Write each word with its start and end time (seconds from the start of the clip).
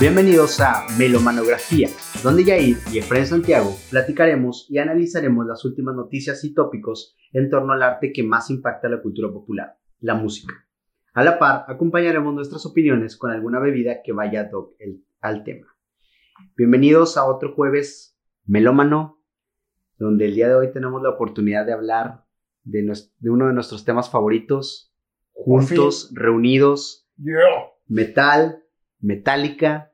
Bienvenidos 0.00 0.60
a 0.60 0.86
Melomanografía, 0.96 1.88
donde 2.22 2.44
Yair 2.44 2.76
y 2.92 2.98
Efraín 2.98 3.26
Santiago 3.26 3.74
platicaremos 3.90 4.68
y 4.70 4.78
analizaremos 4.78 5.44
las 5.44 5.64
últimas 5.64 5.96
noticias 5.96 6.44
y 6.44 6.54
tópicos 6.54 7.16
en 7.32 7.50
torno 7.50 7.72
al 7.72 7.82
arte 7.82 8.12
que 8.12 8.22
más 8.22 8.48
impacta 8.48 8.88
la 8.88 9.02
cultura 9.02 9.32
popular, 9.32 9.76
la 9.98 10.14
música. 10.14 10.54
A 11.14 11.24
la 11.24 11.40
par, 11.40 11.64
acompañaremos 11.66 12.32
nuestras 12.32 12.64
opiniones 12.64 13.16
con 13.16 13.32
alguna 13.32 13.58
bebida 13.58 14.00
que 14.04 14.12
vaya 14.12 14.48
al 15.20 15.42
tema. 15.42 15.66
Bienvenidos 16.56 17.16
a 17.16 17.24
otro 17.24 17.52
jueves 17.56 18.16
melómano, 18.46 19.20
donde 19.98 20.26
el 20.26 20.36
día 20.36 20.46
de 20.46 20.54
hoy 20.54 20.72
tenemos 20.72 21.02
la 21.02 21.10
oportunidad 21.10 21.66
de 21.66 21.72
hablar 21.72 22.24
de, 22.62 22.88
uno 23.22 23.48
de 23.48 23.52
nuestros 23.52 23.84
temas 23.84 24.10
favoritos, 24.10 24.94
juntos, 25.32 26.12
reunidos, 26.14 27.10
metal, 27.88 28.62
metálica. 29.00 29.87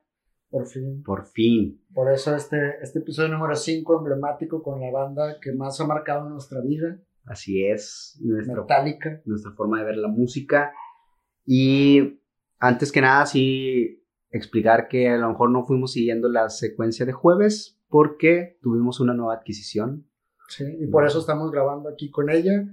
Por 0.55 0.67
fin. 0.67 1.03
Por 1.03 1.25
fin. 1.25 1.81
Por 1.93 2.09
eso 2.09 2.33
este, 2.33 2.77
este 2.81 2.99
episodio 2.99 3.27
número 3.27 3.57
5, 3.57 3.97
emblemático 3.97 4.63
con 4.63 4.79
la 4.79 4.89
banda 4.89 5.37
que 5.41 5.51
más 5.51 5.81
ha 5.81 5.85
marcado 5.85 6.29
nuestra 6.29 6.61
vida. 6.61 6.97
Así 7.25 7.65
es. 7.65 8.17
Nuestra, 8.23 8.61
metálica. 8.61 9.21
Nuestra 9.25 9.51
forma 9.51 9.79
de 9.79 9.83
ver 9.83 9.97
la 9.97 10.07
música. 10.07 10.71
Y 11.45 12.21
antes 12.57 12.93
que 12.93 13.01
nada, 13.01 13.25
sí 13.25 14.01
explicar 14.29 14.87
que 14.87 15.09
a 15.09 15.17
lo 15.17 15.27
mejor 15.27 15.51
no 15.51 15.65
fuimos 15.65 15.91
siguiendo 15.91 16.29
la 16.29 16.47
secuencia 16.47 17.05
de 17.05 17.11
jueves 17.11 17.77
porque 17.89 18.57
tuvimos 18.61 19.01
una 19.01 19.13
nueva 19.13 19.33
adquisición. 19.33 20.07
Sí, 20.47 20.63
y 20.79 20.87
por 20.87 21.05
eso 21.05 21.19
estamos 21.19 21.51
grabando 21.51 21.89
aquí 21.89 22.09
con 22.09 22.29
ella. 22.29 22.65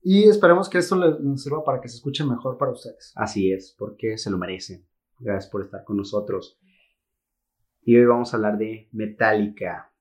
Y 0.00 0.24
esperemos 0.24 0.70
que 0.70 0.78
esto 0.78 0.96
les 0.96 1.42
sirva 1.42 1.62
para 1.64 1.82
que 1.82 1.88
se 1.90 1.96
escuche 1.96 2.24
mejor 2.24 2.56
para 2.56 2.72
ustedes. 2.72 3.12
Así 3.14 3.52
es, 3.52 3.76
porque 3.78 4.16
se 4.16 4.30
lo 4.30 4.38
merecen. 4.38 4.86
Gracias 5.18 5.50
por 5.50 5.62
estar 5.62 5.84
con 5.84 5.98
nosotros. 5.98 6.58
Y 7.88 7.96
hoy 7.96 8.04
vamos 8.04 8.34
a 8.34 8.36
hablar 8.36 8.58
de 8.58 8.88
Metallica. 8.90 9.92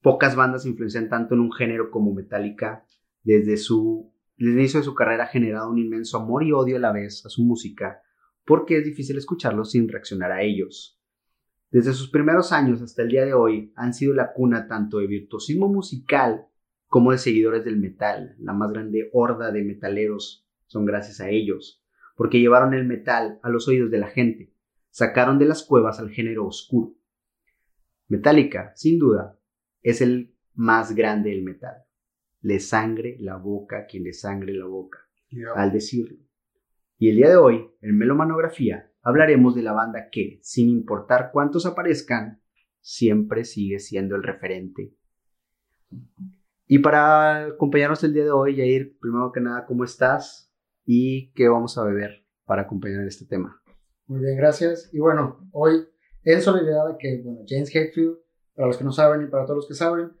Pocas 0.00 0.34
bandas 0.34 0.64
influencian 0.64 1.10
tanto 1.10 1.34
en 1.34 1.40
un 1.40 1.52
género 1.52 1.90
como 1.90 2.14
Metallica. 2.14 2.86
Desde 3.22 3.58
su 3.58 4.10
desde 4.38 4.52
el 4.52 4.58
inicio 4.60 4.80
de 4.80 4.84
su 4.84 4.94
carrera 4.94 5.24
ha 5.24 5.26
generado 5.26 5.70
un 5.70 5.78
inmenso 5.78 6.16
amor 6.16 6.42
y 6.42 6.52
odio 6.52 6.76
a 6.76 6.80
la 6.80 6.90
vez 6.90 7.26
a 7.26 7.28
su 7.28 7.44
música, 7.44 8.00
porque 8.46 8.78
es 8.78 8.84
difícil 8.86 9.18
escucharlos 9.18 9.72
sin 9.72 9.90
reaccionar 9.90 10.32
a 10.32 10.40
ellos. 10.40 10.98
Desde 11.70 11.92
sus 11.92 12.08
primeros 12.08 12.50
años 12.50 12.80
hasta 12.80 13.02
el 13.02 13.08
día 13.08 13.26
de 13.26 13.34
hoy 13.34 13.74
han 13.76 13.92
sido 13.92 14.14
la 14.14 14.32
cuna 14.32 14.66
tanto 14.66 14.96
de 14.96 15.06
virtuosismo 15.06 15.68
musical 15.68 16.46
como 16.86 17.12
de 17.12 17.18
seguidores 17.18 17.62
del 17.62 17.76
metal. 17.76 18.36
La 18.38 18.54
más 18.54 18.72
grande 18.72 19.10
horda 19.12 19.52
de 19.52 19.64
metaleros 19.64 20.48
son 20.66 20.86
gracias 20.86 21.20
a 21.20 21.28
ellos, 21.28 21.84
porque 22.16 22.40
llevaron 22.40 22.72
el 22.72 22.86
metal 22.86 23.38
a 23.42 23.50
los 23.50 23.68
oídos 23.68 23.90
de 23.90 23.98
la 23.98 24.08
gente, 24.08 24.50
sacaron 24.88 25.38
de 25.38 25.44
las 25.44 25.62
cuevas 25.62 26.00
al 26.00 26.08
género 26.08 26.46
oscuro. 26.46 26.94
Metallica, 28.08 28.72
sin 28.74 28.98
duda, 28.98 29.38
es 29.82 30.00
el 30.00 30.34
más 30.54 30.94
grande 30.94 31.30
del 31.30 31.44
metal 31.44 31.88
le 32.40 32.60
sangre 32.60 33.16
la 33.18 33.36
boca 33.36 33.86
quien 33.86 34.04
le 34.04 34.12
sangre 34.12 34.54
la 34.54 34.66
boca, 34.66 34.98
al 35.54 35.72
decirlo. 35.72 36.18
Y 36.98 37.10
el 37.10 37.16
día 37.16 37.28
de 37.28 37.36
hoy, 37.36 37.70
en 37.80 37.96
Melomanografía, 37.96 38.90
hablaremos 39.02 39.54
de 39.54 39.62
la 39.62 39.72
banda 39.72 40.08
que, 40.10 40.40
sin 40.42 40.68
importar 40.68 41.30
cuántos 41.32 41.66
aparezcan, 41.66 42.42
siempre 42.80 43.44
sigue 43.44 43.78
siendo 43.78 44.16
el 44.16 44.22
referente. 44.22 44.94
Y 46.66 46.80
para 46.80 47.46
acompañarnos 47.46 48.02
el 48.04 48.14
día 48.14 48.24
de 48.24 48.30
hoy, 48.30 48.56
Jair, 48.56 48.98
primero 49.00 49.32
que 49.32 49.40
nada, 49.40 49.64
¿cómo 49.64 49.84
estás? 49.84 50.52
¿Y 50.84 51.32
qué 51.32 51.48
vamos 51.48 51.78
a 51.78 51.84
beber 51.84 52.26
para 52.44 52.62
acompañar 52.62 53.06
este 53.06 53.26
tema? 53.26 53.62
Muy 54.06 54.20
bien, 54.20 54.36
gracias. 54.36 54.90
Y 54.92 54.98
bueno, 54.98 55.48
hoy, 55.52 55.86
en 56.32 56.42
solidaridad 56.42 56.88
de 56.88 56.98
que, 56.98 57.22
bueno, 57.22 57.40
James 57.46 57.74
Hetfield, 57.74 58.18
para 58.54 58.68
los 58.68 58.76
que 58.76 58.84
no 58.84 58.92
saben 58.92 59.22
y 59.22 59.26
para 59.26 59.44
todos 59.44 59.56
los 59.56 59.68
que 59.68 59.74
saben, 59.74 60.12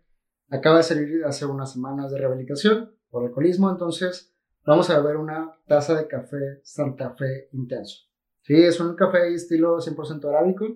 acaba 0.48 0.78
de 0.78 0.82
salir 0.82 1.24
hace 1.26 1.44
unas 1.44 1.72
semanas 1.72 2.10
de 2.10 2.18
rehabilitación 2.18 2.94
por 3.10 3.24
alcoholismo, 3.24 3.70
entonces 3.70 4.34
vamos 4.64 4.88
a 4.88 4.98
beber 5.00 5.18
una 5.18 5.52
taza 5.66 5.94
de 5.94 6.06
café 6.06 6.60
Santa 6.62 7.14
Fe 7.14 7.50
intenso. 7.52 8.06
Sí, 8.40 8.54
es 8.54 8.80
un 8.80 8.96
café 8.96 9.34
estilo 9.34 9.76
100% 9.76 10.26
arábico, 10.30 10.66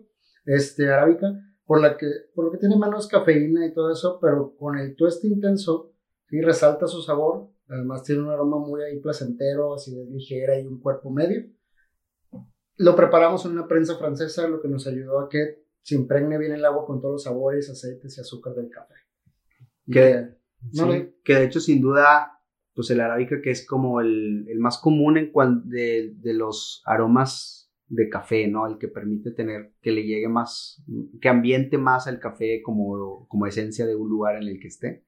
este, 0.44 0.90
arábica, 0.90 1.32
por, 1.64 1.80
la 1.80 1.96
que, 1.96 2.10
por 2.34 2.44
lo 2.44 2.50
que 2.50 2.58
tiene 2.58 2.76
menos 2.76 3.08
cafeína 3.08 3.64
y 3.64 3.72
todo 3.72 3.90
eso, 3.90 4.18
pero 4.20 4.54
con 4.56 4.78
el 4.78 4.94
tueste 4.96 5.28
intenso, 5.28 5.94
sí, 6.28 6.42
resalta 6.42 6.86
su 6.86 7.00
sabor, 7.00 7.48
además 7.68 8.02
tiene 8.02 8.22
un 8.22 8.28
aroma 8.28 8.58
muy 8.58 8.82
ahí 8.82 9.00
placentero, 9.00 9.72
así 9.72 9.94
de 9.94 10.04
ligera 10.04 10.60
y 10.60 10.66
un 10.66 10.78
cuerpo 10.78 11.10
medio. 11.10 11.46
Lo 12.82 12.96
preparamos 12.96 13.44
en 13.46 13.52
una 13.52 13.68
prensa 13.68 13.96
francesa, 13.96 14.48
lo 14.48 14.60
que 14.60 14.68
nos 14.68 14.86
ayudó 14.86 15.20
a 15.20 15.28
que 15.28 15.62
se 15.82 15.94
impregne 15.94 16.38
bien 16.38 16.52
el 16.52 16.64
agua 16.64 16.84
con 16.84 17.00
todos 17.00 17.14
los 17.14 17.22
sabores, 17.22 17.70
aceites 17.70 18.16
y 18.16 18.20
azúcar 18.20 18.54
del 18.54 18.70
café. 18.70 18.94
Que, 19.90 20.36
que 21.24 21.34
de 21.34 21.44
hecho, 21.44 21.60
sin 21.60 21.80
duda, 21.80 22.40
pues 22.74 22.90
el 22.90 23.00
arábica 23.00 23.40
que 23.40 23.50
es 23.50 23.66
como 23.66 24.00
el, 24.00 24.46
el 24.48 24.58
más 24.58 24.78
común 24.78 25.16
en 25.16 25.30
cuanto 25.30 25.68
de, 25.68 26.14
de, 26.16 26.34
los 26.34 26.82
aromas 26.84 27.72
de 27.86 28.08
café, 28.08 28.48
¿no? 28.48 28.66
El 28.66 28.78
que 28.78 28.88
permite 28.88 29.32
tener, 29.32 29.74
que 29.80 29.92
le 29.92 30.04
llegue 30.04 30.28
más, 30.28 30.82
que 31.20 31.28
ambiente 31.28 31.78
más 31.78 32.06
al 32.06 32.18
café 32.18 32.62
como, 32.62 33.26
como 33.28 33.46
esencia 33.46 33.86
de 33.86 33.96
un 33.96 34.08
lugar 34.08 34.42
en 34.42 34.48
el 34.48 34.60
que 34.60 34.68
esté. 34.68 35.04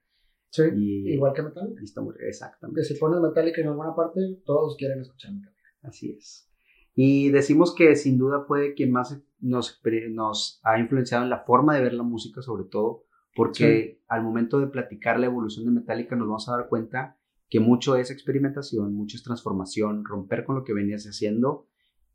Sí, 0.51 0.63
igual 0.73 1.33
que 1.35 1.43
metálica. 1.43 1.81
Exactamente. 2.21 2.81
Que 2.81 2.85
si 2.85 2.95
pones 2.95 3.21
metálica 3.21 3.61
en 3.61 3.69
alguna 3.69 3.95
parte, 3.97 4.21
todos 4.45 4.77
quieren 4.77 5.01
escuchar 5.01 5.33
metálica. 5.33 5.61
Así 5.83 6.13
es. 6.13 6.49
Y 6.95 7.31
decimos 7.31 7.75
que 7.75 7.97
sin 7.97 8.19
duda 8.19 8.45
fue 8.47 8.75
quien 8.75 8.93
más 8.93 9.21
nos, 9.41 9.81
nos 10.11 10.61
ha 10.63 10.79
influenciado 10.79 11.25
en 11.25 11.31
la 11.31 11.41
forma 11.41 11.75
de 11.75 11.83
ver 11.83 11.95
la 11.95 12.05
música, 12.05 12.41
sobre 12.41 12.65
todo, 12.65 13.05
porque 13.35 14.01
al 14.07 14.23
momento 14.23 14.61
de 14.61 14.69
platicar 14.69 15.19
la 15.19 15.27
evolución 15.27 15.65
de 15.65 15.73
Metallica 15.73 16.15
nos 16.15 16.29
vamos 16.29 16.49
a 16.49 16.57
dar 16.57 16.69
cuenta 16.69 17.19
que 17.51 17.59
mucho 17.59 17.97
es 17.97 18.11
experimentación, 18.11 18.95
mucho 18.95 19.17
es 19.17 19.25
transformación, 19.25 20.05
romper 20.05 20.45
con 20.45 20.55
lo 20.55 20.65
que 20.65 20.73
venías 20.73 21.05
haciendo. 21.05 21.67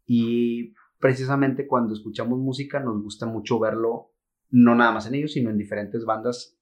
Y 0.05 0.73
precisamente 0.97 1.67
cuando 1.67 1.93
escuchamos 1.93 2.39
música 2.39 2.79
nos 2.79 3.01
gusta 3.03 3.25
mucho 3.25 3.59
verlo 3.59 4.13
no 4.49 4.75
nada 4.75 4.91
más 4.91 5.07
en 5.07 5.15
ellos, 5.15 5.33
sino 5.33 5.49
en 5.49 5.57
diferentes 5.57 6.05
bandas, 6.05 6.57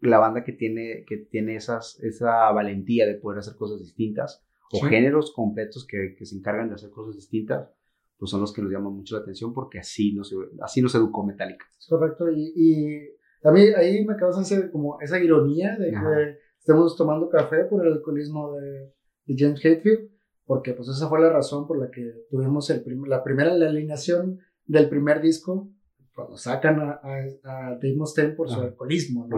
la 0.00 0.18
banda 0.18 0.42
que 0.42 0.52
tiene, 0.52 1.04
que 1.06 1.18
tiene 1.18 1.54
esas, 1.54 2.00
esa 2.00 2.50
valentía 2.50 3.06
de 3.06 3.14
poder 3.14 3.40
hacer 3.40 3.56
cosas 3.56 3.80
distintas 3.80 4.47
o 4.72 4.80
géneros 4.80 5.32
completos 5.32 5.86
que, 5.86 6.14
que, 6.16 6.26
se 6.26 6.36
encargan 6.36 6.68
de 6.68 6.74
hacer 6.74 6.90
cosas 6.90 7.16
distintas, 7.16 7.70
pues 8.18 8.30
son 8.30 8.40
los 8.40 8.52
que 8.52 8.62
nos 8.62 8.70
llaman 8.70 8.92
mucho 8.92 9.16
la 9.16 9.22
atención 9.22 9.54
porque 9.54 9.78
así 9.78 10.12
nos, 10.12 10.34
así 10.60 10.82
nos 10.82 10.94
educó 10.94 11.24
Metallica. 11.24 11.64
correcto, 11.88 12.30
y, 12.30 12.52
y 12.54 13.18
a 13.42 13.52
mí 13.52 13.60
ahí 13.76 14.04
me 14.04 14.16
causa 14.16 14.42
ese, 14.42 14.70
como 14.70 15.00
esa 15.00 15.18
ironía 15.18 15.76
de 15.76 15.90
que 15.90 16.38
estemos 16.58 16.96
tomando 16.96 17.28
café 17.28 17.64
por 17.64 17.86
el 17.86 17.94
alcoholismo 17.94 18.52
de, 18.52 18.92
James 19.30 19.62
Hetfield, 19.62 20.10
porque 20.46 20.72
pues 20.72 20.88
esa 20.88 21.06
fue 21.06 21.20
la 21.20 21.28
razón 21.28 21.66
por 21.66 21.78
la 21.78 21.90
que 21.90 22.24
tuvimos 22.30 22.70
el 22.70 22.82
la 23.06 23.22
primera 23.22 23.52
la 23.52 23.68
alineación 23.68 24.38
del 24.64 24.88
primer 24.88 25.20
disco, 25.20 25.70
cuando 26.14 26.38
sacan 26.38 26.80
a, 26.80 27.00
a, 27.44 27.74
Dave 27.74 27.94
Mustaine 27.94 28.32
por 28.32 28.48
su 28.48 28.58
alcoholismo, 28.58 29.26
¿no? 29.28 29.36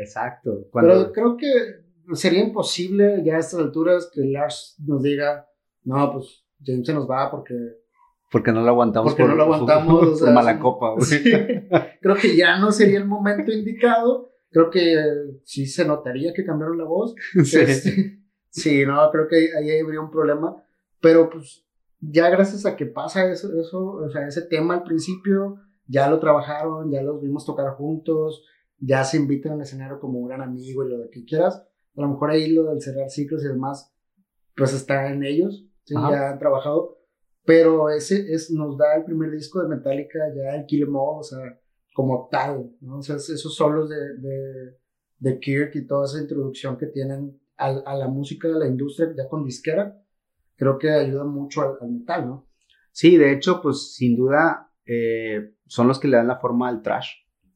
exacto. 0.00 0.68
Pero 0.72 1.12
creo 1.12 1.36
que 1.36 1.87
sería 2.14 2.40
imposible 2.40 3.22
ya 3.24 3.36
a 3.36 3.40
estas 3.40 3.60
alturas 3.60 4.10
que 4.12 4.22
Lars 4.22 4.76
nos 4.84 5.02
diga, 5.02 5.48
no, 5.84 6.12
pues 6.12 6.44
James 6.64 6.86
se 6.86 6.94
nos 6.94 7.08
va 7.08 7.30
porque 7.30 7.54
porque 8.30 8.52
no 8.52 8.62
lo 8.62 8.68
aguantamos. 8.68 9.14
Porque 9.14 9.28
no 9.28 9.36
lo 9.36 9.44
aguantamos. 9.44 10.20
Por, 10.20 10.32
mala 10.32 10.58
copa. 10.58 10.94
Creo 12.00 12.14
que 12.16 12.36
ya 12.36 12.58
no 12.58 12.72
sería 12.72 12.98
el 12.98 13.06
momento 13.06 13.50
indicado. 13.52 14.30
Creo 14.50 14.70
que 14.70 14.96
sí 15.44 15.66
se 15.66 15.84
notaría 15.84 16.32
que 16.32 16.44
cambiaron 16.44 16.78
la 16.78 16.84
voz. 16.84 17.14
Sí. 17.44 17.58
Este, 17.58 18.20
sí, 18.50 18.86
no, 18.86 19.10
creo 19.10 19.28
que 19.28 19.50
ahí 19.56 19.78
habría 19.78 20.00
un 20.00 20.10
problema. 20.10 20.56
Pero 21.00 21.28
pues 21.30 21.64
ya 22.00 22.28
gracias 22.30 22.64
a 22.66 22.76
que 22.76 22.86
pasa 22.86 23.30
eso, 23.30 23.48
eso, 23.60 23.92
o 23.92 24.10
sea, 24.10 24.26
ese 24.26 24.42
tema 24.42 24.74
al 24.74 24.82
principio, 24.82 25.60
ya 25.86 26.08
lo 26.08 26.18
trabajaron, 26.18 26.90
ya 26.90 27.02
los 27.02 27.20
vimos 27.20 27.44
tocar 27.44 27.74
juntos, 27.74 28.44
ya 28.78 29.04
se 29.04 29.18
invitan 29.18 29.52
al 29.52 29.60
escenario 29.60 30.00
como 30.00 30.18
un 30.18 30.28
gran 30.28 30.40
amigo 30.40 30.84
y 30.84 30.90
lo 30.90 31.10
que 31.10 31.24
quieras. 31.24 31.67
A 31.98 32.02
lo 32.02 32.08
mejor 32.08 32.30
ahí 32.30 32.52
lo 32.52 32.64
del 32.64 32.80
cerrar 32.80 33.10
ciclos 33.10 33.44
y 33.44 33.48
demás, 33.48 33.92
pues 34.56 34.72
está 34.72 35.12
en 35.12 35.24
ellos, 35.24 35.66
¿sí? 35.84 35.94
ya 35.94 36.30
han 36.30 36.38
trabajado 36.38 36.98
pero 37.48 37.88
ese 37.88 38.30
es, 38.30 38.50
nos 38.50 38.76
da 38.76 38.94
el 38.96 39.04
primer 39.06 39.30
disco 39.30 39.62
de 39.62 39.74
Metallica, 39.74 40.18
ya 40.36 40.54
el 40.54 40.66
Kill 40.66 40.82
Em 40.82 40.94
All, 40.94 41.20
o 41.20 41.22
sea, 41.22 41.58
como 41.94 42.28
tal, 42.30 42.72
¿no? 42.82 42.98
O 42.98 43.02
sea, 43.02 43.16
esos 43.16 43.54
solos 43.54 43.88
de, 43.88 44.18
de, 44.18 44.76
de 45.18 45.40
Kirk 45.40 45.74
y 45.74 45.86
toda 45.86 46.04
esa 46.04 46.20
introducción 46.20 46.76
que 46.76 46.88
tienen 46.88 47.40
a, 47.56 47.68
a, 47.68 47.96
la 47.96 48.06
música 48.06 48.48
de 48.48 48.58
la 48.58 48.66
industria, 48.66 49.14
ya 49.16 49.30
con 49.30 49.46
disquera, 49.46 49.98
creo 50.56 50.76
que 50.76 50.90
ayuda 50.90 51.24
mucho 51.24 51.62
al, 51.62 51.90
metal, 51.90 52.26
¿no? 52.26 52.48
Sí, 52.92 53.16
de 53.16 53.32
hecho, 53.32 53.62
pues 53.62 53.94
sin 53.94 54.14
duda 54.14 54.70
eh, 54.84 55.54
son 55.64 55.88
los 55.88 55.98
que 55.98 56.08
le 56.08 56.18
dan 56.18 56.28
la 56.28 56.40
forma 56.40 56.68
al 56.68 56.82
trash 56.82 57.12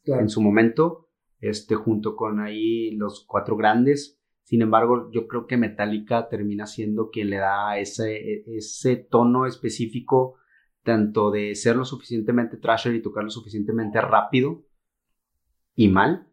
en 0.07 0.31
su 0.31 0.41
momento, 0.41 1.11
este, 1.39 1.75
junto 1.75 2.17
con 2.17 2.41
ahí 2.41 2.93
los 2.93 3.27
cuatro 3.29 3.59
grandes. 3.59 4.22
Sin 4.45 4.63
embargo, 4.63 5.11
yo 5.13 5.27
creo 5.29 5.47
que 5.47 5.57
Metallica 5.57 6.29
termina 6.29 6.67
siendo 6.67 7.11
quien 7.11 7.31
le 7.31 7.37
da 7.37 7.79
ese, 7.79 8.43
ese 8.47 8.97
tono 8.97 9.47
específico 9.47 10.37
tanto 10.83 11.31
de 11.31 11.55
ser 11.55 11.77
lo 11.77 11.85
suficientemente 11.85 12.57
trasher 12.57 12.95
y 12.95 13.03
tocar 13.03 13.25
lo 13.25 13.31
suficientemente 13.31 14.01
rápido 14.01 14.65
y 15.75 15.89
mal, 15.89 16.29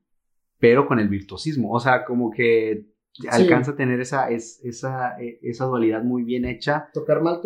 pero 0.60 0.88
con 0.88 1.00
el 1.00 1.08
virtuosismo. 1.08 1.72
O 1.72 1.80
sea, 1.80 2.04
como 2.06 2.32
que 2.32 2.88
alcanza 3.30 3.72
a 3.72 3.76
tener 3.76 4.00
esa, 4.00 4.30
es, 4.30 4.60
esa, 4.64 5.20
e, 5.22 5.40
esa 5.44 5.66
dualidad 5.66 6.04
muy 6.04 6.24
bien 6.24 6.46
hecha. 6.46 6.90
Tocar 6.94 7.22
mal, 7.22 7.42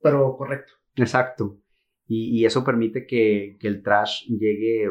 pero 0.00 0.36
correcto. 0.36 0.72
Exacto. 0.96 1.58
Y, 2.06 2.40
y 2.40 2.46
eso 2.46 2.64
permite 2.64 3.06
que, 3.06 3.56
que, 3.60 3.68
el 3.68 3.82
trash 3.82 4.26
llegue 4.28 4.90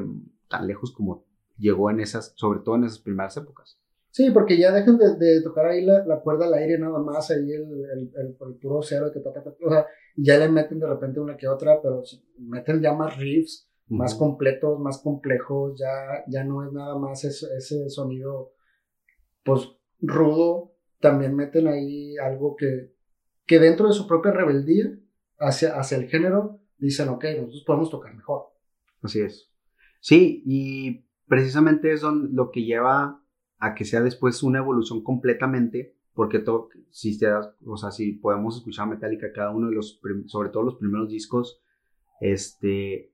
tan 0.49 0.67
lejos 0.67 0.91
como 0.91 1.25
llegó 1.57 1.89
en 1.89 2.01
esas, 2.01 2.33
sobre 2.35 2.59
todo 2.59 2.75
en 2.75 2.83
esas 2.83 2.99
primeras 2.99 3.37
épocas. 3.37 3.79
Sí, 4.15 4.31
porque 4.31 4.57
ya 4.57 4.71
dejan 4.71 4.97
de, 4.97 5.17
de 5.17 5.41
tocar 5.41 5.65
ahí 5.65 5.83
la, 5.83 6.05
la, 6.05 6.21
cuerda 6.21 6.45
al 6.45 6.53
aire 6.53 6.79
nada 6.79 6.99
más, 6.99 7.29
ahí 7.31 7.51
el, 7.51 7.63
el, 7.63 8.11
el, 8.15 8.37
el 8.39 8.55
puro 8.61 8.81
cero 8.81 9.11
que 9.13 9.19
toca, 9.19 9.43
o 9.43 9.69
sea, 9.69 9.87
ya 10.15 10.37
le 10.37 10.47
meten 10.47 10.79
de 10.79 10.87
repente 10.87 11.19
una 11.19 11.35
que 11.35 11.49
otra, 11.49 11.81
pero 11.81 12.01
meten 12.37 12.81
ya 12.81 12.93
más 12.93 13.17
riffs, 13.17 13.69
más 13.89 14.15
completos, 14.15 14.79
más 14.79 14.99
complejos, 14.99 15.77
ya, 15.77 16.23
ya 16.29 16.45
no 16.45 16.65
es 16.65 16.71
nada 16.71 16.97
más 16.97 17.25
ese, 17.25 17.47
ese 17.57 17.89
sonido, 17.89 18.53
pues, 19.43 19.67
rudo, 19.99 20.71
también 21.01 21.35
meten 21.35 21.67
ahí 21.67 22.15
algo 22.15 22.55
que, 22.55 22.93
que 23.45 23.59
dentro 23.59 23.89
de 23.89 23.93
su 23.93 24.07
propia 24.07 24.31
rebeldía 24.31 24.97
hacia, 25.39 25.77
hacia 25.77 25.97
el 25.97 26.07
género, 26.07 26.61
dicen, 26.77 27.09
ok, 27.09 27.25
nosotros 27.35 27.65
podemos 27.67 27.89
tocar 27.89 28.15
mejor. 28.15 28.45
Así 29.01 29.19
es. 29.19 29.51
Sí, 29.99 30.41
y 30.45 31.05
precisamente 31.27 31.91
eso 31.91 32.13
lo 32.13 32.49
que 32.49 32.63
lleva 32.63 33.21
a 33.59 33.75
que 33.75 33.85
sea 33.85 34.01
después 34.01 34.43
una 34.43 34.59
evolución 34.59 35.03
completamente, 35.03 35.95
porque 36.13 36.39
todo, 36.39 36.69
si 36.89 37.17
te 37.17 37.27
o 37.31 37.77
sea, 37.77 37.91
si 37.91 38.13
podemos 38.13 38.57
escuchar 38.57 38.87
Metallica, 38.87 39.33
cada 39.33 39.51
uno 39.51 39.67
de 39.69 39.75
los, 39.75 39.99
sobre 40.27 40.49
todo 40.49 40.63
los 40.63 40.75
primeros 40.75 41.09
discos, 41.09 41.61
este, 42.21 43.13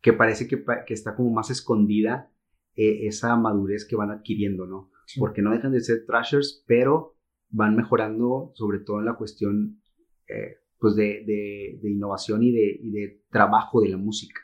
que 0.00 0.12
parece 0.12 0.48
que, 0.48 0.64
que 0.86 0.94
está 0.94 1.14
como 1.14 1.30
más 1.30 1.50
escondida 1.50 2.32
eh, 2.74 3.06
esa 3.06 3.36
madurez 3.36 3.86
que 3.86 3.96
van 3.96 4.10
adquiriendo, 4.10 4.66
¿no? 4.66 4.90
Porque 5.18 5.40
no 5.40 5.52
dejan 5.52 5.72
de 5.72 5.80
ser 5.80 6.04
trashers, 6.04 6.64
pero 6.66 7.16
van 7.48 7.76
mejorando 7.76 8.50
sobre 8.54 8.80
todo 8.80 8.98
en 8.98 9.06
la 9.06 9.16
cuestión 9.16 9.80
eh, 10.28 10.58
pues 10.78 10.94
de, 10.96 11.24
de, 11.24 11.78
de, 11.80 11.90
innovación 11.90 12.42
y 12.42 12.52
de, 12.52 12.78
y 12.82 12.90
de 12.90 13.24
trabajo 13.30 13.80
de 13.80 13.88
la 13.88 13.96
música. 13.96 14.40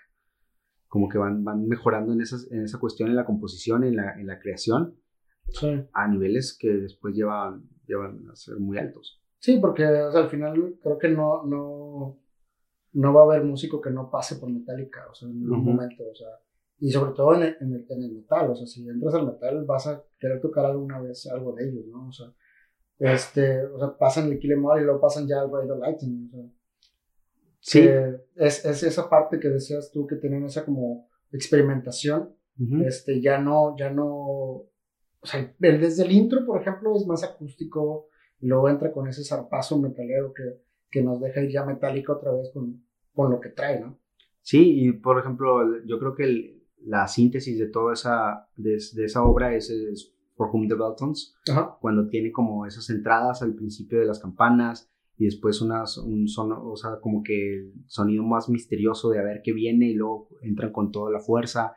Como 0.86 1.08
que 1.08 1.18
van, 1.18 1.44
van 1.44 1.66
mejorando 1.66 2.12
en, 2.12 2.20
esas, 2.20 2.50
en 2.50 2.62
esa 2.62 2.78
cuestión, 2.78 3.10
en 3.10 3.16
la 3.16 3.24
composición, 3.24 3.84
en 3.84 3.96
la, 3.96 4.18
en 4.18 4.26
la 4.26 4.38
creación, 4.38 4.96
sí. 5.48 5.84
a 5.92 6.08
niveles 6.08 6.56
que 6.58 6.68
después 6.68 7.14
llevan, 7.14 7.68
llevan 7.86 8.28
a 8.30 8.36
ser 8.36 8.56
muy 8.56 8.78
altos. 8.78 9.20
Sí, 9.38 9.58
porque 9.60 9.84
o 9.84 10.12
sea, 10.12 10.22
al 10.22 10.30
final 10.30 10.78
creo 10.82 10.98
que 10.98 11.08
no, 11.08 11.44
no, 11.44 12.20
no 12.92 13.14
va 13.14 13.22
a 13.22 13.24
haber 13.24 13.44
músico 13.44 13.80
que 13.80 13.90
no 13.90 14.10
pase 14.10 14.36
por 14.36 14.50
Metallica, 14.50 15.06
o 15.10 15.14
sea, 15.14 15.28
en 15.28 15.42
algún 15.42 15.58
uh 15.58 15.62
-huh. 15.62 15.64
momento, 15.64 16.04
o 16.10 16.14
sea, 16.14 16.28
y 16.78 16.90
sobre 16.90 17.12
todo 17.12 17.34
en 17.34 17.42
el, 17.42 17.56
en, 17.60 17.72
el, 17.74 17.86
en 17.88 18.02
el, 18.02 18.12
metal, 18.12 18.50
o 18.50 18.56
sea, 18.56 18.66
si 18.66 18.88
entras 18.88 19.14
al 19.14 19.26
metal 19.26 19.64
vas 19.64 19.86
a 19.86 20.04
querer 20.18 20.40
tocar 20.40 20.64
alguna 20.66 21.00
vez 21.00 21.26
algo 21.26 21.54
de 21.54 21.68
ellos, 21.68 21.86
¿no? 21.86 22.08
O 22.08 22.12
sea, 22.12 22.32
este, 22.98 23.64
o 23.64 23.78
sea, 23.78 23.96
pasan 23.96 24.30
el 24.30 24.38
Kill 24.38 24.52
Em 24.52 24.64
All 24.64 24.80
y 24.80 24.84
luego 24.84 25.00
pasan 25.00 25.26
ya 25.26 25.40
al 25.40 25.50
Radio 25.50 25.76
Lightning, 25.76 26.28
o 26.28 26.30
sea, 26.30 26.44
sí. 27.60 27.80
es, 28.36 28.64
es 28.64 28.82
esa 28.82 29.08
parte 29.08 29.38
que 29.40 29.48
decías 29.48 29.90
tú 29.92 30.06
que 30.06 30.16
tienen 30.16 30.44
esa 30.44 30.64
como 30.64 31.08
experimentación, 31.32 32.36
uh 32.58 32.62
-huh. 32.62 32.86
este, 32.86 33.20
ya 33.20 33.38
no, 33.38 33.76
ya 33.76 33.90
no, 33.90 34.64
o 35.22 35.26
sea, 35.26 35.54
desde 35.58 36.04
el 36.04 36.12
intro, 36.12 36.44
por 36.44 36.60
ejemplo, 36.60 36.94
es 36.96 37.06
más 37.06 37.24
acústico, 37.24 38.08
y 38.40 38.46
luego 38.46 38.68
entra 38.68 38.92
con 38.92 39.08
ese 39.08 39.24
zarpazo 39.24 39.78
metalero 39.78 40.32
que 40.34 40.60
que 40.92 41.02
nos 41.02 41.20
deja 41.20 41.42
ir 41.42 41.50
ya 41.50 41.64
metálica 41.64 42.12
otra 42.12 42.30
vez 42.32 42.50
con, 42.52 42.84
con 43.12 43.32
lo 43.32 43.40
que 43.40 43.48
trae, 43.48 43.80
¿no? 43.80 43.98
Sí, 44.42 44.86
y 44.86 44.92
por 44.92 45.18
ejemplo, 45.18 45.82
yo 45.86 45.98
creo 45.98 46.14
que 46.14 46.24
el, 46.24 46.62
la 46.84 47.08
síntesis 47.08 47.58
de 47.58 47.66
toda 47.66 47.94
esa, 47.94 48.48
de, 48.56 48.78
de 48.92 49.04
esa 49.04 49.24
obra 49.24 49.56
es, 49.56 49.70
es, 49.70 50.14
For 50.36 50.48
Whom 50.52 50.68
the 50.68 50.74
Bell 50.74 50.94
Tolls, 50.96 51.34
cuando 51.80 52.08
tiene 52.08 52.32
como 52.32 52.66
esas 52.66 52.88
entradas 52.90 53.42
al 53.42 53.54
principio 53.54 53.98
de 53.98 54.06
las 54.06 54.18
campanas 54.18 54.90
y 55.18 55.26
después 55.26 55.60
unas, 55.60 55.98
un 55.98 56.26
son, 56.26 56.52
o 56.52 56.74
sea, 56.74 57.00
como 57.00 57.22
que 57.22 57.58
el 57.58 57.72
sonido 57.86 58.22
más 58.24 58.48
misterioso 58.48 59.10
de 59.10 59.20
a 59.20 59.22
ver 59.22 59.42
qué 59.44 59.52
viene 59.52 59.90
y 59.90 59.94
luego 59.94 60.28
entran 60.42 60.72
con 60.72 60.90
toda 60.90 61.10
la 61.10 61.20
fuerza. 61.20 61.76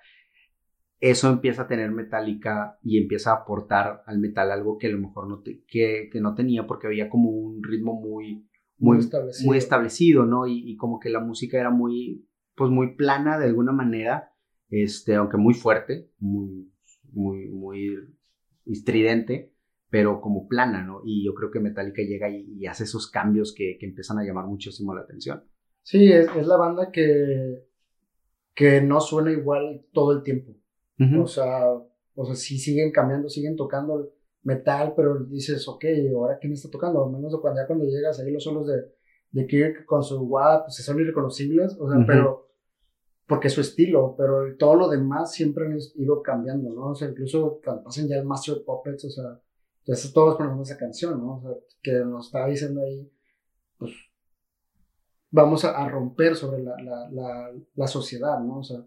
Eso 1.00 1.30
empieza 1.30 1.63
a 1.63 1.68
tener 1.68 1.92
metálica 1.92 2.80
y 2.81 2.97
empieza 2.97 3.31
a 3.31 3.42
aportar 3.42 4.03
al 4.06 4.19
metal 4.19 4.51
algo 4.51 4.77
que 4.77 4.88
a 4.88 4.92
lo 4.92 5.00
mejor 5.00 5.27
no, 5.27 5.42
te, 5.42 5.63
que, 5.68 6.09
que 6.12 6.21
no 6.21 6.36
tenía 6.36 6.65
porque 6.65 6.88
había 6.88 7.09
como 7.09 7.30
un 7.30 7.62
ritmo 7.63 8.00
muy, 8.00 8.47
muy, 8.77 9.00
establecido. 9.00 9.47
muy 9.47 9.57
establecido, 9.57 10.25
¿no? 10.25 10.47
Y, 10.47 10.71
y, 10.71 10.77
como 10.77 11.00
que 11.00 11.09
la 11.09 11.19
música 11.19 11.59
era 11.59 11.69
muy, 11.69 12.25
pues 12.56 12.71
muy 12.71 12.95
plana 12.95 13.38
de 13.38 13.45
alguna 13.45 13.71
manera, 13.71 14.31
este, 14.69 15.15
aunque 15.15 15.38
muy 15.38 15.53
fuerte, 15.53 16.09
muy, 16.19 16.71
muy, 17.12 17.50
muy 17.50 17.97
estridente, 18.65 19.53
pero 19.89 20.21
como 20.21 20.47
plana, 20.47 20.83
¿no? 20.83 21.01
Y 21.06 21.25
yo 21.25 21.33
creo 21.33 21.51
que 21.51 21.59
Metallica 21.59 22.01
llega 22.01 22.30
y, 22.30 22.45
y 22.57 22.65
hace 22.68 22.83
esos 22.86 23.09
cambios 23.09 23.53
que, 23.56 23.77
que, 23.80 23.86
empiezan 23.86 24.19
a 24.19 24.24
llamar 24.24 24.45
muchísimo 24.45 24.94
la 24.94 25.01
atención. 25.01 25.44
Sí, 25.83 26.12
es, 26.12 26.27
es, 26.36 26.47
la 26.47 26.57
banda 26.57 26.92
que, 26.92 27.65
que 28.53 28.81
no 28.81 29.00
suena 29.00 29.31
igual 29.31 29.86
todo 29.94 30.13
el 30.13 30.24
tiempo. 30.24 30.56
Uh 31.00 31.03
-huh. 31.03 31.24
O 31.24 31.27
sea, 31.27 31.69
o 32.15 32.25
sea, 32.25 32.36
sí 32.36 32.57
siguen 32.57 32.92
cambiando, 32.92 33.30
siguen 33.30 33.56
tocando 33.56 34.12
metal, 34.44 34.94
pero 34.95 35.24
dices, 35.25 35.68
ok, 35.68 35.86
¿ahora 36.15 36.38
quién 36.39 36.53
está 36.53 36.69
tocando? 36.69 37.03
Al 37.03 37.12
menos 37.12 37.36
cuando, 37.42 37.62
ya 37.62 37.68
cuando 37.68 37.86
llegas 37.86 38.19
ahí 38.19 38.31
los 38.31 38.44
solos 38.44 38.68
de, 38.68 38.94
de 39.31 39.47
Kirk 39.47 39.86
con 39.86 40.03
su 40.03 40.21
WAP, 40.24 40.65
pues 40.65 40.75
son 40.75 41.00
irreconocibles, 41.00 41.75
o 41.80 41.89
sea, 41.89 42.00
uh 42.00 42.01
-huh. 42.01 42.06
pero 42.07 42.45
porque 43.27 43.47
es 43.47 43.53
su 43.53 43.62
estilo, 43.62 44.15
pero 44.18 44.56
todo 44.57 44.75
lo 44.75 44.88
demás 44.88 45.33
siempre 45.33 45.65
han 45.65 45.77
ido 45.95 46.21
cambiando, 46.21 46.69
¿no? 46.74 46.89
O 46.92 46.95
sea, 46.95 47.09
incluso 47.09 47.59
cuando 47.63 47.83
pasan 47.83 48.07
ya 48.07 48.18
el 48.18 48.25
Master 48.25 48.63
Puppets, 48.63 49.06
o 49.06 49.09
sea, 49.09 49.42
entonces 49.80 50.13
todos 50.13 50.36
conocemos 50.36 50.69
esa 50.69 50.80
canción, 50.80 51.19
¿no? 51.19 51.38
O 51.38 51.42
sea, 51.42 51.51
que 51.81 51.92
nos 52.06 52.27
está 52.27 52.45
diciendo 52.45 52.81
ahí, 52.81 53.12
pues, 53.77 53.92
vamos 55.31 55.65
a, 55.65 55.71
a 55.71 55.89
romper 55.89 56.36
sobre 56.36 56.62
la, 56.63 56.75
la, 56.81 57.09
la, 57.12 57.53
la, 57.74 57.88
sociedad, 57.88 58.39
¿no? 58.39 58.59
O 58.59 58.63
sea. 58.63 58.86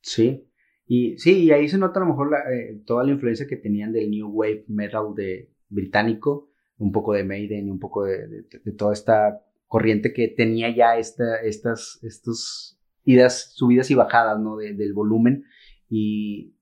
Sí, 0.00 0.48
y 0.86 1.18
sí, 1.18 1.44
y 1.44 1.50
ahí 1.50 1.68
se 1.68 1.78
nota 1.78 2.00
a 2.00 2.04
lo 2.04 2.10
mejor 2.10 2.30
la, 2.30 2.38
eh, 2.52 2.80
toda 2.86 3.04
la 3.04 3.12
influencia 3.12 3.46
que 3.46 3.56
tenían 3.56 3.92
del 3.92 4.10
New 4.10 4.28
Wave 4.28 4.64
Metal 4.68 5.14
de 5.14 5.50
británico, 5.68 6.50
un 6.78 6.92
poco 6.92 7.12
de 7.12 7.24
Maiden 7.24 7.66
y 7.66 7.70
un 7.70 7.78
poco 7.78 8.04
de, 8.04 8.28
de, 8.28 8.44
de 8.64 8.72
toda 8.72 8.92
esta 8.92 9.42
corriente 9.66 10.12
que 10.12 10.28
tenía 10.28 10.74
ya 10.74 10.96
esta, 10.96 11.40
estas, 11.42 11.98
estos 12.02 12.78
idas, 13.04 13.52
subidas 13.54 13.90
y 13.90 13.94
bajadas, 13.94 14.38
¿no? 14.38 14.56
De, 14.56 14.74
del 14.74 14.92
volumen. 14.92 15.44
Y, 15.88 16.54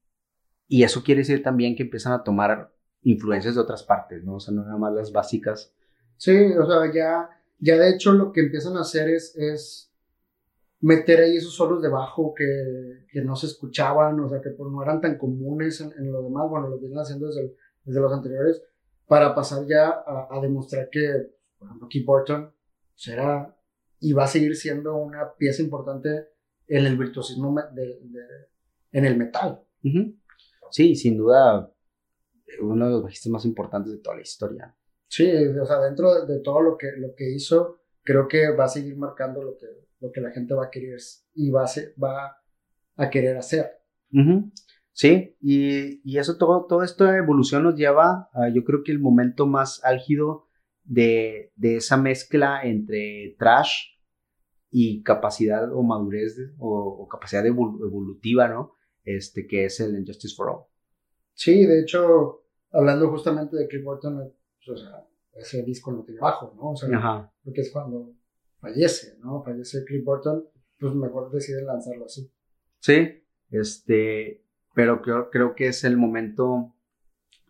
y 0.68 0.82
eso 0.84 1.02
quiere 1.02 1.20
decir 1.20 1.42
también 1.42 1.76
que 1.76 1.82
empiezan 1.82 2.12
a 2.12 2.22
tomar 2.22 2.72
influencias 3.02 3.54
de 3.54 3.60
otras 3.60 3.82
partes, 3.82 4.24
¿no? 4.24 4.36
O 4.36 4.40
sea, 4.40 4.54
no 4.54 4.64
nada 4.64 4.78
más 4.78 4.92
las 4.94 5.12
básicas. 5.12 5.74
Sí, 6.16 6.32
o 6.32 6.66
sea, 6.66 6.92
ya, 6.92 7.28
ya 7.58 7.76
de 7.76 7.90
hecho 7.90 8.12
lo 8.12 8.32
que 8.32 8.40
empiezan 8.40 8.76
a 8.76 8.82
hacer 8.82 9.08
es, 9.10 9.36
es 9.36 9.93
meter 10.84 11.20
ahí 11.20 11.36
esos 11.36 11.54
solos 11.54 11.80
de 11.80 11.88
bajo 11.88 12.34
que, 12.34 13.06
que 13.10 13.22
no 13.22 13.36
se 13.36 13.46
escuchaban, 13.46 14.20
o 14.20 14.28
sea, 14.28 14.42
que 14.42 14.50
pues 14.50 14.70
no 14.70 14.82
eran 14.82 15.00
tan 15.00 15.16
comunes 15.16 15.80
en, 15.80 15.92
en 15.92 16.12
lo 16.12 16.22
demás, 16.22 16.48
bueno, 16.50 16.68
lo 16.68 16.78
vienen 16.78 16.98
haciendo 16.98 17.26
desde, 17.26 17.56
desde 17.84 18.00
los 18.00 18.12
anteriores, 18.12 18.62
para 19.06 19.34
pasar 19.34 19.66
ya 19.66 19.88
a, 19.88 20.28
a, 20.30 20.40
demostrar 20.42 20.90
que, 20.90 21.30
por 21.58 21.68
ejemplo, 21.68 21.88
Keith 21.88 22.04
Burton 22.04 22.52
será 22.94 23.56
y 23.98 24.12
va 24.12 24.24
a 24.24 24.28
seguir 24.28 24.54
siendo 24.56 24.96
una 24.96 25.32
pieza 25.38 25.62
importante 25.62 26.28
en 26.66 26.84
el 26.84 26.98
virtuosismo 26.98 27.54
de, 27.72 27.86
de, 28.02 28.20
en 28.92 29.06
el 29.06 29.16
metal. 29.16 29.62
Uh 29.84 29.88
-huh. 29.88 30.20
Sí, 30.70 30.94
sin 30.96 31.16
duda, 31.16 31.72
uno 32.60 32.84
de 32.84 32.90
los 32.90 33.02
bajistas 33.02 33.32
más 33.32 33.46
importantes 33.46 33.90
de 33.90 33.98
toda 34.00 34.16
la 34.16 34.22
historia. 34.22 34.76
Sí, 35.08 35.32
o 35.32 35.64
sea, 35.64 35.80
dentro 35.80 36.12
de, 36.14 36.34
de 36.34 36.40
todo 36.40 36.60
lo 36.60 36.76
que, 36.76 36.92
lo 36.98 37.14
que 37.14 37.32
hizo, 37.32 37.78
creo 38.02 38.28
que 38.28 38.50
va 38.54 38.64
a 38.64 38.68
seguir 38.68 38.98
marcando 38.98 39.42
lo 39.42 39.56
que, 39.56 39.66
lo 40.04 40.12
que 40.12 40.20
la 40.20 40.30
gente 40.30 40.54
va 40.54 40.66
a 40.66 40.70
querer 40.70 40.98
y 41.34 41.50
va 41.50 41.64
a, 41.64 41.66
ser, 41.66 41.94
va 42.02 42.36
a 42.96 43.10
querer 43.10 43.36
hacer. 43.36 43.70
Uh 44.12 44.18
-huh. 44.18 44.52
Sí, 44.92 45.36
y, 45.40 46.00
y, 46.08 46.18
eso 46.18 46.36
todo, 46.36 46.66
toda 46.66 46.84
esta 46.84 47.16
evolución 47.16 47.64
nos 47.64 47.74
lleva 47.74 48.28
a, 48.32 48.48
yo 48.50 48.62
creo 48.62 48.82
que 48.84 48.92
el 48.92 49.00
momento 49.00 49.46
más 49.46 49.82
álgido 49.82 50.46
de, 50.84 51.52
de 51.56 51.76
esa 51.76 51.96
mezcla 51.96 52.60
entre 52.62 53.34
trash 53.38 53.72
y 54.70 55.02
capacidad 55.02 55.72
o 55.72 55.82
madurez 55.82 56.36
de, 56.36 56.44
o, 56.58 56.68
o, 57.02 57.08
capacidad 57.08 57.44
evol 57.44 57.80
evolutiva, 57.82 58.46
¿no? 58.46 58.74
Este, 59.04 59.46
que 59.46 59.64
es 59.64 59.80
el 59.80 59.98
Injustice 59.98 60.34
for 60.36 60.48
All. 60.50 60.64
Sí, 61.32 61.66
de 61.66 61.80
hecho, 61.80 62.44
hablando 62.70 63.10
justamente 63.10 63.56
de 63.56 63.66
Cliff 63.66 63.82
Burton, 63.82 64.32
pues, 64.64 64.68
o 64.68 64.76
sea, 64.76 65.04
ese 65.34 65.62
disco 65.64 65.90
no 65.90 66.04
tiene 66.04 66.20
bajo, 66.20 66.54
¿no? 66.56 66.70
O 66.70 66.76
sea, 66.76 66.88
Ajá. 66.96 67.32
porque 67.42 67.62
es 67.62 67.72
cuando 67.72 68.14
fallece, 68.64 69.18
¿no? 69.20 69.42
Fallece 69.42 69.84
Cliff 69.84 70.04
Burton, 70.04 70.44
pues 70.78 70.94
mejor 70.94 71.30
deciden 71.30 71.66
lanzarlo 71.66 72.06
así. 72.06 72.30
Sí, 72.80 73.22
este, 73.50 74.44
pero 74.74 75.02
creo, 75.02 75.30
creo 75.30 75.54
que 75.54 75.68
es 75.68 75.84
el 75.84 75.96
momento 75.96 76.74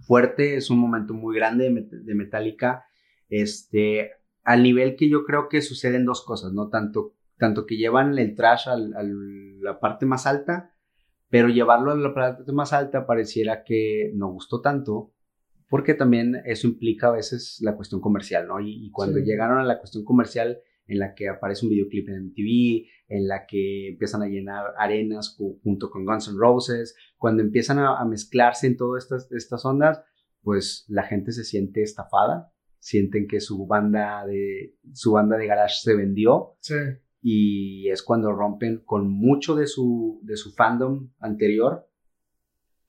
fuerte, 0.00 0.56
es 0.56 0.70
un 0.70 0.78
momento 0.78 1.14
muy 1.14 1.34
grande 1.34 1.70
de, 1.70 1.98
de 2.02 2.14
Metallica, 2.14 2.84
este, 3.28 4.12
al 4.42 4.62
nivel 4.62 4.96
que 4.96 5.08
yo 5.08 5.24
creo 5.24 5.48
que 5.48 5.62
suceden 5.62 6.04
dos 6.04 6.24
cosas, 6.24 6.52
¿no? 6.52 6.68
Tanto 6.68 7.14
tanto 7.38 7.66
que 7.66 7.76
llevan 7.76 8.18
el 8.18 8.34
trash 8.34 8.68
a 8.68 8.76
la 8.76 9.80
parte 9.80 10.06
más 10.06 10.26
alta, 10.26 10.72
pero 11.28 11.48
llevarlo 11.48 11.92
a 11.92 11.96
la 11.96 12.14
parte 12.14 12.52
más 12.52 12.72
alta 12.72 13.06
pareciera 13.06 13.64
que 13.64 14.12
no 14.14 14.28
gustó 14.28 14.60
tanto, 14.60 15.12
porque 15.68 15.94
también 15.94 16.40
eso 16.44 16.66
implica 16.68 17.08
a 17.08 17.12
veces 17.12 17.58
la 17.60 17.74
cuestión 17.74 18.00
comercial, 18.00 18.46
¿no? 18.46 18.60
Y, 18.60 18.90
cuando 18.90 19.18
llegaron 19.18 19.58
a 19.58 19.64
la 19.64 19.78
cuestión 19.78 20.04
comercial 20.04 20.60
en 20.86 20.98
la 20.98 21.14
que 21.14 21.28
aparece 21.28 21.64
un 21.64 21.70
videoclip 21.70 22.08
en 22.08 22.26
MTV, 22.26 22.86
en 23.08 23.28
la 23.28 23.46
que 23.46 23.88
empiezan 23.88 24.22
a 24.22 24.28
llenar 24.28 24.66
arenas 24.78 25.36
junto 25.62 25.90
con 25.90 26.04
Guns 26.04 26.28
N' 26.28 26.38
Roses, 26.38 26.96
cuando 27.16 27.42
empiezan 27.42 27.78
a, 27.78 28.04
mezclarse 28.04 28.66
en 28.66 28.76
todas 28.76 29.04
estas, 29.04 29.30
estas 29.32 29.64
ondas, 29.64 30.02
pues 30.42 30.84
la 30.88 31.04
gente 31.04 31.32
se 31.32 31.44
siente 31.44 31.82
estafada, 31.82 32.52
sienten 32.78 33.26
que 33.26 33.40
su 33.40 33.66
banda 33.66 34.26
de, 34.26 34.76
su 34.92 35.12
banda 35.12 35.36
de 35.36 35.46
garage 35.46 35.76
se 35.80 35.94
vendió. 35.94 36.56
Sí. 36.60 36.74
Y 37.22 37.88
es 37.88 38.02
cuando 38.02 38.32
rompen 38.32 38.82
con 38.84 39.10
mucho 39.10 39.54
de 39.54 39.66
su, 39.66 40.20
de 40.22 40.36
su 40.36 40.52
fandom 40.52 41.10
anterior, 41.18 41.88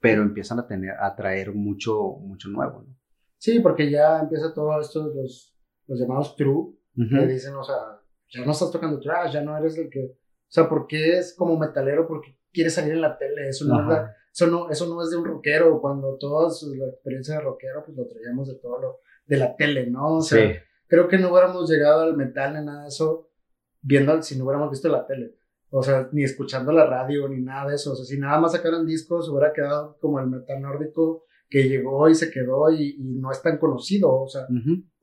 pero 0.02 0.22
empiezan 0.22 0.60
a 0.60 0.68
tener, 0.68 0.92
a 1.00 1.16
traer 1.16 1.54
mucho, 1.54 2.18
mucho 2.20 2.50
nuevo, 2.50 2.84
¿no? 2.86 2.96
Sí, 3.38 3.60
porque 3.60 3.90
ya 3.90 4.20
empieza 4.20 4.54
todo 4.54 4.80
esto, 4.82 5.14
los, 5.14 5.56
los 5.88 6.00
llamados 6.00 6.36
true, 6.36 6.76
que 6.96 7.28
dicen, 7.28 7.54
o 7.56 7.64
sea, 7.64 8.00
ya 8.30 8.46
no 8.46 8.52
estás 8.52 8.72
tocando 8.72 9.00
trash, 9.00 9.34
ya 9.34 9.42
no 9.42 9.58
eres 9.58 9.78
el 9.78 9.90
que, 9.90 10.06
o 10.06 10.52
sea, 10.52 10.70
porque 10.70 11.18
es 11.18 11.36
como 11.36 11.58
metalero, 11.58 12.08
porque 12.08 12.38
quieres 12.52 12.74
salir 12.74 12.94
en 12.94 13.02
la 13.02 13.18
tele, 13.18 13.50
eso 13.50 13.66
no, 13.66 13.92
es 13.92 14.00
eso 14.34 14.48
no, 14.48 14.70
eso 14.70 14.88
no 14.88 15.02
es 15.02 15.10
de 15.10 15.18
un 15.18 15.26
rockero, 15.26 15.80
cuando 15.80 16.18
toda 16.18 16.50
la 16.78 16.88
experiencia 16.88 17.36
de 17.36 17.42
rockero, 17.42 17.84
pues 17.86 17.98
lo 17.98 18.06
traíamos 18.06 18.50
de 18.50 18.56
todo 18.56 18.82
lo, 18.82 19.00
de 19.26 19.38
la 19.38 19.56
tele, 19.56 19.88
¿no? 19.88 20.18
O 20.18 20.22
sea, 20.22 20.62
creo 20.88 21.08
que 21.08 21.18
no 21.18 21.32
hubiéramos 21.32 21.70
llegado 21.70 22.02
al 22.02 22.18
metal 22.18 22.54
ni 22.54 22.66
nada 22.66 22.84
de 22.84 22.90
eso 22.90 23.30
viendo, 23.82 24.22
si 24.22 24.38
no 24.38 24.44
hubiéramos 24.44 24.72
visto 24.72 24.90
la 24.90 25.06
tele. 25.06 25.36
O 25.70 25.82
sea, 25.82 26.10
ni 26.12 26.24
escuchando 26.24 26.72
la 26.72 26.86
radio, 26.86 27.28
ni 27.30 27.42
nada 27.42 27.70
de 27.70 27.76
eso. 27.76 27.94
O 27.94 27.96
sea, 27.96 28.06
si 28.06 28.18
nada 28.18 28.40
más 28.40 28.52
sacaran 28.52 28.86
discos, 28.86 29.30
hubiera 29.30 29.54
quedado 29.54 29.98
como 30.00 30.20
el 30.20 30.28
metal 30.28 30.62
nórdico 30.62 31.24
que 31.50 31.70
llegó 31.70 32.10
y 32.10 32.16
se 32.16 32.32
quedó 32.32 32.72
y, 32.72 32.98
no 33.00 33.32
es 33.32 33.42
tan 33.42 33.58
conocido. 33.58 34.14
O 34.14 34.28
sea, 34.28 34.48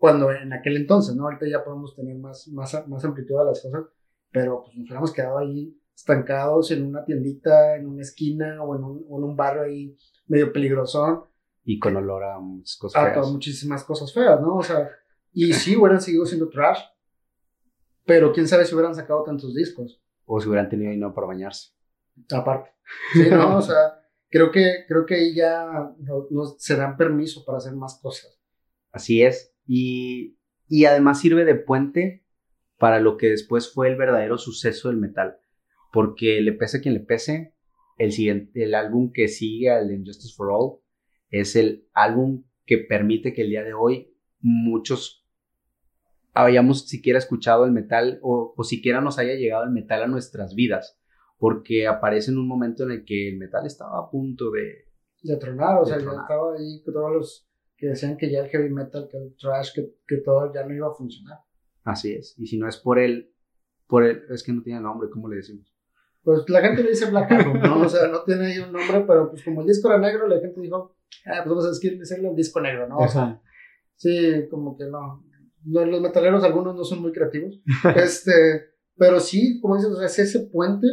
cuando 0.02 0.32
en 0.32 0.52
aquel 0.52 0.76
entonces, 0.78 1.14
¿no? 1.14 1.26
Ahorita 1.26 1.46
ya 1.48 1.62
podemos 1.62 1.94
tener 1.94 2.18
más, 2.18 2.48
más, 2.48 2.88
más 2.88 3.04
amplitud 3.04 3.38
a 3.38 3.44
las 3.44 3.62
cosas, 3.62 3.84
pero 4.32 4.62
pues 4.64 4.76
nos 4.76 4.86
hubiéramos 4.86 5.12
quedado 5.12 5.38
ahí 5.38 5.80
estancados 5.94 6.72
en 6.72 6.86
una 6.86 7.04
tiendita, 7.04 7.76
en 7.76 7.86
una 7.86 8.02
esquina 8.02 8.64
o 8.64 8.74
en 8.74 8.82
un, 8.82 9.06
en 9.06 9.22
un 9.22 9.36
barrio 9.36 9.62
ahí 9.62 9.96
medio 10.26 10.52
peligrosón 10.52 11.22
y 11.62 11.78
con 11.78 11.94
olor 11.94 12.24
a 12.24 12.40
muchas 12.40 12.76
cosas 12.78 13.12
feas. 13.12 13.28
A 13.28 13.30
muchísimas 13.30 13.84
cosas 13.84 14.12
feas, 14.12 14.40
¿no? 14.40 14.56
O 14.56 14.62
sea, 14.64 14.90
y 15.32 15.52
sí 15.52 15.76
hubieran 15.76 16.00
seguido 16.00 16.26
siendo 16.26 16.48
trash, 16.48 16.80
pero 18.04 18.32
quién 18.32 18.48
sabe 18.48 18.64
si 18.64 18.74
hubieran 18.74 18.96
sacado 18.96 19.22
tantos 19.22 19.54
discos. 19.54 20.02
O 20.24 20.40
si 20.40 20.48
hubieran 20.48 20.68
tenido 20.68 20.90
dinero 20.90 21.14
para 21.14 21.28
bañarse. 21.28 21.76
Aparte. 22.32 22.70
Sí, 23.12 23.30
no, 23.30 23.56
o 23.58 23.62
sea, 23.62 24.00
creo 24.28 24.50
que, 24.50 24.84
creo 24.88 25.06
que 25.06 25.14
ahí 25.14 25.32
ya 25.32 25.94
nos, 26.28 26.56
se 26.60 26.74
dan 26.74 26.96
permiso 26.96 27.44
para 27.44 27.58
hacer 27.58 27.76
más 27.76 28.00
cosas. 28.02 28.36
Así 28.90 29.22
es. 29.22 29.51
Y, 29.74 30.36
y 30.68 30.84
además 30.84 31.18
sirve 31.18 31.46
de 31.46 31.54
puente 31.54 32.26
para 32.76 33.00
lo 33.00 33.16
que 33.16 33.30
después 33.30 33.72
fue 33.72 33.88
el 33.88 33.96
verdadero 33.96 34.36
suceso 34.36 34.90
del 34.90 34.98
metal. 34.98 35.38
Porque 35.94 36.42
le 36.42 36.52
pese 36.52 36.76
a 36.76 36.80
quien 36.82 36.92
le 36.92 37.00
pese, 37.00 37.54
el, 37.96 38.12
siguiente, 38.12 38.64
el 38.64 38.74
álbum 38.74 39.12
que 39.14 39.28
sigue 39.28 39.70
al 39.70 39.88
de 39.88 39.94
Injustice 39.94 40.34
for 40.36 40.50
All 40.52 40.80
es 41.30 41.56
el 41.56 41.88
álbum 41.94 42.44
que 42.66 42.76
permite 42.76 43.32
que 43.32 43.40
el 43.40 43.48
día 43.48 43.64
de 43.64 43.72
hoy 43.72 44.14
muchos 44.40 45.26
hayamos 46.34 46.86
siquiera 46.86 47.18
escuchado 47.18 47.64
el 47.64 47.72
metal 47.72 48.18
o, 48.22 48.54
siquiera 48.64 49.00
nos 49.00 49.18
haya 49.18 49.36
llegado 49.36 49.64
el 49.64 49.70
metal 49.70 50.02
a 50.02 50.06
nuestras 50.06 50.54
vidas, 50.54 51.00
porque 51.38 51.86
aparece 51.86 52.30
en 52.30 52.36
un 52.36 52.46
momento 52.46 52.84
en 52.84 52.90
el 52.90 53.04
que 53.06 53.30
el 53.30 53.38
metal 53.38 53.64
estaba 53.64 53.98
a 54.00 54.10
punto 54.10 54.50
de... 54.50 54.84
De 55.22 55.38
tronar, 55.38 55.78
o 55.78 55.86
sea, 55.86 55.96
estaba 55.96 56.56
ahí 56.58 56.82
todos 56.84 57.10
los 57.10 57.51
que 57.82 57.88
decían 57.88 58.16
que 58.16 58.30
ya 58.30 58.38
el 58.38 58.48
heavy 58.48 58.70
metal, 58.70 59.08
que 59.10 59.16
el 59.16 59.34
trash, 59.34 59.72
que, 59.74 59.96
que 60.06 60.18
todo 60.18 60.54
ya 60.54 60.64
no 60.64 60.72
iba 60.72 60.86
a 60.86 60.94
funcionar. 60.94 61.38
Así 61.82 62.12
es, 62.12 62.38
y 62.38 62.46
si 62.46 62.56
no 62.56 62.68
es 62.68 62.76
por 62.76 63.00
el, 63.00 63.34
por 63.88 64.04
el, 64.04 64.22
es 64.30 64.44
que 64.44 64.52
no 64.52 64.62
tiene 64.62 64.80
nombre, 64.80 65.10
¿cómo 65.10 65.28
le 65.28 65.34
decimos? 65.34 65.66
Pues 66.22 66.48
la 66.48 66.60
gente 66.60 66.84
le 66.84 66.90
dice 66.90 67.10
Black 67.10 67.32
Album, 67.32 67.60
¿no? 67.60 67.80
O 67.80 67.88
sea, 67.88 68.06
no 68.06 68.22
tiene 68.24 68.46
ahí 68.46 68.58
un 68.60 68.70
nombre, 68.70 69.00
pero 69.04 69.30
pues 69.30 69.42
como 69.42 69.62
el 69.62 69.66
disco 69.66 69.88
era 69.88 69.98
negro, 69.98 70.28
la 70.28 70.38
gente 70.38 70.60
dijo, 70.60 70.94
ah, 71.26 71.42
pues 71.42 71.48
vamos 71.48 71.64
a 71.64 71.70
decirle 71.70 72.28
el 72.28 72.36
disco 72.36 72.60
negro, 72.60 72.86
¿no? 72.86 72.98
O 72.98 73.08
sea, 73.08 73.42
sí, 73.96 74.46
como 74.48 74.78
que 74.78 74.84
no. 74.84 75.24
Los 75.64 76.00
metaleros, 76.00 76.44
algunos 76.44 76.76
no 76.76 76.84
son 76.84 77.02
muy 77.02 77.10
creativos. 77.10 77.60
este, 77.96 78.76
pero 78.96 79.18
sí, 79.18 79.58
como 79.60 79.74
dices, 79.74 79.90
o 79.90 79.96
sea, 79.96 80.06
es 80.06 80.18
ese 80.20 80.46
puente 80.52 80.86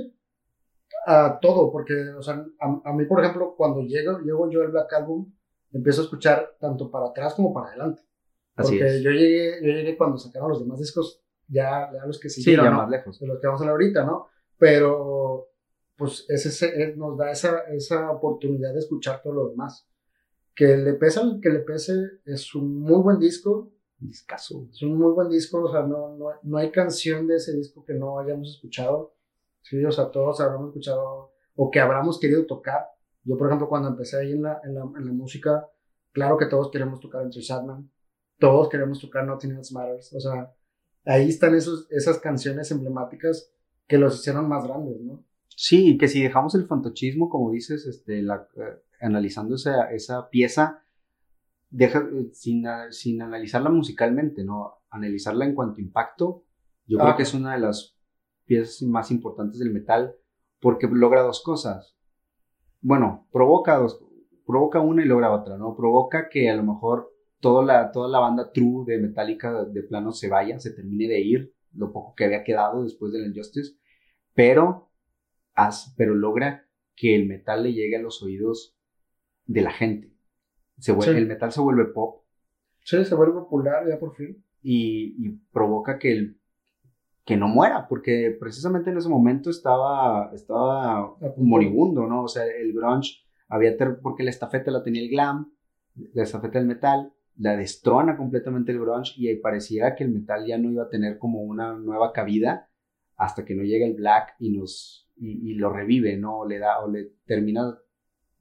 a 1.06 1.38
todo, 1.40 1.72
porque, 1.72 1.94
o 2.18 2.24
sea, 2.24 2.44
a, 2.60 2.94
mí, 2.94 3.06
por 3.06 3.20
ejemplo, 3.20 3.54
cuando 3.56 3.84
llego, 3.84 4.22
llego 4.22 4.50
yo 4.50 4.64
al 4.64 4.72
Black 4.72 4.92
Album, 4.94 5.32
empiezo 5.72 6.02
a 6.02 6.04
escuchar 6.06 6.58
tanto 6.60 6.90
para 6.90 7.08
atrás 7.08 7.34
como 7.34 7.54
para 7.54 7.70
adelante. 7.70 8.02
Porque 8.56 9.02
yo 9.02 9.12
llegué, 9.12 9.60
yo 9.62 9.72
llegué 9.72 9.98
cuando 9.98 10.18
sacaron 10.18 10.50
los 10.50 10.60
demás 10.60 10.80
discos, 10.80 11.22
ya, 11.48 11.90
ya 11.94 12.06
los 12.06 12.20
que 12.20 12.30
siguieron, 12.30 12.66
sí, 12.66 12.72
ya 12.72 12.76
más 12.76 12.90
lejos. 12.90 13.20
De 13.20 13.28
los 13.28 13.40
que 13.40 13.48
vamos 13.48 13.62
a 13.62 13.64
hablar 13.64 13.74
ahorita, 13.74 14.04
¿no? 14.04 14.28
Pero, 14.58 15.50
pues, 15.96 16.26
ese, 16.28 16.96
nos 16.98 17.18
da 17.18 17.32
esa, 17.32 17.60
esa 17.72 18.12
oportunidad 18.12 18.74
de 18.74 18.80
escuchar 18.80 19.22
todo 19.22 19.34
lo 19.34 19.50
demás 19.50 19.90
que 20.60 20.76
le 20.76 20.94
pese 20.96 21.22
al 21.22 21.40
que 21.40 21.50
le 21.50 21.60
pese, 21.60 22.20
es 22.26 22.54
un 22.54 22.82
muy 22.82 23.02
buen 23.02 23.18
disco. 23.18 23.72
Discaso. 23.98 24.68
Es 24.70 24.82
un 24.82 24.98
muy 24.98 25.14
buen 25.14 25.30
disco, 25.30 25.64
o 25.64 25.72
sea, 25.72 25.84
no, 25.84 26.18
no, 26.18 26.32
no, 26.44 26.58
hay 26.58 26.70
canción 26.70 27.28
de 27.28 27.38
ese 27.38 27.56
disco 27.56 27.86
que 27.86 27.94
no 27.94 28.20
hayamos 28.20 28.56
escuchado. 28.56 29.16
Sí, 29.62 29.82
o 29.86 29.92
sea, 29.92 30.12
todos 30.12 30.42
habremos 30.42 30.68
escuchado 30.68 31.32
o 31.56 31.72
que 31.72 31.80
habramos 31.80 32.20
querido 32.20 32.46
tocar. 32.46 32.88
Yo, 33.24 33.38
por 33.38 33.48
ejemplo, 33.48 33.68
cuando 33.68 33.90
empecé 33.90 34.20
ahí 34.20 34.32
en 34.32 34.44
la, 34.44 34.62
en 34.64 34.76
la, 34.76 34.82
en 34.82 35.06
la 35.06 35.12
música, 35.12 35.68
claro 36.12 36.38
que 36.38 36.46
todos 36.46 36.72
queremos 36.72 37.00
tocar 37.00 37.24
Entre 37.24 37.42
Sadman, 37.42 37.90
todos 38.38 38.70
queremos 38.70 39.00
tocar 39.00 39.26
Nothing 39.26 39.58
Else 39.58 39.74
Matters, 39.74 40.14
o 40.14 40.20
sea, 40.20 40.54
ahí 41.06 41.30
están 41.30 41.56
esos, 41.56 41.88
esas 41.92 42.20
canciones 42.20 42.72
emblemáticas 42.72 43.52
que 43.88 43.98
los 43.98 44.20
hicieron 44.20 44.48
más 44.48 44.66
grandes, 44.66 45.02
¿no? 45.02 45.24
Sí, 45.56 45.98
que 45.98 46.08
si 46.08 46.24
dejamos 46.24 46.56
el 46.56 46.68
fantochismo, 46.68 47.28
como 47.28 47.52
dices, 47.52 47.86
este, 47.86 48.22
la, 48.22 48.48
eh, 48.56 48.82
analizando 49.02 49.56
esa, 49.56 49.92
esa 49.92 50.30
pieza, 50.30 50.84
deja, 51.70 52.08
sin, 52.32 52.64
sin, 52.92 53.22
analizarla 53.22 53.70
musicalmente, 53.70 54.44
¿no? 54.44 54.84
Analizarla 54.90 55.46
en 55.46 55.56
cuanto 55.56 55.80
a 55.80 55.82
impacto, 55.82 56.46
yo 56.86 56.98
creo 56.98 57.16
que 57.16 57.24
es 57.24 57.34
una 57.34 57.54
de 57.54 57.60
las 57.60 57.96
piezas 58.46 58.82
más 58.84 59.12
importantes 59.12 59.60
del 59.60 59.72
metal 59.72 60.16
porque 60.60 60.88
logra 60.88 61.22
dos 61.22 61.44
cosas. 61.44 61.96
Bueno, 62.82 63.28
provoca 63.32 63.78
dos, 63.78 64.00
provoca 64.46 64.80
una 64.80 65.04
y 65.04 65.08
logra 65.08 65.32
otra, 65.32 65.58
¿no? 65.58 65.76
Provoca 65.76 66.30
que 66.30 66.50
a 66.50 66.56
lo 66.56 66.64
mejor 66.64 67.12
toda 67.40 67.64
la, 67.64 67.92
toda 67.92 68.10
la 68.10 68.20
banda 68.20 68.52
true 68.52 68.86
de 68.86 69.00
Metallica 69.00 69.66
de 69.66 69.84
plano 69.84 70.12
se 70.12 70.30
vaya, 70.30 70.60
se 70.60 70.72
termine 70.72 71.08
de 71.08 71.20
ir, 71.20 71.54
lo 71.74 71.92
poco 71.92 72.16
que 72.16 72.26
había 72.26 72.44
quedado 72.44 72.84
después 72.84 73.12
del 73.12 73.28
Injustice, 73.28 73.74
pero, 74.34 74.90
pero 75.98 76.16
logra 76.16 76.68
que 76.96 77.16
el 77.16 77.28
metal 77.28 77.64
le 77.64 77.74
llegue 77.74 77.98
a 77.98 78.02
los 78.02 78.22
oídos 78.24 78.76
de 79.46 79.62
la 79.62 79.72
gente. 79.72 80.14
Se 80.80 80.92
vuelve, 80.92 81.18
El 81.18 81.28
metal 81.28 81.52
se 81.52 81.62
vuelve 81.62 81.86
pop. 81.86 82.24
Sí, 82.84 83.04
se 83.06 83.16
vuelve 83.16 83.34
popular 83.34 83.88
ya 83.88 84.00
por 84.00 84.16
fin. 84.16 84.44
Y, 84.62 85.30
provoca 85.52 85.98
que, 86.00 86.12
el, 86.12 86.39
que 87.26 87.38
no 87.38 87.48
muera, 87.48 87.88
porque 87.88 88.36
precisamente 88.40 88.90
en 88.90 88.98
ese 88.98 89.10
momento 89.10 89.50
estaba, 89.50 90.32
estaba 90.34 91.16
moribundo, 91.38 92.08
¿no? 92.08 92.24
O 92.24 92.28
sea, 92.28 92.46
el 92.46 92.74
grunge 92.74 93.20
había, 93.48 93.76
porque 94.02 94.24
la 94.24 94.30
estafeta 94.30 94.72
la 94.72 94.84
tenía 94.84 95.02
el 95.02 95.10
glam, 95.10 95.54
la 96.14 96.24
estafeta 96.24 96.60
del 96.60 96.68
metal, 96.68 97.14
la 97.38 97.56
destrona 97.56 98.18
completamente 98.18 98.72
el 98.72 98.80
grunge 98.80 99.14
y 99.18 99.34
pareciera 99.36 99.96
que 99.96 100.04
el 100.04 100.12
metal 100.12 100.46
ya 100.46 100.58
no 100.58 100.72
iba 100.72 100.84
a 100.84 100.90
tener 100.90 101.18
como 101.18 101.42
una 101.42 101.74
nueva 101.74 102.12
cabida 102.12 102.70
hasta 103.16 103.46
que 103.46 103.56
no 103.56 103.64
llega 103.64 103.86
el 103.86 103.94
black 103.94 104.36
y 104.40 104.52
nos 104.52 105.08
y, 105.18 105.52
y 105.52 105.54
lo 105.56 105.70
revive, 105.70 106.18
¿no? 106.18 106.40
O 106.40 106.48
le 106.48 106.60
da 106.60 106.80
o 106.80 106.90
le 106.90 107.12
termina 107.26 107.78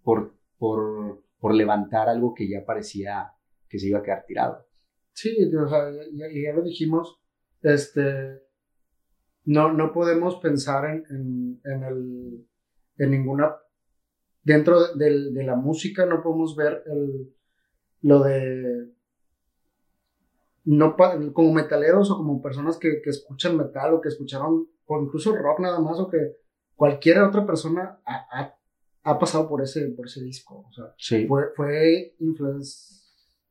por 0.03 0.39
por, 0.59 1.23
por 1.39 1.55
levantar 1.55 2.09
algo 2.09 2.35
que 2.35 2.49
ya 2.49 2.65
parecía 2.65 3.33
que 3.69 3.79
se 3.79 3.89
iba 3.89 4.01
a 4.01 4.03
quedar 4.03 4.25
tirado. 4.27 4.67
Sí, 5.13 5.37
o 5.55 5.69
sea, 5.69 5.91
ya, 6.13 6.27
ya 6.29 6.53
lo 6.53 6.63
dijimos, 6.63 7.21
este, 7.63 8.43
no, 9.49 9.73
no 9.73 9.93
podemos 9.93 10.37
pensar 10.37 10.85
en, 10.85 11.59
en, 11.65 11.83
el, 11.83 12.47
en 12.99 13.11
ninguna, 13.11 13.57
dentro 14.43 14.93
de, 14.95 15.31
de, 15.31 15.43
la 15.43 15.57
música 15.57 16.05
no 16.05 16.23
podemos 16.23 16.55
ver 16.55 16.83
el, 16.85 17.35
lo 18.03 18.23
de, 18.25 18.93
no 20.65 20.95
como 21.33 21.55
metaleros 21.55 22.11
o 22.11 22.19
como 22.19 22.43
personas 22.43 22.77
que, 22.77 23.01
que 23.01 23.09
escuchan 23.09 23.57
metal 23.57 23.95
o 23.95 24.03
que 24.03 24.11
escucharon, 24.11 24.69
o 24.85 25.01
incluso 25.01 25.35
rock 25.35 25.61
nada 25.61 25.81
más, 25.81 25.99
o 25.99 26.11
que 26.11 26.37
cualquier 26.77 27.23
otra 27.23 27.47
persona 27.47 28.01
ha, 28.05 28.55
ha 29.03 29.19
pasado 29.19 29.49
por 29.49 29.63
ese, 29.63 29.89
por 29.93 30.09
ese 30.09 30.23
disco. 30.23 30.67
O 30.69 30.73
sea, 30.75 30.95
fue, 31.27 31.45
fue 31.57 32.15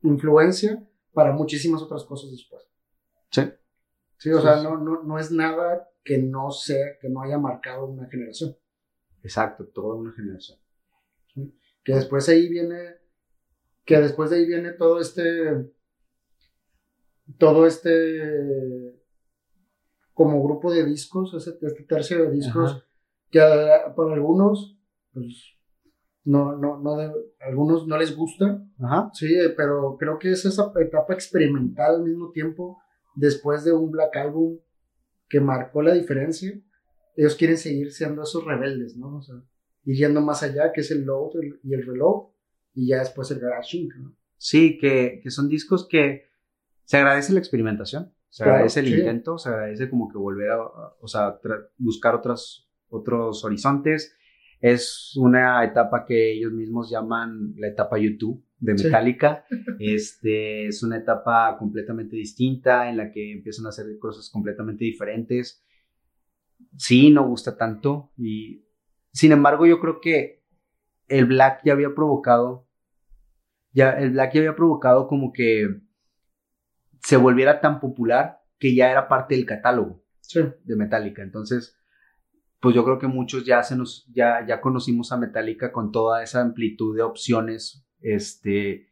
influencia 0.02 0.80
para 1.12 1.32
muchísimas 1.32 1.82
otras 1.82 2.04
cosas 2.04 2.30
después. 2.30 2.62
Sí. 3.32 3.42
Sí, 4.18 4.30
o 4.30 4.40
sea, 4.40 4.62
no, 4.62 4.76
no, 4.78 5.02
no 5.04 5.18
es 5.18 5.30
nada 5.30 5.88
que 6.04 6.18
no 6.18 6.50
sea, 6.50 6.98
que 7.00 7.08
no 7.08 7.22
haya 7.22 7.38
marcado 7.38 7.86
una 7.86 8.08
generación. 8.08 8.56
Exacto, 9.22 9.66
toda 9.66 9.94
una 9.94 10.12
generación. 10.12 10.58
Que 11.84 11.94
después 11.94 12.28
ahí 12.28 12.48
viene, 12.48 12.96
que 13.84 13.98
después 13.98 14.30
de 14.30 14.36
ahí 14.36 14.46
viene 14.46 14.72
todo 14.72 15.00
este, 15.00 15.70
todo 17.38 17.66
este, 17.66 19.00
como 20.14 20.42
grupo 20.42 20.72
de 20.72 20.84
discos, 20.84 21.34
este, 21.34 21.66
este 21.66 21.84
tercio 21.84 22.24
de 22.24 22.30
discos, 22.30 22.84
que 23.30 23.38
para 23.38 24.14
algunos, 24.14 24.78
pues, 25.12 25.54
no, 26.24 26.56
no, 26.56 26.78
no, 26.78 26.96
algunos 27.40 27.86
no 27.86 27.96
les 27.98 28.16
gusta, 28.16 28.62
Ajá. 28.80 29.10
sí, 29.14 29.34
pero 29.56 29.96
creo 29.98 30.18
que 30.18 30.32
es 30.32 30.44
esa 30.44 30.72
etapa 30.80 31.14
experimental 31.14 31.96
al 31.96 32.02
mismo 32.02 32.30
tiempo, 32.30 32.82
después 33.18 33.64
de 33.64 33.72
un 33.72 33.90
Black 33.90 34.16
Album 34.16 34.58
que 35.28 35.40
marcó 35.40 35.82
la 35.82 35.92
diferencia, 35.92 36.58
ellos 37.16 37.34
quieren 37.34 37.58
seguir 37.58 37.92
siendo 37.92 38.22
esos 38.22 38.44
rebeldes, 38.44 38.96
¿no? 38.96 39.16
O 39.16 39.22
sea, 39.22 39.34
ir 39.84 39.96
yendo 39.96 40.20
más 40.20 40.42
allá, 40.42 40.72
que 40.72 40.82
es 40.82 40.90
el 40.90 41.04
load 41.04 41.32
y 41.64 41.74
el 41.74 41.84
reloj, 41.84 42.30
y 42.74 42.88
ya 42.88 43.00
después 43.00 43.30
el 43.30 43.40
garage 43.40 43.88
¿no? 43.98 44.14
Sí, 44.36 44.78
que, 44.78 45.20
que 45.22 45.30
son 45.30 45.48
discos 45.48 45.88
que 45.88 46.28
se 46.84 46.96
agradece 46.96 47.32
la 47.32 47.40
experimentación, 47.40 48.14
se 48.28 48.44
agradece 48.44 48.80
el 48.80 48.98
intento, 48.98 49.36
se 49.36 49.48
agradece 49.48 49.90
como 49.90 50.08
que 50.08 50.16
volver 50.16 50.50
a, 50.50 50.62
o 51.00 51.08
sea, 51.08 51.40
buscar 51.76 52.14
otros 52.14 53.44
horizontes. 53.44 54.14
Es 54.60 55.16
una 55.16 55.64
etapa 55.64 56.04
que 56.04 56.32
ellos 56.32 56.52
mismos 56.52 56.90
llaman 56.90 57.54
la 57.56 57.68
etapa 57.68 57.98
YouTube 57.98 58.44
de 58.58 58.74
Metallica. 58.74 59.44
Este, 59.80 60.66
es 60.66 60.82
una 60.82 60.96
etapa 60.96 61.56
completamente 61.56 62.16
distinta 62.16 62.90
en 62.90 62.96
la 62.96 63.12
que 63.12 63.32
empiezan 63.32 63.66
a 63.66 63.68
hacer 63.68 63.86
cosas 64.00 64.28
completamente 64.28 64.84
diferentes. 64.84 65.64
Sí, 66.76 67.10
no 67.10 67.28
gusta 67.28 67.56
tanto 67.56 68.10
y 68.16 68.64
sin 69.12 69.30
embargo 69.30 69.66
yo 69.66 69.78
creo 69.78 70.00
que 70.00 70.42
el 71.06 71.26
Black 71.26 71.60
ya 71.64 71.74
había 71.74 71.94
provocado 71.94 72.68
ya 73.72 73.92
el 73.92 74.10
Black 74.10 74.34
ya 74.34 74.40
había 74.40 74.56
provocado 74.56 75.06
como 75.06 75.32
que 75.32 75.80
se 77.00 77.16
volviera 77.16 77.60
tan 77.60 77.78
popular 77.78 78.40
que 78.58 78.74
ya 78.74 78.90
era 78.90 79.08
parte 79.08 79.36
del 79.36 79.46
catálogo 79.46 80.02
de 80.34 80.76
Metallica. 80.76 81.22
Entonces, 81.22 81.77
pues 82.60 82.74
yo 82.74 82.84
creo 82.84 82.98
que 82.98 83.06
muchos 83.06 83.44
ya 83.44 83.62
se 83.62 83.76
nos 83.76 84.06
ya 84.12 84.44
ya 84.46 84.60
conocimos 84.60 85.12
a 85.12 85.16
Metallica 85.16 85.72
con 85.72 85.92
toda 85.92 86.22
esa 86.22 86.40
amplitud 86.40 86.96
de 86.96 87.02
opciones 87.02 87.86
este 88.00 88.88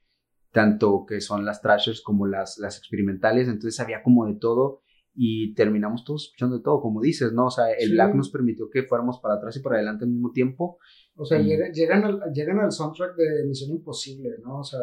tanto 0.56 1.04
que 1.06 1.20
son 1.20 1.44
las 1.44 1.60
trashers 1.60 2.00
como 2.00 2.26
las, 2.26 2.56
las 2.56 2.78
experimentales, 2.78 3.46
entonces 3.46 3.78
había 3.78 4.02
como 4.02 4.24
de 4.26 4.36
todo 4.36 4.80
y 5.14 5.54
terminamos 5.54 6.02
todos 6.02 6.24
escuchando 6.24 6.56
de 6.56 6.62
todo, 6.62 6.80
como 6.80 7.02
dices, 7.02 7.34
¿no? 7.34 7.46
O 7.46 7.50
sea, 7.50 7.70
el 7.72 7.92
Black 7.92 8.14
nos 8.14 8.30
permitió 8.30 8.70
que 8.70 8.82
fuéramos 8.82 9.20
para 9.20 9.34
atrás 9.34 9.54
y 9.56 9.60
para 9.60 9.76
adelante 9.76 10.04
al 10.04 10.12
mismo 10.12 10.30
tiempo. 10.32 10.78
O 11.14 11.26
sea, 11.26 11.38
llegan, 11.40 12.04
al, 12.04 12.32
llegan 12.32 12.58
al 12.58 12.72
soundtrack 12.72 13.16
de 13.16 13.44
Misión 13.46 13.70
Imposible, 13.70 14.30
¿no? 14.42 14.60
O 14.60 14.64
sea, 14.64 14.80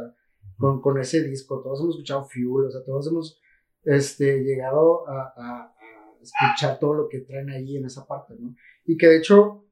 con, 0.57 0.79
con, 0.79 0.99
ese 0.99 1.23
disco, 1.23 1.61
todos 1.63 1.81
hemos 1.81 1.95
escuchado 1.95 2.25
Fuel, 2.25 2.67
o 2.67 2.71
sea, 2.71 2.83
todos 2.83 3.07
hemos 3.07 3.39
este, 3.83 4.43
llegado 4.43 5.07
a, 5.07 5.33
a, 5.35 5.75
escuchar 6.21 6.77
todo 6.79 6.93
lo 6.93 7.09
que 7.09 7.21
traen 7.21 7.49
ahí 7.49 7.77
en 7.77 7.85
esa 7.85 8.05
parte, 8.05 8.35
¿no? 8.39 8.55
Y 8.85 8.97
que 8.97 9.07
de 9.07 9.17
hecho, 9.17 9.65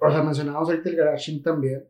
o 0.00 0.10
sea, 0.10 0.22
mencionamos 0.22 0.68
ahorita 0.68 0.88
el 0.88 0.96
Garage 0.96 1.40
también, 1.42 1.88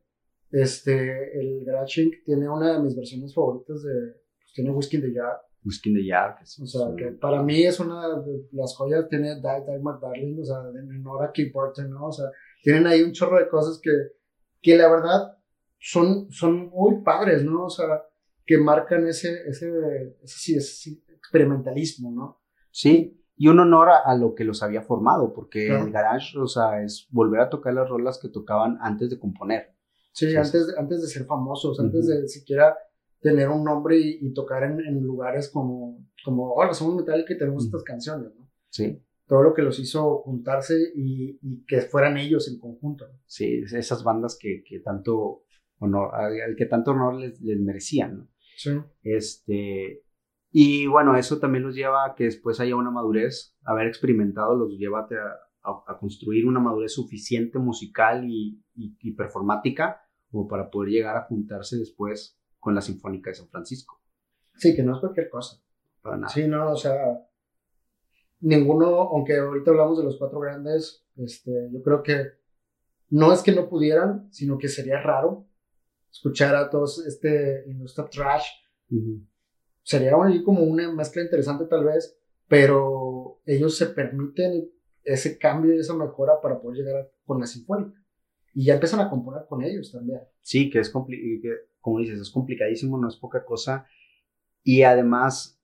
este, 0.51 1.39
el 1.39 1.65
Garage 1.65 2.11
tiene 2.25 2.49
una 2.49 2.73
de 2.75 2.83
mis 2.83 2.97
versiones 2.97 3.35
favoritas 3.35 3.83
de, 3.83 4.13
pues 4.41 4.53
tiene 4.55 4.71
Whiskey 4.71 4.99
in 4.99 5.07
the 5.07 5.19
Jar. 5.19 5.41
Whiskey 5.65 5.93
in 5.93 5.99
the 5.99 6.09
Jar. 6.09 6.37
o 6.41 6.67
sea, 6.67 6.95
que 6.97 7.13
para 7.13 7.43
mí 7.43 7.63
es 7.63 7.79
una 7.79 8.09
de 8.21 8.49
las 8.53 8.75
joyas, 8.77 9.09
tiene 9.09 9.37
Die, 9.37 9.65
Die 9.67 9.81
Darling, 10.01 10.41
o 10.41 10.45
sea, 10.45 10.59
en 10.75 11.07
honor 11.07 11.25
a 11.25 11.33
Keith 11.33 11.53
Burton, 11.53 11.91
¿no? 11.91 12.07
O 12.07 12.13
sea, 12.13 12.27
tienen 12.63 12.87
ahí 12.87 13.03
un 13.03 13.13
chorro 13.13 13.39
de 13.39 13.49
cosas 13.49 13.81
que, 13.83 13.91
que 14.61 14.77
la 14.77 14.91
verdad 14.91 15.37
son, 15.79 16.31
son 16.31 16.69
muy 16.69 17.03
padres, 17.03 17.45
¿no? 17.45 17.67
O 17.67 17.71
sea, 17.71 18.03
que 18.45 18.59
marcan 18.59 19.07
ese, 19.07 19.49
ese, 19.49 19.71
ese, 20.23 20.57
ese 20.57 21.03
experimentalismo, 21.15 22.11
¿no? 22.11 22.43
Sí, 22.71 23.20
y 23.41 23.49
un 23.49 23.59
honor 23.59 23.89
a, 24.05 24.15
lo 24.17 24.35
que 24.35 24.45
los 24.45 24.63
había 24.63 24.83
formado, 24.83 25.33
porque 25.33 25.69
el 25.69 25.91
garage, 25.91 26.39
o 26.39 26.47
sea, 26.47 26.83
es 26.85 27.09
volver 27.11 27.41
a 27.41 27.49
tocar 27.49 27.73
las 27.73 27.89
rolas 27.89 28.19
que 28.21 28.29
tocaban 28.29 28.77
antes 28.83 29.09
de 29.09 29.19
componer. 29.19 29.75
Sí, 30.13 30.37
antes, 30.37 30.67
de, 30.67 30.75
antes 30.79 31.01
de 31.01 31.09
ser 31.09 31.25
famosos, 31.25 31.81
antes 31.81 32.07
de 32.07 32.29
siquiera 32.29 32.77
tener 33.19 33.49
un 33.49 33.65
nombre 33.65 33.97
y, 33.99 34.31
tocar 34.35 34.65
en, 34.65 35.03
lugares 35.03 35.49
como, 35.49 36.07
como, 36.23 36.53
hola, 36.53 36.75
somos 36.75 36.97
Metallica 36.97 37.33
y 37.33 37.39
tenemos 37.39 37.65
estas 37.65 37.83
canciones, 37.83 38.31
¿no? 38.37 38.53
Sí. 38.69 39.03
Todo 39.27 39.43
lo 39.43 39.55
que 39.55 39.63
los 39.63 39.79
hizo 39.79 40.19
juntarse 40.19 40.75
y, 40.95 41.65
que 41.67 41.81
fueran 41.81 42.19
ellos 42.19 42.47
en 42.47 42.59
conjunto. 42.59 43.07
Sí, 43.25 43.63
esas 43.73 44.05
bandas 44.05 44.37
que, 44.39 44.63
que 44.69 44.81
tanto 44.81 45.45
honor, 45.79 46.15
al 46.15 46.57
que 46.57 46.67
tanto 46.67 46.91
honor 46.91 47.15
les, 47.15 47.41
les 47.41 47.59
merecían, 47.59 48.19
¿no? 48.19 48.29
Sí. 48.55 48.73
Este, 49.03 50.03
y 50.53 50.87
bueno, 50.87 51.17
eso 51.17 51.39
también 51.39 51.65
los 51.65 51.75
lleva 51.75 52.05
a 52.05 52.15
que 52.15 52.25
después 52.25 52.59
haya 52.61 52.77
una 52.77 52.91
madurez, 52.91 53.57
haber 53.65 53.87
experimentado 53.87 54.57
los 54.57 54.77
lleva 54.77 55.07
a, 55.63 55.71
a, 55.87 55.99
construir 55.99 56.47
una 56.47 56.61
madurez 56.61 56.93
suficiente 56.95 57.59
musical 57.59 58.25
y, 58.29 58.63
y, 58.75 59.13
performática 59.13 60.03
como 60.31 60.49
para 60.49 60.71
poder 60.71 60.91
llegar 60.91 61.17
a 61.17 61.25
juntarse 61.25 61.77
después 61.77 62.41
con 62.59 62.75
la 62.75 62.81
Sinfónica 62.81 63.31
de 63.31 63.35
San 63.35 63.49
Francisco. 63.49 64.01
Sí, 64.57 64.75
que 64.75 64.83
no 64.83 64.95
es 64.95 65.01
cualquier 65.01 65.29
cosa. 65.29 65.63
Para 66.03 66.17
nada. 66.17 66.33
Sí, 66.33 66.47
no, 66.47 66.73
o 66.73 66.77
sea, 66.77 66.95
ninguno, 68.41 68.87
aunque 68.87 69.39
ahorita 69.39 69.71
hablamos 69.71 69.99
de 69.99 70.05
los 70.05 70.19
cuatro 70.19 70.41
grandes, 70.41 71.07
este, 71.17 71.71
yo 71.73 71.83
creo 71.83 72.03
que 72.03 72.41
no 73.11 73.33
es 73.33 73.43
que 73.43 73.53
no 73.53 73.69
pudieran, 73.69 74.29
sino 74.33 74.59
que 74.59 74.69
sería 74.69 75.01
raro 75.01 75.47
escuchar 76.11 76.57
a 76.57 76.71
todos 76.71 77.05
este 77.07 77.65
industria 77.67 78.09
trash. 78.09 78.47
Sería 79.83 80.13
como 80.45 80.63
una 80.63 80.91
mezcla 80.93 81.23
interesante 81.23 81.65
tal 81.67 81.85
vez, 81.85 82.19
pero 82.49 83.41
ellos 83.47 83.77
se 83.77 83.87
permiten 83.87 84.71
ese 85.05 85.39
cambio 85.39 85.75
y 85.75 85.79
esa 85.79 85.95
mejora 85.95 86.41
para 86.41 86.61
poder 86.61 86.85
llegar 86.85 87.11
con 87.25 87.41
la 87.41 87.47
sinfónica. 87.47 87.99
Y 88.55 88.65
ya 88.65 88.75
empiezan 88.75 89.01
a 89.01 89.09
componer 89.09 89.47
con 89.49 89.63
ellos 89.63 89.93
también. 89.93 90.21
Sí, 90.41 90.71
que 90.71 90.81
es 90.81 90.91
como 90.91 91.99
dices, 91.99 92.21
es 92.21 92.31
complicadísimo, 92.31 92.99
no 92.99 93.09
es 93.09 93.17
poca 93.17 93.45
cosa. 93.45 93.87
Y 94.63 94.83
además 94.83 95.61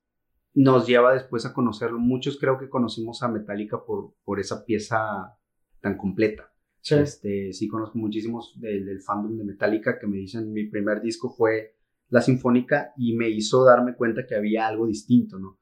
nos 0.55 0.87
lleva 0.87 1.13
después 1.13 1.45
a 1.45 1.53
conocerlo. 1.53 1.99
Muchos 1.99 2.39
creo 2.39 2.59
que 2.59 2.71
conocimos 2.71 3.23
a 3.23 3.29
Metallica 3.29 3.85
por, 3.85 4.15
por 4.25 4.41
esa 4.41 4.65
pieza 4.65 5.37
tan 5.81 5.99
completa. 5.99 6.51
Sí. 6.81 6.95
Este, 6.95 7.53
sí 7.53 7.69
conozco 7.69 7.99
muchísimos 7.99 8.59
del, 8.61 8.87
del 8.87 9.03
fandom 9.03 9.37
de 9.37 9.45
Metallica 9.45 9.99
que 9.99 10.07
me 10.07 10.19
dicen 10.19 10.53
mi 10.53 10.67
primer 10.67 11.03
disco 11.03 11.29
fue 11.29 11.76
la 12.09 12.21
sinfónica 12.21 12.93
y 12.97 13.17
me 13.17 13.29
hizo 13.29 13.65
darme 13.65 13.95
cuenta 13.95 14.27
que 14.27 14.37
había 14.37 14.67
algo 14.67 14.87
distinto, 14.87 15.39
¿no? 15.39 15.59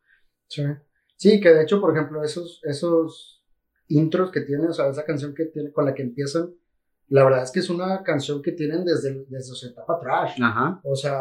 Sí. 0.48 0.62
Sí, 1.16 1.40
que 1.40 1.50
de 1.50 1.62
hecho, 1.62 1.80
por 1.80 1.96
ejemplo, 1.96 2.22
esos, 2.22 2.60
esos 2.64 3.44
intros 3.88 4.30
que 4.30 4.42
tiene, 4.42 4.66
o 4.66 4.72
sea, 4.72 4.88
esa 4.88 5.04
canción 5.04 5.34
que 5.34 5.46
tiene, 5.46 5.72
con 5.72 5.84
la 5.84 5.94
que 5.94 6.02
empiezan, 6.02 6.54
la 7.08 7.24
verdad 7.24 7.42
es 7.42 7.50
que 7.50 7.60
es 7.60 7.70
una 7.70 8.02
canción 8.02 8.42
que 8.42 8.52
tienen 8.52 8.84
desde, 8.84 9.24
desde 9.28 9.54
su 9.54 9.66
etapa 9.66 9.98
trash. 10.00 10.42
Ajá. 10.42 10.80
O 10.84 10.96
sea, 10.96 11.18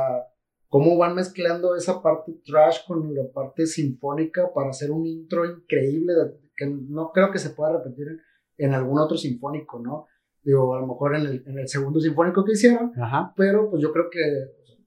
cómo 0.68 0.98
van 0.98 1.16
mezclando 1.16 1.76
esa 1.76 2.02
parte 2.02 2.34
trash 2.46 2.80
con 2.88 3.14
la 3.14 3.24
parte 3.32 3.66
sinfónica 3.66 4.52
para 4.54 4.70
hacer 4.70 4.92
un 4.92 5.06
intro 5.06 5.46
increíble 5.46 6.14
que 6.56 6.68
no 6.68 7.12
creo 7.12 7.32
que 7.32 7.40
se 7.40 7.52
pueda 7.52 7.74
repetir 7.74 8.20
en, 8.58 8.74
algún 8.74 9.00
otro 9.00 9.18
sinfónico, 9.18 9.80
¿no? 9.80 10.08
Digo, 10.42 10.76
a 10.76 10.80
lo 10.80 10.88
mejor 10.88 11.16
en 11.16 11.26
el, 11.26 11.44
en 11.46 11.60
el 11.60 11.68
segundo 11.68 12.00
sinfónico 12.00 12.44
que 12.44 12.54
hicieron, 12.54 12.92
Ajá. 13.00 13.34
pero 13.36 13.70
pues 13.70 13.82
yo 13.82 13.92
creo 13.92 14.10
que 14.10 14.20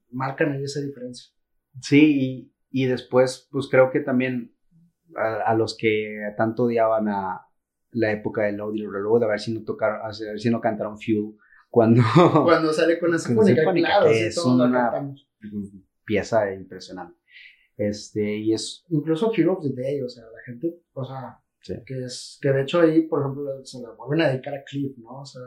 marcan 0.09 0.53
ahí 0.53 0.63
esa 0.63 0.81
diferencia. 0.81 1.31
Sí, 1.81 2.51
y, 2.71 2.83
y 2.83 2.85
después, 2.85 3.47
pues 3.51 3.67
creo 3.69 3.91
que 3.91 3.99
también 3.99 4.55
a, 5.15 5.51
a, 5.51 5.55
los 5.55 5.77
que 5.77 6.33
tanto 6.37 6.63
odiaban 6.63 7.07
a, 7.07 7.47
la 7.91 8.11
época 8.11 8.43
del 8.43 8.59
y 8.75 8.85
Reload, 8.85 9.23
a 9.23 9.27
ver 9.27 9.39
si 9.39 9.53
no 9.53 9.63
tocaron, 9.63 10.01
a 10.01 10.07
ver 10.07 10.39
si 10.39 10.49
no 10.49 10.61
cantaron 10.61 10.99
Fuel 10.99 11.35
cuando... 11.69 12.01
Cuando 12.45 12.71
sale 12.73 12.99
con 12.99 13.11
la 13.11 13.19
sinfónica, 13.19 13.61
claro, 13.73 14.07
es 14.07 14.37
una 14.37 15.13
pieza 16.05 16.53
impresionante. 16.53 17.17
Este, 17.75 18.37
y 18.37 18.53
es... 18.53 18.85
Incluso 18.89 19.31
Hero 19.35 19.53
of 19.53 19.63
the 19.63 19.73
Day, 19.73 20.01
o 20.01 20.09
sea, 20.09 20.23
la 20.23 20.41
gente, 20.45 20.79
o 20.93 21.05
sea, 21.05 21.39
que 21.85 22.05
es, 22.05 22.39
que 22.41 22.49
de 22.49 22.61
hecho 22.61 22.81
ahí, 22.81 23.03
por 23.03 23.21
ejemplo, 23.21 23.43
se 23.63 23.81
la 23.81 23.91
vuelven 23.91 24.25
a 24.25 24.29
dedicar 24.29 24.53
a 24.53 24.63
Cliff, 24.63 24.97
¿no? 24.97 25.21
O 25.21 25.25
sea, 25.25 25.41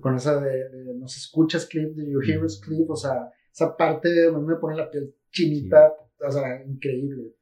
con 0.00 0.16
esa 0.16 0.40
de, 0.40 0.68
de 0.70 0.94
nos 0.94 1.16
escuchas 1.16 1.66
Cliff, 1.66 1.94
de 1.94 2.10
Your 2.10 2.28
Heroes 2.28 2.60
Cliff, 2.60 2.88
o 2.88 2.96
sea, 2.96 3.30
esa 3.56 3.74
parte 3.74 4.30
me 4.30 4.56
pone 4.56 4.76
la 4.76 4.90
piel 4.90 5.14
chinita, 5.30 5.94
o 6.20 6.30
sea, 6.30 6.62
increíble. 6.62 7.34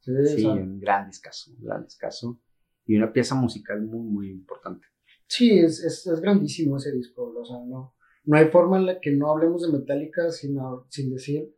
Sí, 0.00 0.12
sí 0.26 0.46
un 0.46 0.80
gran 0.80 1.06
discazo, 1.06 1.50
un 1.50 1.64
gran 1.64 1.84
discazo 1.84 2.40
y 2.86 2.96
una 2.96 3.12
pieza 3.12 3.34
musical 3.34 3.82
muy, 3.82 4.00
muy 4.00 4.30
importante. 4.30 4.86
Sí, 5.26 5.58
es, 5.58 5.84
es, 5.84 6.06
es, 6.06 6.20
grandísimo 6.20 6.78
ese 6.78 6.92
disco, 6.92 7.34
o 7.38 7.44
sea, 7.44 7.58
no, 7.66 7.94
no 8.24 8.36
hay 8.36 8.46
forma 8.46 8.78
en 8.78 8.86
la 8.86 8.98
que 8.98 9.12
no 9.12 9.30
hablemos 9.30 9.62
de 9.62 9.78
Metallica 9.78 10.30
sin, 10.30 10.56
sin 10.88 11.12
decir, 11.12 11.54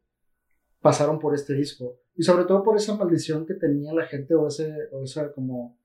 pasaron 0.80 1.20
por 1.20 1.33
este 1.35 1.54
disco. 1.54 2.00
Y 2.16 2.24
sobre 2.24 2.46
todo 2.46 2.64
por 2.64 2.76
esa 2.76 2.96
maldición 2.96 3.46
que 3.46 3.54
tenía 3.54 3.92
la 3.94 4.07
gente 4.07 4.35
o 4.35 4.48
ese, 4.48 4.72
o 4.90 5.04
esa 5.04 5.33
como 5.33 5.78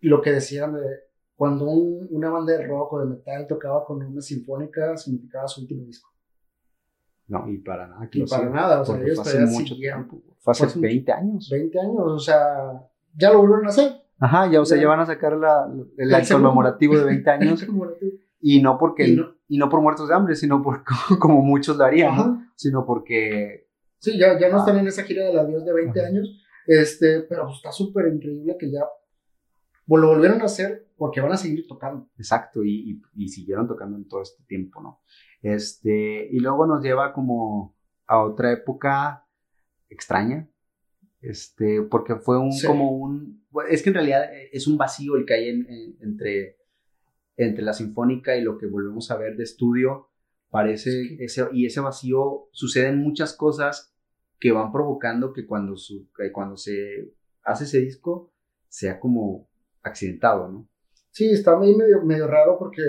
lo 0.00 0.20
que 0.20 0.32
decían 0.32 0.74
de 0.74 0.86
cuando 1.34 1.66
una 1.66 2.28
banda 2.28 2.52
de 2.52 2.66
rock 2.66 2.92
o 2.92 3.00
de 3.00 3.06
metal 3.06 3.46
tocaba 3.46 3.86
con 3.86 4.02
una 4.02 4.20
sinfónica 4.20 4.96
significaba 4.98 5.48
su 5.48 5.62
último 5.62 5.84
disco. 5.86 6.11
No, 7.28 7.48
y 7.48 7.58
para 7.58 7.86
nada. 7.86 8.08
y 8.12 8.24
para 8.24 8.50
nada, 8.50 8.80
o 8.80 8.84
sea, 8.84 9.00
ellos 9.00 9.20
fue 9.22 9.32
hace 9.32 9.46
mucho 9.46 9.74
tiempo. 9.76 10.20
Fue 10.38 10.52
hace 10.52 10.78
20 10.78 11.12
años. 11.12 11.48
20 11.50 11.80
años, 11.80 11.96
o 11.98 12.18
sea, 12.18 12.82
ya 13.16 13.32
lo 13.32 13.38
volvieron 13.38 13.66
a 13.66 13.68
hacer. 13.68 13.92
Ajá, 14.18 14.50
ya, 14.50 14.60
o 14.60 14.64
sea, 14.64 14.80
ya, 14.80 14.88
van 14.88 15.00
a 15.00 15.06
sacar 15.06 15.36
la, 15.36 15.68
el 15.96 16.14
acto 16.14 16.34
conmemorativo 16.34 16.96
de 16.96 17.04
20 17.04 17.30
años. 17.30 17.66
y 18.40 18.60
no 18.60 18.78
porque, 18.78 19.16
y 19.48 19.58
no, 19.58 19.68
por 19.68 19.80
muertos 19.80 20.08
de 20.08 20.14
hambre, 20.14 20.36
sino 20.36 20.62
por 20.62 20.84
como 21.18 21.42
muchos 21.42 21.76
lo 21.76 21.84
harían, 21.84 22.50
sino 22.56 22.84
porque... 22.84 23.68
Sí, 23.98 24.18
ya, 24.18 24.38
ya 24.38 24.48
no 24.48 24.58
están 24.58 24.78
en 24.78 24.88
esa 24.88 25.04
gira 25.04 25.24
del 25.26 25.38
adiós 25.38 25.64
de 25.64 25.72
20 25.72 26.04
años, 26.04 26.42
este, 26.66 27.20
pero 27.20 27.50
está 27.50 27.70
súper 27.70 28.12
increíble 28.12 28.56
que 28.58 28.70
ya 28.70 28.80
lo 29.86 30.08
volvieron 30.08 30.40
a 30.40 30.46
hacer 30.46 30.86
porque 31.02 31.20
van 31.20 31.32
a 31.32 31.36
seguir 31.36 31.66
tocando. 31.66 32.08
Exacto, 32.16 32.62
y, 32.62 32.92
y, 32.92 33.24
y, 33.24 33.28
siguieron 33.28 33.66
tocando 33.66 33.96
en 33.96 34.06
todo 34.06 34.22
este 34.22 34.44
tiempo, 34.44 34.80
¿no? 34.80 35.00
Este, 35.42 36.28
y 36.30 36.38
luego 36.38 36.64
nos 36.64 36.80
lleva 36.80 37.12
como 37.12 37.76
a 38.06 38.22
otra 38.22 38.52
época 38.52 39.26
extraña, 39.88 40.48
este, 41.20 41.82
porque 41.82 42.14
fue 42.14 42.38
un, 42.38 42.52
como 42.64 42.92
un, 42.92 43.44
es 43.68 43.82
que 43.82 43.88
en 43.90 43.94
realidad 43.96 44.30
es 44.52 44.68
un 44.68 44.78
vacío 44.78 45.16
el 45.16 45.26
que 45.26 45.34
hay 45.34 45.48
entre, 45.48 46.58
entre 47.36 47.64
la 47.64 47.72
sinfónica 47.72 48.36
y 48.36 48.42
lo 48.42 48.56
que 48.56 48.66
volvemos 48.66 49.10
a 49.10 49.16
ver 49.16 49.36
de 49.36 49.42
estudio, 49.42 50.08
parece, 50.50 51.16
ese, 51.18 51.48
y 51.52 51.66
ese 51.66 51.80
vacío 51.80 52.48
suceden 52.52 52.98
muchas 52.98 53.34
cosas 53.34 53.92
que 54.38 54.52
van 54.52 54.70
provocando 54.70 55.32
que 55.32 55.46
cuando, 55.46 55.76
su, 55.76 56.08
cuando 56.32 56.56
se 56.56 57.12
hace 57.42 57.64
ese 57.64 57.80
disco 57.80 58.32
sea 58.68 59.00
como 59.00 59.48
accidentado, 59.82 60.46
¿no? 60.46 60.68
Sí, 61.12 61.30
está 61.30 61.56
medio, 61.56 62.02
medio 62.04 62.26
raro 62.26 62.58
porque 62.58 62.82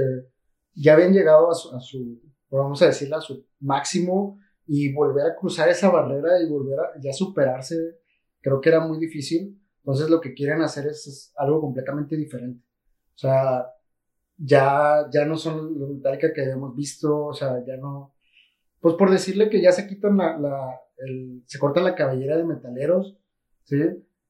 ya 0.74 0.94
habían 0.94 1.14
llegado 1.14 1.52
a 1.52 1.54
su 1.54 2.20
vamos 2.58 2.82
a 2.82 2.88
decirle, 2.88 3.16
a 3.16 3.22
su 3.22 3.46
máximo 3.60 4.40
y 4.66 4.94
volver 4.94 5.26
a 5.26 5.36
cruzar 5.36 5.70
esa 5.70 5.90
barrera 5.90 6.42
y 6.42 6.50
volver 6.50 6.80
a 6.80 7.14
superarse, 7.14 8.00
creo 8.42 8.62
que 8.62 8.70
era 8.70 8.80
muy 8.80 8.98
difícil. 9.00 9.60
Entonces 9.78 10.10
lo 10.10 10.22
que 10.22 10.34
quieren 10.34 10.62
hacer 10.62 10.88
es, 10.88 11.34
algo 11.36 11.60
completamente 11.60 12.16
diferente. 12.16 12.64
O 13.16 13.18
sea, 13.18 13.68
ya, 14.38 15.08
ya 15.12 15.26
no 15.26 15.38
son 15.38 15.78
los 15.78 15.90
Metallica 15.90 16.34
que 16.34 16.44
hemos 16.44 16.76
visto, 16.76 17.26
o 17.26 17.34
sea, 17.34 17.64
ya 17.66 17.78
no... 17.78 18.14
Pues 18.80 18.96
por 18.96 19.12
decirle 19.12 19.50
que 19.50 19.62
ya 19.62 19.72
se 19.72 19.88
quitan 19.88 20.18
la, 20.18 20.38
la 20.38 20.80
se 21.46 21.60
cortan 21.60 21.84
la 21.84 21.96
cabellera 21.96 22.38
de 22.38 22.44
metaleros, 22.44 23.18
¿sí? 23.64 23.82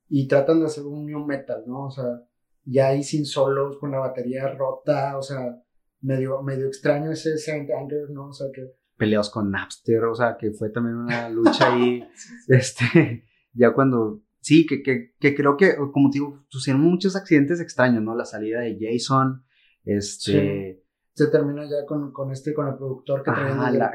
Y 0.09 0.27
tratan 0.27 0.59
de 0.59 0.67
hacer 0.67 0.85
un 0.85 1.05
new 1.05 1.25
metal, 1.25 1.63
¿no? 1.67 1.85
O 1.85 1.91
sea, 1.91 2.23
ya 2.65 2.87
ahí 2.87 3.03
sin 3.03 3.25
solos, 3.25 3.77
con 3.77 3.91
la 3.91 3.99
batería 3.99 4.47
rota, 4.49 5.17
o 5.17 5.21
sea, 5.21 5.61
medio, 6.01 6.41
medio 6.41 6.67
extraño 6.67 7.11
ese 7.11 7.37
Saint 7.37 7.69
Anger, 7.69 8.09
¿no? 8.09 8.27
O 8.27 8.33
sea, 8.33 8.47
que... 8.53 8.61
Peleados 8.97 9.29
con 9.29 9.51
Napster, 9.51 10.03
o 10.03 10.15
sea, 10.15 10.37
que 10.37 10.51
fue 10.51 10.69
también 10.69 10.97
una 10.97 11.29
lucha 11.29 11.73
ahí, 11.73 12.03
este, 12.47 13.25
ya 13.53 13.73
cuando, 13.73 14.21
sí, 14.39 14.65
que, 14.65 14.81
que, 14.81 15.13
que, 15.19 15.35
creo 15.35 15.57
que, 15.57 15.75
como 15.91 16.09
te 16.09 16.19
digo, 16.19 16.45
sucedieron 16.47 16.83
muchos 16.83 17.15
accidentes 17.15 17.59
extraños, 17.59 18.03
¿no? 18.03 18.15
La 18.15 18.25
salida 18.25 18.61
de 18.61 18.77
Jason, 18.79 19.43
este... 19.83 20.79
Se 21.15 21.27
termina 21.27 21.63
ya 21.65 21.85
con, 21.85 22.11
con 22.11 22.31
este, 22.31 22.55
con 22.55 22.67
el 22.67 22.75
productor 22.75 23.21
que 23.21 23.31
traía 23.31 23.69
la, 23.69 23.91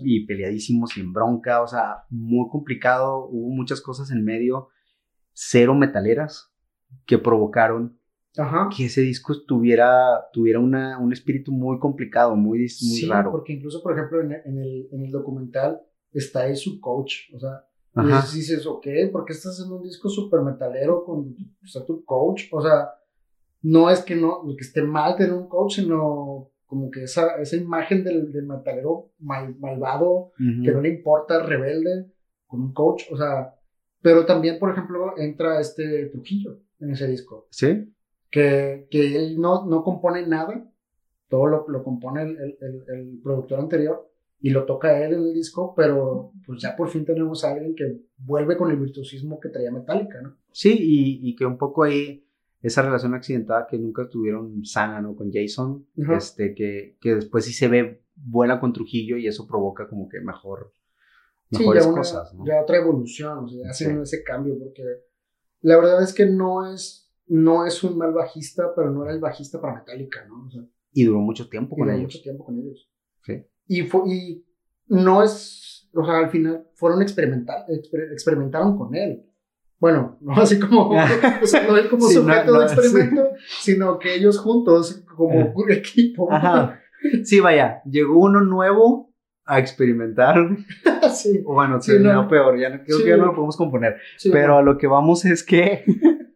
Y 0.00 0.24
peleadísimos, 0.24 0.92
sin 0.92 1.12
bronca, 1.12 1.60
o 1.60 1.66
sea, 1.66 2.04
muy 2.08 2.48
complicado, 2.48 3.26
hubo 3.26 3.50
muchas 3.50 3.82
cosas 3.82 4.10
en 4.12 4.24
medio, 4.24 4.68
cero 5.34 5.74
metaleras 5.74 6.47
que 7.06 7.18
provocaron 7.18 7.98
que 8.76 8.86
ese 8.86 9.00
disco 9.00 9.34
tuviera, 9.46 10.28
tuviera 10.32 10.60
una, 10.60 10.98
un 10.98 11.12
espíritu 11.12 11.50
muy 11.50 11.78
complicado, 11.78 12.36
muy, 12.36 12.58
muy 12.58 12.68
sí, 12.68 13.08
raro. 13.08 13.32
porque 13.32 13.52
incluso, 13.52 13.82
por 13.82 13.94
ejemplo, 13.94 14.20
en, 14.20 14.32
en, 14.32 14.58
el, 14.58 14.88
en 14.92 15.04
el 15.04 15.10
documental 15.10 15.80
está 16.12 16.42
ahí 16.42 16.54
su 16.54 16.80
coach, 16.80 17.32
o 17.34 17.40
sea, 17.40 17.64
y 17.96 18.36
dices, 18.36 18.64
ok, 18.64 18.86
¿por 19.10 19.24
qué 19.24 19.32
estás 19.32 19.54
haciendo 19.54 19.76
un 19.76 19.82
disco 19.82 20.08
súper 20.08 20.42
metalero 20.42 21.04
con 21.04 21.34
está 21.64 21.84
tu 21.84 22.04
coach? 22.04 22.44
O 22.52 22.62
sea, 22.62 22.90
no 23.62 23.90
es 23.90 24.02
que 24.02 24.14
no, 24.14 24.44
que 24.56 24.64
esté 24.64 24.82
mal 24.82 25.16
tener 25.16 25.32
un 25.32 25.48
coach, 25.48 25.76
sino 25.76 26.52
como 26.66 26.90
que 26.92 27.04
esa, 27.04 27.40
esa 27.40 27.56
imagen 27.56 28.04
del, 28.04 28.30
del 28.30 28.46
metalero 28.46 29.10
malvado, 29.18 30.30
que 30.36 30.70
no 30.70 30.80
le 30.80 30.90
importa, 30.90 31.42
rebelde, 31.42 32.12
con 32.46 32.60
un 32.60 32.72
coach, 32.72 33.04
o 33.10 33.16
sea, 33.16 33.56
pero 34.00 34.24
también, 34.24 34.60
por 34.60 34.70
ejemplo, 34.70 35.14
entra 35.18 35.60
este 35.60 36.06
Trujillo 36.06 36.60
en 36.80 36.90
ese 36.90 37.06
disco. 37.06 37.48
Sí 37.50 37.92
que, 38.30 38.86
que 38.90 39.16
él 39.16 39.40
no, 39.40 39.66
no 39.66 39.82
compone 39.82 40.26
nada, 40.26 40.70
todo 41.28 41.46
lo, 41.46 41.68
lo 41.68 41.82
compone 41.82 42.22
el, 42.22 42.58
el, 42.60 42.84
el, 42.88 43.20
productor 43.22 43.60
anterior 43.60 44.10
y 44.40 44.50
lo 44.50 44.64
toca 44.64 45.04
él 45.04 45.14
en 45.14 45.20
el 45.20 45.34
disco, 45.34 45.74
pero 45.76 46.32
pues 46.46 46.62
ya 46.62 46.76
por 46.76 46.88
fin 46.88 47.04
tenemos 47.04 47.44
a 47.44 47.52
alguien 47.52 47.74
que 47.74 48.00
vuelve 48.18 48.56
con 48.56 48.70
el 48.70 48.78
virtuosismo 48.78 49.40
que 49.40 49.48
traía 49.48 49.70
Metallica, 49.70 50.20
¿no? 50.22 50.36
Sí, 50.52 50.76
y, 50.78 51.28
y 51.28 51.36
que 51.36 51.44
un 51.44 51.58
poco 51.58 51.84
ahí 51.84 52.24
esa 52.62 52.82
relación 52.82 53.14
accidentada 53.14 53.66
que 53.68 53.78
nunca 53.78 54.08
tuvieron 54.08 54.64
sana, 54.64 55.00
¿no? 55.00 55.14
Con 55.14 55.30
Jason, 55.32 55.86
este, 56.16 56.54
que, 56.54 56.96
que 57.00 57.16
después 57.16 57.44
sí 57.44 57.52
se 57.52 57.68
ve 57.68 58.02
buena 58.14 58.60
con 58.60 58.72
Trujillo 58.72 59.16
y 59.16 59.26
eso 59.26 59.46
provoca 59.46 59.88
como 59.88 60.08
que 60.08 60.20
mejor, 60.20 60.72
mejores 61.50 61.84
sí, 61.84 61.90
ya 61.90 61.96
cosas, 61.96 62.34
¿no? 62.34 62.44
Ya 62.46 62.62
otra 62.62 62.78
evolución, 62.78 63.44
o 63.44 63.48
sea, 63.48 63.70
hacen 63.70 64.00
ese 64.02 64.22
cambio, 64.22 64.58
porque 64.58 64.82
la 65.60 65.76
verdad 65.76 66.02
es 66.02 66.12
que 66.12 66.26
no 66.26 66.72
es 66.72 67.08
no 67.26 67.66
es 67.66 67.84
un 67.84 67.98
mal 67.98 68.12
bajista, 68.12 68.72
pero 68.74 68.90
no 68.90 69.04
era 69.04 69.12
el 69.12 69.20
bajista 69.20 69.60
para 69.60 69.74
Metallica, 69.74 70.26
¿no? 70.26 70.48
y 70.92 71.04
duró 71.04 71.20
mucho 71.20 71.48
tiempo 71.48 71.76
con 71.76 71.86
duró 71.86 71.96
ellos. 71.96 72.14
mucho 72.14 72.22
tiempo 72.22 72.44
con 72.44 72.58
ellos. 72.58 72.90
Sí. 73.22 73.44
Y, 73.66 73.82
y 73.82 74.44
no 74.88 75.22
es, 75.22 75.88
o 75.94 76.04
sea, 76.04 76.18
al 76.18 76.30
final 76.30 76.66
fueron 76.74 77.02
experimentar, 77.02 77.66
experimentaron 78.12 78.76
con 78.76 78.94
él. 78.94 79.24
Bueno, 79.78 80.18
no 80.22 80.32
así 80.32 80.58
como, 80.58 80.90
o 80.90 81.46
sea, 81.46 81.66
no 81.68 81.76
él 81.76 81.88
como 81.88 82.08
sujeto 82.08 82.58
de 82.58 82.64
experimento, 82.64 83.28
sino 83.60 83.98
que 83.98 84.14
ellos 84.14 84.38
juntos, 84.38 85.04
como 85.14 85.52
un 85.54 85.70
equipo. 85.70 86.32
Ajá. 86.32 86.80
Sí, 87.22 87.38
vaya, 87.38 87.82
llegó 87.84 88.18
uno 88.18 88.40
nuevo 88.40 89.14
a 89.44 89.58
experimentar. 89.58 90.36
sí. 91.14 91.38
Bueno, 91.38 91.78
terminó 91.80 92.28
peor, 92.28 92.58
ya 92.58 92.70
no, 92.70 92.82
creo 92.84 92.98
que 92.98 93.08
ya 93.08 93.16
no 93.16 93.26
lo 93.26 93.34
podemos 93.34 93.56
componer. 93.56 93.96
Pero 94.30 94.58
a 94.58 94.62
lo 94.62 94.76
que 94.78 94.86
vamos 94.86 95.24
es 95.24 95.42
que 95.42 95.84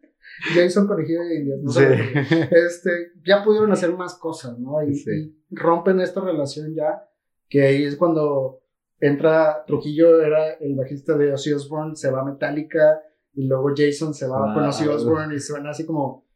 Jason 0.53 0.87
corregido 0.87 1.23
de 1.23 1.35
indias, 1.35 1.59
¿no? 1.61 1.71
Este, 2.51 3.13
ya 3.25 3.43
pudieron 3.43 3.71
hacer 3.71 3.93
más 3.93 4.15
cosas, 4.15 4.59
¿no? 4.59 4.83
Y, 4.83 5.35
rompen 5.51 5.99
esta 5.99 6.21
relación 6.21 6.73
ya, 6.75 7.07
que 7.47 7.63
ahí 7.63 7.83
es 7.83 7.95
cuando 7.95 8.61
entra 8.99 9.63
Trujillo, 9.65 10.21
era 10.21 10.53
el 10.53 10.75
bajista 10.75 11.15
de 11.17 11.33
Ozzy 11.33 11.53
Osbourne, 11.53 11.95
se 11.95 12.11
va 12.11 12.21
a 12.21 12.25
Metallica, 12.25 13.01
y 13.33 13.47
luego 13.47 13.69
Jason 13.75 14.13
se 14.13 14.27
va 14.27 14.53
con 14.53 14.63
Ozzy 14.63 14.87
Osbourne 14.87 15.35
y 15.35 15.39
suena 15.39 15.71
así 15.71 15.85
como, 15.85 16.27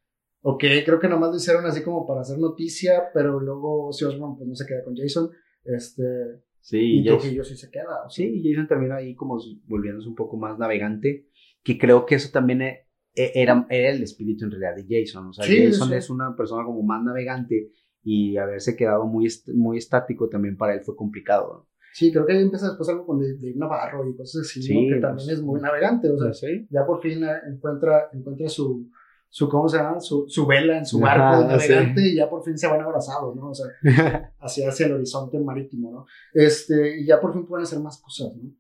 ok, 0.41 0.63
creo 0.86 1.00
que 1.00 1.08
nomás 1.08 1.32
lo 1.32 1.38
hicieron 1.38 1.65
así 1.65 1.82
como 1.84 2.06
para 2.06 2.21
hacer 2.21 2.38
noticia, 2.38 3.10
pero 3.13 3.39
luego 3.39 3.88
Ozzy 3.88 4.06
Osbourne 4.06 4.36
pues 4.38 4.47
no 4.47 4.56
se 4.56 4.65
queda 4.65 4.84
con 4.84 4.95
Jason, 4.95 5.30
este... 5.63 6.43
Sí, 6.67 6.99
y 6.99 7.06
Trujillo 7.06 7.45
sí 7.45 7.56
se 7.56 7.71
queda. 7.71 8.10
Sí, 8.10 8.43
Jason 8.43 8.67
termina 8.67 8.97
ahí 8.97 9.15
como 9.15 9.39
volviéndose 9.67 10.10
un 10.10 10.15
poco 10.15 10.36
más 10.36 10.60
navegante, 10.60 11.30
que 11.63 11.77
creo 11.77 12.06
que 12.06 12.15
eso 12.15 12.30
también 12.30 12.62
e, 12.62 12.86
era, 13.15 13.65
el 13.69 14.03
espíritu 14.03 14.43
en 14.43 14.51
realidad 14.51 14.75
de 14.75 14.86
Jason. 14.86 15.27
O 15.27 15.32
sea, 15.32 15.45
Jason 15.45 15.93
es 15.93 16.10
una 16.10 16.36
persona 16.36 16.65
como 16.65 16.84
más 16.84 17.01
navegante 17.01 17.71
y 18.03 18.36
haberse 18.36 18.75
quedado 18.75 19.06
muy, 19.06 19.30
muy 19.56 19.77
estático 19.77 20.27
también 20.27 20.58
para 20.58 20.73
él 20.73 20.82
fue 20.84 20.97
complicado. 20.97 21.69
Sí, 21.93 22.12
creo 22.12 22.25
que 22.25 22.34
ahí 22.34 22.43
empieza 22.43 22.67
después 22.67 22.89
algo 22.89 23.06
con 23.06 23.21
Dave 23.21 23.53
Navarro 23.56 24.06
y 24.06 24.17
cosas 24.17 24.41
así, 24.41 24.60
que 24.67 24.99
también 24.99 25.15
pues, 25.15 25.30
es 25.30 25.41
muy 25.41 25.62
navegante. 25.62 26.10
O 26.10 26.17
sea, 26.17 26.49
ya 26.69 26.86
por 26.86 27.01
fin 27.01 27.23
eh, 27.23 27.32
encuentra, 27.49 28.10
encuentra 28.12 28.49
su, 28.49 28.91
su, 29.29 29.49
¿cómo 29.49 29.67
se 29.67 29.77
llama? 29.77 29.99
Su, 29.99 30.25
su 30.27 30.45
vela 30.45 30.77
en 30.77 30.85
su 30.85 30.99
barco 30.99 31.41
de 31.41 31.47
navegante 31.47 32.01
y 32.01 32.15
ya 32.15 32.29
por 32.29 32.43
fin 32.43 32.57
se 32.57 32.67
van 32.67 32.81
abrazados, 32.81 33.35
¿no? 33.35 33.49
O 33.49 33.53
sea, 33.53 33.67
hacia, 34.39 34.69
hacia 34.69 34.85
el 34.85 34.93
horizonte 34.93 35.39
marítimo, 35.39 35.91
¿no? 35.91 36.05
Este, 36.33 36.99
y 36.99 37.05
ya 37.05 37.19
por 37.19 37.33
fin 37.33 37.45
pueden 37.45 37.63
hacer 37.63 37.79
más 37.79 38.01
cosas, 38.01 38.35
¿no? 38.35 38.51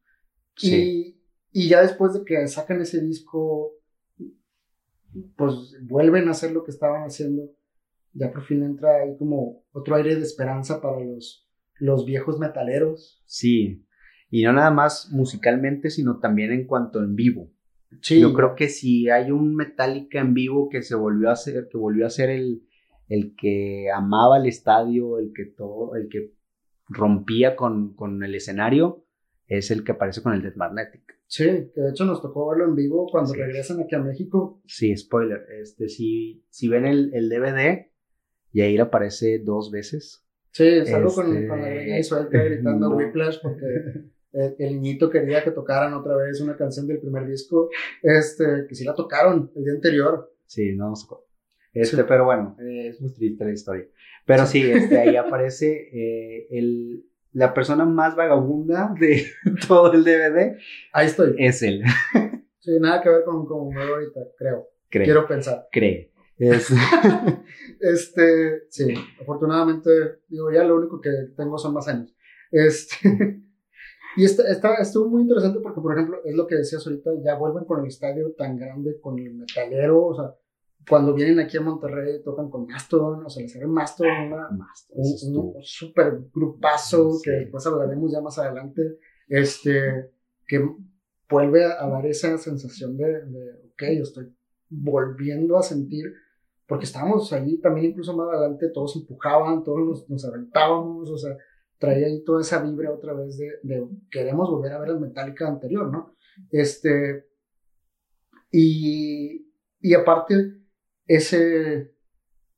Y, 0.61 1.21
y 1.51 1.69
ya 1.69 1.81
después 1.81 2.13
de 2.13 2.25
que 2.25 2.47
sacan 2.47 2.81
ese 2.81 3.01
disco 3.01 3.77
pues 5.35 5.53
vuelven 5.81 6.27
a 6.27 6.31
hacer 6.31 6.51
lo 6.51 6.63
que 6.63 6.71
estaban 6.71 7.03
haciendo. 7.03 7.51
Ya 8.13 8.31
por 8.31 8.43
fin 8.43 8.63
entra 8.63 9.01
ahí 9.01 9.17
como 9.17 9.63
otro 9.71 9.95
aire 9.95 10.15
de 10.15 10.21
esperanza 10.21 10.81
para 10.81 10.99
los, 10.99 11.47
los 11.79 12.05
viejos 12.05 12.39
metaleros. 12.39 13.21
Sí, 13.25 13.85
y 14.29 14.43
no 14.43 14.53
nada 14.53 14.71
más 14.71 15.09
musicalmente, 15.11 15.89
sino 15.89 16.19
también 16.19 16.51
en 16.51 16.65
cuanto 16.65 17.03
en 17.03 17.15
vivo. 17.15 17.51
Sí. 18.01 18.19
Yo 18.19 18.33
creo 18.33 18.55
que 18.55 18.69
si 18.69 19.09
hay 19.09 19.31
un 19.31 19.55
Metallica 19.55 20.19
en 20.19 20.33
vivo 20.33 20.69
que 20.69 20.81
se 20.81 20.95
volvió 20.95 21.29
a 21.29 21.33
hacer, 21.33 21.67
que 21.71 21.77
volvió 21.77 22.05
a 22.05 22.09
ser 22.09 22.29
el, 22.29 22.63
el 23.07 23.35
que 23.35 23.87
amaba 23.93 24.37
el 24.37 24.45
estadio, 24.45 25.19
el 25.19 25.31
que 25.33 25.45
todo, 25.45 25.95
el 25.95 26.09
que 26.09 26.33
rompía 26.89 27.55
con, 27.55 27.95
con 27.95 28.23
el 28.23 28.35
escenario, 28.35 29.05
es 29.47 29.71
el 29.71 29.83
que 29.83 29.93
aparece 29.93 30.21
con 30.21 30.33
el 30.33 30.41
Dead 30.41 30.55
Magnetic. 30.55 31.17
Sí, 31.27 31.43
que 31.73 31.81
de 31.81 31.89
hecho 31.89 32.05
nos 32.05 32.21
tocó 32.21 32.49
verlo 32.49 32.65
en 32.65 32.75
vivo 32.75 33.07
cuando 33.11 33.33
regresan 33.33 33.81
aquí 33.81 33.95
a 33.95 33.99
México. 33.99 34.61
Sí, 34.65 34.95
spoiler. 34.95 35.45
Este, 35.61 35.89
si, 35.89 36.45
si 36.49 36.69
ven 36.69 36.85
el, 36.85 37.13
el 37.13 37.29
DVD, 37.29 37.91
Yair 38.53 38.81
aparece 38.81 39.39
dos 39.39 39.71
veces. 39.71 40.25
Sí, 40.51 40.85
salgo 40.85 41.13
con, 41.13 41.47
con, 41.47 41.61
la 41.61 41.75
y 41.75 41.91
este, 41.91 42.03
suelta 42.03 42.43
gritando 42.43 42.89
Whiplash 42.95 43.39
porque 43.41 43.65
el, 44.33 44.55
el, 44.59 44.81
niñito 44.81 45.09
quería 45.09 45.43
que 45.43 45.51
tocaran 45.51 45.93
otra 45.93 46.15
vez 46.15 46.41
una 46.41 46.57
canción 46.57 46.87
del 46.87 46.99
primer 46.99 47.25
disco, 47.27 47.69
este, 48.01 48.65
que 48.67 48.75
sí 48.75 48.83
la 48.83 48.93
tocaron 48.93 49.51
el 49.55 49.63
día 49.63 49.73
anterior. 49.73 50.33
Sí, 50.45 50.75
no 50.75 50.89
nos 50.89 51.07
tocó. 51.07 51.27
Este, 51.73 52.03
pero 52.05 52.25
bueno, 52.25 52.55
es 52.59 52.99
muy 53.01 53.13
triste 53.13 53.45
la 53.45 53.51
historia. 53.51 53.85
Pero 54.25 54.45
sí, 54.45 54.69
este, 54.69 54.97
ahí 54.97 55.15
aparece 55.17 55.89
eh, 55.93 56.47
el, 56.51 57.05
la 57.33 57.53
persona 57.53 57.85
más 57.85 58.15
vagabunda 58.15 58.93
de 58.99 59.25
todo 59.67 59.93
el 59.93 60.03
DVD. 60.03 60.57
Ahí 60.91 61.07
estoy. 61.07 61.35
Es 61.37 61.61
él. 61.63 61.83
Sí, 62.59 62.77
nada 62.81 63.01
que 63.01 63.07
ver 63.07 63.23
con, 63.23 63.45
con 63.45 63.73
ahorita, 63.77 64.19
creo. 64.37 64.67
Quiero 64.89 65.25
pensar. 65.25 65.69
Cree. 65.71 66.11
este, 67.79 68.63
sí, 68.69 68.93
afortunadamente, 69.21 69.89
digo, 70.27 70.51
ya 70.51 70.65
lo 70.65 70.75
único 70.75 70.99
que 70.99 71.09
tengo 71.37 71.57
son 71.57 71.73
más 71.73 71.87
años. 71.87 72.13
Este, 72.51 73.39
y 74.17 74.25
está, 74.25 74.43
está, 74.51 74.73
estuvo 74.75 75.07
muy 75.09 75.21
interesante 75.21 75.59
porque, 75.61 75.79
por 75.79 75.93
ejemplo, 75.93 76.17
es 76.25 76.35
lo 76.35 76.47
que 76.47 76.55
decías 76.55 76.85
ahorita, 76.85 77.11
ya 77.23 77.35
vuelven 77.35 77.65
con 77.65 77.81
el 77.81 77.87
estadio 77.87 78.33
tan 78.33 78.57
grande, 78.57 78.99
con 78.99 79.19
el 79.19 79.35
metalero, 79.35 80.07
o 80.07 80.15
sea, 80.15 80.35
cuando 80.89 81.13
vienen 81.13 81.39
aquí 81.39 81.57
a 81.57 81.61
Monterrey 81.61 82.23
tocan 82.23 82.49
con 82.49 82.65
Mastodon, 82.65 83.25
o 83.25 83.29
sea, 83.29 83.43
les 83.43 83.53
sale 83.53 83.67
Mastodon, 83.67 84.33
una, 84.33 84.49
un, 84.89 85.35
un 85.35 85.53
super 85.61 86.19
grupazo 86.33 87.19
que 87.23 87.31
después 87.31 87.65
hablaremos 87.67 88.11
ya 88.11 88.21
más 88.21 88.39
adelante, 88.39 88.97
este, 89.27 90.09
que 90.47 90.67
vuelve 91.29 91.65
a, 91.65 91.87
dar 91.87 92.05
esa 92.05 92.37
sensación 92.37 92.97
de, 92.97 93.25
de, 93.25 93.51
ok, 93.73 93.83
yo 93.97 94.03
estoy 94.03 94.35
volviendo 94.69 95.57
a 95.57 95.61
sentir, 95.61 96.05
porque 96.65 96.85
estábamos 96.85 97.31
ahí 97.33 97.59
también 97.59 97.91
incluso 97.91 98.15
más 98.15 98.29
adelante, 98.29 98.69
todos 98.69 98.95
empujaban, 98.95 99.63
todos 99.63 99.79
nos, 99.85 100.09
nos 100.09 100.25
aventábamos, 100.25 101.09
o 101.09 101.17
sea, 101.17 101.37
traía 101.77 102.07
ahí 102.07 102.23
toda 102.23 102.41
esa 102.41 102.61
vibra 102.61 102.91
otra 102.91 103.13
vez 103.13 103.37
de, 103.37 103.87
queremos 104.09 104.49
volver 104.49 104.73
a 104.73 104.79
ver 104.79 104.89
el 104.89 104.99
Metallica 104.99 105.47
anterior, 105.47 105.91
¿no? 105.91 106.15
Este, 106.51 107.27
y, 108.51 109.51
y 109.79 109.93
aparte, 109.93 110.57
ese, 111.05 111.93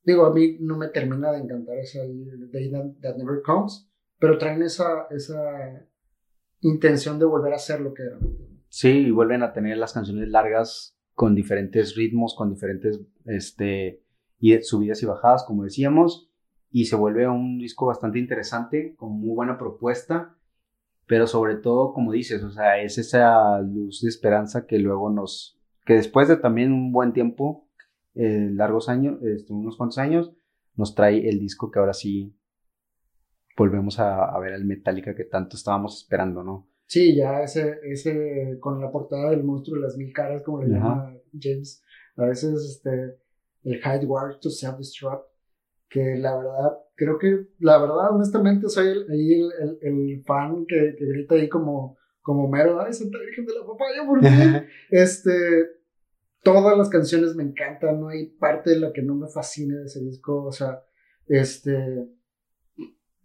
digo, 0.04 0.26
a 0.26 0.34
mí 0.34 0.58
no 0.60 0.78
me 0.78 0.90
termina 0.90 1.32
de 1.32 1.40
encantar 1.40 1.78
esa 1.78 2.00
Day 2.00 2.72
That 3.02 3.16
Never 3.18 3.42
Comes, 3.44 3.90
pero 4.20 4.38
traen 4.38 4.62
esa, 4.62 5.08
esa 5.10 5.88
intención 6.62 7.20
de 7.20 7.26
volver 7.26 7.54
a 7.54 7.58
hacer 7.58 7.82
lo 7.82 7.94
que 7.94 8.04
era. 8.04 8.18
Sí, 8.70 8.90
y 8.90 9.12
vuelven 9.12 9.44
a 9.44 9.54
tener 9.54 9.78
las 9.78 9.94
canciones 9.94 10.30
largas 10.30 10.96
con 11.14 11.36
diferentes 11.36 11.96
ritmos, 11.96 12.36
con 12.36 12.50
diferentes 12.50 13.02
este, 13.26 14.04
subidas 14.62 15.02
y 15.04 15.06
bajadas, 15.06 15.44
como 15.44 15.64
decíamos, 15.64 16.29
y 16.72 16.86
se 16.86 16.96
vuelve 16.96 17.28
un 17.28 17.58
disco 17.60 17.86
bastante 17.86 18.20
interesante, 18.20 18.96
con 18.96 19.12
muy 19.14 19.36
buena 19.36 19.58
propuesta, 19.58 20.36
pero 21.08 21.26
sobre 21.26 21.56
todo, 21.56 21.94
como 21.94 22.12
dices, 22.12 22.44
o 22.44 22.52
sea, 22.52 22.82
es 22.82 22.98
esa 22.98 23.60
luz 23.62 24.02
de 24.02 24.10
esperanza 24.10 24.68
que 24.68 24.78
luego 24.78 25.10
nos, 25.10 25.60
que 25.86 25.96
después 25.96 26.28
de 26.28 26.38
también 26.38 26.72
un 26.72 26.92
buen 26.92 27.14
tiempo, 27.14 27.68
eh, 28.14 28.50
largos 28.52 28.90
años, 28.90 29.20
este, 29.24 29.54
unos 29.54 29.78
cuantos 29.78 29.98
años, 29.98 30.32
nos 30.76 30.94
trae 30.94 31.28
el 31.28 31.40
disco 31.40 31.72
que 31.72 31.80
ahora 31.80 31.94
sí 31.94 32.36
volvemos 33.58 34.00
a, 34.00 34.38
ver 34.40 34.54
el 34.54 34.66
Metallica 34.66 35.16
que 35.16 35.26
tanto 35.26 35.58
estábamos 35.58 35.98
esperando, 35.98 36.44
¿no? 36.44 36.70
Sí, 36.86 37.16
ya 37.16 37.44
ese, 37.44 37.80
ese 37.84 38.58
con 38.60 38.80
la 38.80 38.92
portada 38.92 39.32
del 39.32 39.44
monstruo 39.44 39.78
de 39.78 39.84
las 39.84 39.98
mil 39.98 40.14
caras, 40.14 40.42
como 40.44 40.62
le 40.62 40.70
llama 40.70 41.14
James, 41.40 41.84
a 42.16 42.26
veces 42.26 42.64
este, 42.64 43.18
el 43.64 43.80
Hide 43.80 44.06
War 44.06 44.40
to 44.40 44.50
Self-Destruct, 44.50 45.29
que 45.90 46.16
la 46.18 46.38
verdad, 46.38 46.78
creo 46.96 47.18
que, 47.18 47.48
la 47.60 47.80
verdad, 47.80 48.14
honestamente, 48.14 48.70
soy 48.70 48.88
el, 48.88 49.06
el, 49.12 49.80
el, 49.82 50.24
fan 50.24 50.66
que, 50.68 50.96
que, 50.98 51.06
grita 51.06 51.36
ahí 51.36 51.50
como, 51.50 51.98
como 52.22 52.48
mero, 52.48 52.80
ay, 52.80 52.94
Santa 52.94 53.18
Virgen 53.18 53.46
de 53.46 53.54
la 53.54 53.66
Papaya, 53.66 54.06
¿por 54.06 54.20
qué? 54.22 54.68
este, 54.92 55.32
todas 56.44 56.78
las 56.78 56.90
canciones 56.90 57.36
me 57.36 57.44
encantan, 57.44 58.00
no 58.00 58.10
hay 58.10 58.28
parte 58.28 58.70
de 58.72 58.80
la 58.80 58.94
que 58.94 59.02
no 59.02 59.16
me 59.16 59.28
fascine 59.28 59.76
de 59.76 59.86
ese 59.86 60.00
disco, 60.02 60.44
o 60.44 60.52
sea, 60.52 60.84
este, 61.28 62.08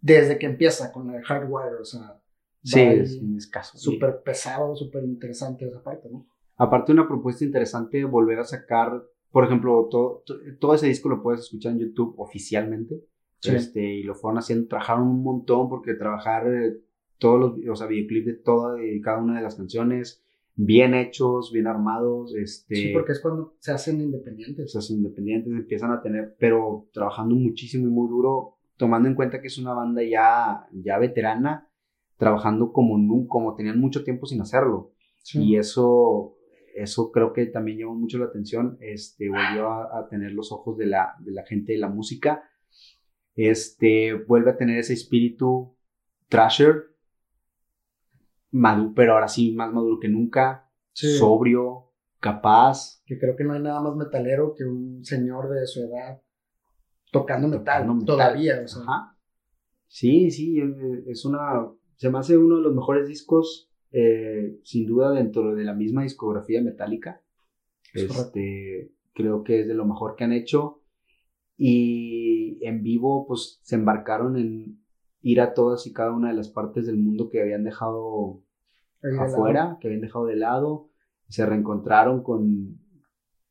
desde 0.01 0.37
que 0.37 0.47
empieza 0.47 0.91
con 0.91 1.07
la 1.07 1.13
de 1.13 1.23
Hardwire, 1.23 1.75
o 1.79 1.85
sea, 1.85 2.21
sí, 2.63 2.81
es 2.81 3.21
escaso. 3.37 3.77
Súper 3.77 4.21
pesado, 4.23 4.75
súper 4.75 5.03
interesante 5.03 5.67
esa 5.67 5.83
parte, 5.83 6.09
¿no? 6.09 6.27
Aparte 6.57 6.91
una 6.91 7.07
propuesta 7.07 7.43
interesante, 7.43 8.03
volver 8.05 8.39
a 8.39 8.45
sacar, 8.45 9.03
por 9.35 9.43
ejemplo, 9.43 9.89
todo, 9.91 10.23
todo 10.61 10.75
ese 10.75 10.87
disco 10.87 11.09
lo 11.09 11.21
puedes 11.21 11.41
escuchar 11.41 11.73
en 11.73 11.79
YouTube 11.79 12.15
oficialmente, 12.19 13.03
este, 13.43 13.83
y 13.95 14.03
lo 14.03 14.15
fueron 14.15 14.37
haciendo, 14.37 14.65
trabajaron 14.69 15.09
un 15.09 15.23
montón 15.23 15.67
porque 15.67 15.93
trabajar 15.93 16.47
eh, 16.47 16.77
todos 17.17 17.37
los, 17.41 17.69
o 17.69 17.75
sea, 17.75 17.87
videoclips 17.87 18.25
de 18.27 18.33
toda 18.35 18.81
y 18.81 19.01
cada 19.01 19.21
una 19.21 19.35
de 19.35 19.43
las 19.43 19.55
canciones, 19.55 20.23
bien 20.55 20.93
hechos, 20.93 21.51
bien 21.51 21.67
armados. 21.67 22.33
Este, 22.33 22.75
sí, 22.75 22.89
porque 22.93 23.11
es 23.11 23.19
cuando 23.19 23.55
se 23.59 23.73
hacen 23.73 23.99
independientes. 23.99 24.71
Se 24.71 24.77
hacen 24.77 24.99
independientes, 24.99 25.51
empiezan 25.51 25.91
a 25.91 26.01
tener, 26.01 26.37
pero 26.39 26.87
trabajando 26.93 27.35
muchísimo 27.35 27.89
y 27.89 27.91
muy 27.91 28.07
duro, 28.07 28.55
tomando 28.77 29.09
en 29.09 29.15
cuenta 29.15 29.41
que 29.41 29.47
es 29.47 29.57
una 29.57 29.73
banda 29.73 30.01
ya, 30.01 30.65
ya 30.71 30.97
veterana, 30.97 31.67
trabajando 32.15 32.71
como, 32.71 33.27
como 33.27 33.53
tenían 33.53 33.81
mucho 33.81 34.05
tiempo 34.05 34.27
sin 34.27 34.39
hacerlo. 34.39 34.93
Y 35.33 35.57
eso, 35.57 36.34
eso 36.75 37.11
creo 37.11 37.33
que 37.33 37.45
también 37.45 37.79
llamó 37.79 37.95
mucho 37.95 38.17
la 38.17 38.25
atención, 38.25 38.77
este, 38.81 39.29
volvió 39.29 39.69
a, 39.71 40.07
tener 40.09 40.33
los 40.33 40.51
ojos 40.51 40.77
de 40.77 40.87
la, 40.87 41.15
de 41.19 41.31
la 41.31 41.45
gente 41.45 41.73
de 41.73 41.79
la 41.79 41.89
música, 41.89 42.43
este, 43.35 44.13
vuelve 44.13 44.51
a 44.51 44.57
tener 44.57 44.77
ese 44.77 44.93
espíritu 44.93 45.75
trasher, 46.27 46.95
maduro, 48.51 48.93
pero 48.95 49.13
ahora 49.13 49.27
sí 49.27 49.51
más 49.53 49.71
maduro 49.71 49.99
que 49.99 50.09
nunca, 50.09 50.69
sobrio, 50.93 51.91
capaz. 52.19 53.01
Que 53.05 53.17
creo 53.19 53.35
que 53.35 53.43
no 53.43 53.53
hay 53.53 53.61
nada 53.61 53.81
más 53.81 53.95
metalero 53.95 54.53
que 54.55 54.65
un 54.65 55.03
señor 55.03 55.49
de 55.49 55.65
su 55.67 55.81
edad 55.81 56.21
tocando 57.11 57.47
metal, 57.47 57.87
todavía. 58.05 58.61
O 58.63 58.67
sea. 58.67 58.81
Sí, 59.87 60.31
sí, 60.31 60.61
es 61.07 61.23
una, 61.25 61.71
se 61.95 62.09
me 62.09 62.19
hace 62.19 62.37
uno 62.37 62.57
de 62.57 62.63
los 62.63 62.75
mejores 62.75 63.07
discos, 63.07 63.71
eh, 63.97 64.59
sin 64.63 64.85
duda, 64.85 65.11
dentro 65.11 65.55
de 65.55 65.63
la 65.63 65.73
misma 65.73 66.03
discografía 66.03 66.61
metálica. 66.61 67.21
Este, 67.93 68.91
creo 69.13 69.45
que 69.45 69.61
es 69.61 69.67
de 69.69 69.73
lo 69.73 69.85
mejor 69.85 70.17
que 70.17 70.25
han 70.25 70.33
hecho. 70.33 70.81
Y 71.55 72.59
en 72.61 72.83
vivo, 72.83 73.25
pues 73.25 73.61
se 73.63 73.75
embarcaron 73.75 74.35
en 74.35 74.83
ir 75.21 75.39
a 75.39 75.53
todas 75.53 75.87
y 75.87 75.93
cada 75.93 76.11
una 76.11 76.27
de 76.27 76.35
las 76.35 76.49
partes 76.49 76.85
del 76.87 76.97
mundo 76.97 77.29
que 77.29 77.41
habían 77.41 77.63
dejado 77.63 78.43
afuera, 79.17 79.77
que 79.79 79.87
habían 79.87 80.01
dejado 80.01 80.25
de 80.25 80.35
lado, 80.35 80.89
se 81.29 81.45
reencontraron 81.45 82.21
con, 82.21 82.77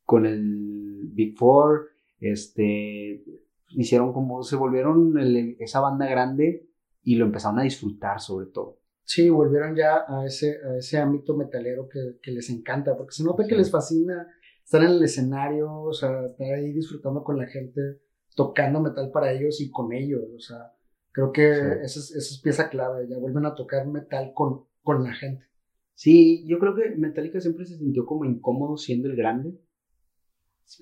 con 0.05 0.27
el 0.27 1.09
Big 1.11 1.35
Four, 1.39 1.87
este, 2.19 3.23
hicieron 3.69 4.13
como, 4.13 4.43
se 4.43 4.57
volvieron 4.57 5.15
esa 5.57 5.79
banda 5.79 6.05
grande 6.05 6.69
y 7.01 7.15
lo 7.15 7.25
empezaron 7.25 7.57
a 7.57 7.63
disfrutar 7.63 8.19
sobre 8.19 8.45
todo. 8.45 8.77
Sí, 9.05 9.29
volvieron 9.29 9.75
ya 9.75 10.03
a 10.07 10.25
ese, 10.25 10.57
a 10.65 10.77
ese 10.77 10.97
ámbito 10.97 11.35
metalero 11.37 11.87
que, 11.87 12.17
que 12.21 12.31
les 12.31 12.49
encanta, 12.49 12.97
porque 12.97 13.13
se 13.13 13.23
nota 13.23 13.45
que 13.47 13.55
les 13.55 13.71
fascina 13.71 14.27
estar 14.63 14.81
en 14.81 14.91
el 14.91 15.03
escenario, 15.03 15.71
o 15.71 15.93
sea, 15.93 16.25
estar 16.25 16.53
ahí 16.53 16.73
disfrutando 16.73 17.23
con 17.23 17.37
la 17.37 17.45
gente, 17.45 18.01
tocando 18.35 18.81
metal 18.81 19.11
para 19.11 19.31
ellos 19.31 19.61
y 19.61 19.69
con 19.69 19.93
ellos, 19.93 20.23
o 20.35 20.39
sea, 20.39 20.73
creo 21.11 21.31
que 21.31 21.51
esa, 21.51 21.99
es, 21.99 22.11
esa 22.11 22.17
es 22.17 22.41
pieza 22.41 22.69
clave, 22.69 23.07
ya 23.07 23.17
vuelven 23.17 23.45
a 23.45 23.53
tocar 23.53 23.87
metal 23.87 24.31
con, 24.33 24.65
con 24.81 25.03
la 25.03 25.13
gente. 25.13 25.45
Sí, 25.93 26.45
yo 26.45 26.59
creo 26.59 26.75
que 26.75 26.89
Metallica 26.97 27.39
siempre 27.39 27.65
se 27.65 27.77
sintió 27.77 28.05
como 28.05 28.25
incómodo 28.25 28.75
siendo 28.75 29.07
el 29.07 29.15
grande. 29.15 29.57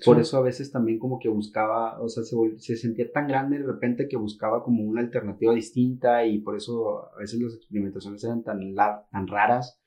Por 0.04 0.18
eso 0.18 0.38
a 0.38 0.42
veces 0.42 0.72
también 0.72 0.98
como 0.98 1.18
que 1.18 1.28
buscaba, 1.28 2.00
o 2.00 2.08
sea, 2.08 2.24
se, 2.24 2.36
se, 2.58 2.76
sentía 2.76 3.12
tan 3.12 3.28
grande 3.28 3.58
de 3.58 3.66
repente 3.66 4.08
que 4.08 4.16
buscaba 4.16 4.62
como 4.64 4.82
una 4.82 5.02
alternativa 5.02 5.52
distinta 5.52 6.26
y 6.26 6.38
por 6.38 6.56
eso 6.56 7.12
a 7.14 7.18
veces 7.18 7.38
las 7.40 7.54
experimentaciones 7.54 8.24
eran 8.24 8.42
tan, 8.42 8.60
tan 8.74 9.26
raras, 9.26 9.80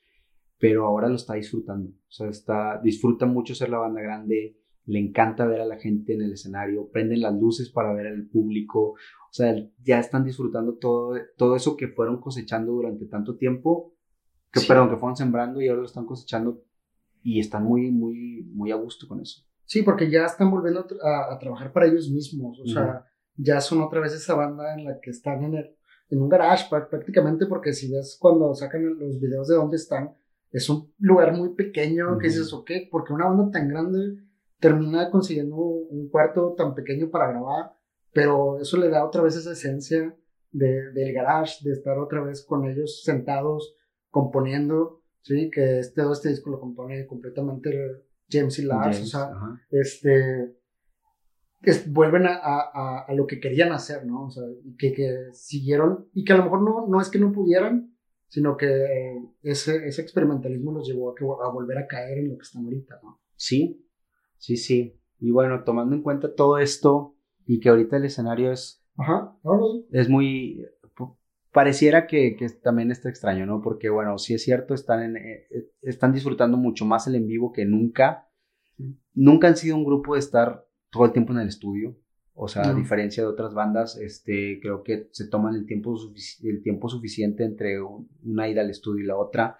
pero 0.60 0.86
ahora 0.86 1.10
lo 1.10 1.16
está 1.16 1.34
disfrutando. 1.34 1.90
O 1.90 2.12
sea, 2.12 2.30
está, 2.30 2.80
disfruta 2.82 3.26
mucho 3.26 3.56
ser 3.56 3.70
la 3.70 3.80
banda 3.80 4.02
grande, 4.02 4.58
le 4.86 5.00
encanta 5.00 5.46
ver 5.46 5.62
a 5.62 5.66
la 5.66 5.78
gente 5.78 6.14
en 6.14 6.22
el 6.22 6.34
escenario, 6.34 6.90
prenden 6.92 7.22
las 7.22 7.34
luces 7.34 7.70
para 7.70 7.94
ver 7.94 8.08
al 8.08 8.28
público, 8.28 8.92
o 8.92 9.34
sea, 9.34 9.56
ya 9.84 10.00
están 10.00 10.24
disfrutando 10.24 10.76
todo, 10.76 11.18
todo 11.38 11.56
eso 11.56 11.76
que 11.76 11.88
fueron 11.88 12.22
cosechando 12.22 12.72
durante 12.72 13.08
tanto 13.08 13.36
tiempo, 13.36 13.94
que, 14.52 14.62
perdón, 14.62 14.90
que 14.90 14.98
fueron 14.98 15.16
sembrando 15.16 15.60
y 15.60 15.68
ahora 15.68 15.82
lo 15.82 15.88
están 15.88 16.06
cosechando 16.06 16.64
y 17.24 17.40
están 17.40 17.66
muy, 17.66 17.92
muy, 17.92 18.44
muy 18.54 18.72
a 18.72 18.76
gusto 18.76 19.08
con 19.08 19.22
eso. 19.22 19.47
Sí, 19.68 19.84
porque 19.84 20.10
ya 20.10 20.26
están 20.26 20.50
volviendo 20.50 20.88
a, 21.04 21.38
trabajar 21.40 21.74
para 21.74 21.88
ellos 21.88 22.10
mismos, 22.10 22.58
o 22.62 22.66
sea, 22.66 23.06
ya 23.36 23.60
son 23.60 23.82
otra 23.82 24.00
vez 24.00 24.14
esa 24.14 24.34
banda 24.34 24.74
en 24.74 24.86
la 24.86 25.00
que 25.02 25.10
están 25.10 25.44
en 25.44 25.56
el, 25.56 25.76
en 26.10 26.22
un 26.22 26.30
garage 26.30 26.68
prácticamente, 26.70 27.46
porque 27.48 27.74
si 27.74 27.92
ves 27.92 28.18
cuando 28.20 28.56
sacan 28.56 28.98
los 28.98 29.20
videos 29.20 29.50
de 29.50 29.56
dónde 29.56 29.76
están, 29.76 30.16
es 30.52 30.70
un 30.70 30.94
lugar 31.00 31.36
muy 31.36 31.54
pequeño 31.54 32.18
que 32.18 32.28
dices, 32.28 32.54
ok, 32.54 32.72
porque 32.90 33.12
una 33.12 33.26
banda 33.26 33.52
tan 33.52 33.68
grande 33.68 34.24
termina 34.62 35.12
consiguiendo 35.12 35.58
un 35.58 36.08
cuarto 36.08 36.56
tan 36.58 36.74
pequeño 36.74 37.10
para 37.10 37.28
grabar, 37.28 37.74
pero 38.14 38.60
eso 38.62 38.78
le 38.78 38.88
da 38.88 39.06
otra 39.06 39.22
vez 39.22 39.36
esa 39.36 39.52
esencia 39.52 40.16
de, 40.52 40.92
del 40.94 41.14
garage, 41.14 41.68
de 41.68 41.74
estar 41.74 41.98
otra 42.00 42.22
vez 42.22 42.42
con 42.42 42.66
ellos 42.66 43.04
sentados, 43.04 43.76
componiendo, 44.10 45.02
¿sí? 45.24 45.52
Que 45.52 45.80
este, 45.80 46.02
este 46.10 46.30
disco 46.30 46.52
lo 46.52 46.62
compone 46.62 47.06
completamente 47.06 48.07
James 48.30 48.60
y 48.60 48.64
Lars, 48.64 49.02
o 49.02 49.06
sea, 49.06 49.32
este, 49.70 50.56
vuelven 51.88 52.26
a, 52.28 52.36
a, 52.36 53.06
a, 53.08 53.14
lo 53.14 53.26
que 53.26 53.40
querían 53.40 53.72
hacer, 53.72 54.06
¿no? 54.06 54.26
O 54.26 54.30
sea, 54.30 54.44
que, 54.78 54.94
que 54.94 55.30
siguieron, 55.34 56.10
y 56.14 56.24
que 56.24 56.34
a 56.34 56.38
lo 56.38 56.44
mejor 56.44 56.62
no, 56.62 56.88
no 56.88 57.02
es 57.02 57.10
que 57.10 57.20
no 57.20 57.32
pudieran, 57.32 57.96
sino 58.28 58.58
que 58.58 58.86
ese, 59.42 59.88
ese 59.88 60.02
experimentalismo 60.02 60.72
los 60.72 60.88
llevó 60.88 61.12
a, 61.12 61.48
a 61.48 61.52
volver 61.52 61.78
a 61.78 61.88
caer 61.88 62.20
en 62.20 62.30
lo 62.30 62.38
que 62.38 62.44
están 62.44 62.66
ahorita, 62.66 63.00
¿no? 63.02 63.22
Sí, 63.36 63.86
sí, 64.38 64.58
sí. 64.58 65.00
Y 65.20 65.32
bueno, 65.32 65.64
tomando 65.64 65.96
en 65.96 66.04
cuenta 66.04 66.34
todo 66.34 66.58
esto 66.58 67.16
y 67.46 67.60
que 67.60 67.70
ahorita 67.70 67.98
el 67.98 68.06
escenario 68.06 68.52
es, 68.52 68.84
Ajá, 68.98 69.38
es 69.92 70.10
muy, 70.10 70.66
pareciera 71.52 72.08
que, 72.08 72.36
que, 72.36 72.50
también 72.50 72.92
está 72.92 73.10
extraño, 73.10 73.46
¿no? 73.46 73.62
Porque 73.62 73.90
bueno, 73.90 74.18
sí 74.18 74.34
es 74.34 74.44
cierto, 74.44 74.74
están, 74.74 75.04
en, 75.04 75.18
eh, 75.18 75.48
están 75.82 76.14
disfrutando 76.14 76.58
mucho 76.58 76.86
más 76.86 77.08
el 77.08 77.16
en 77.16 77.28
vivo 77.28 77.52
que 77.52 77.66
nunca. 77.66 78.30
Nunca 79.14 79.48
han 79.48 79.58
sido 79.58 79.76
un 79.76 79.86
grupo 79.86 80.14
de 80.14 80.20
estar 80.20 80.66
todo 80.92 81.06
el 81.06 81.12
tiempo 81.12 81.34
en 81.34 81.40
el 81.40 81.48
estudio. 81.48 81.98
O 82.40 82.48
sea, 82.48 82.70
a 82.70 82.74
diferencia 82.76 83.24
de 83.24 83.30
otras 83.30 83.56
bandas, 83.56 83.98
este, 83.98 84.60
creo 84.62 84.84
que 84.84 85.08
se 85.12 85.28
toman 85.28 85.56
el 85.56 85.66
tiempo, 85.66 85.98
el 86.44 86.62
tiempo 86.62 86.88
suficiente 86.88 87.44
entre 87.44 87.82
una 87.82 88.48
ida 88.48 88.62
al 88.62 88.70
estudio 88.70 89.04
y 89.04 89.08
la 89.08 89.18
otra. 89.18 89.58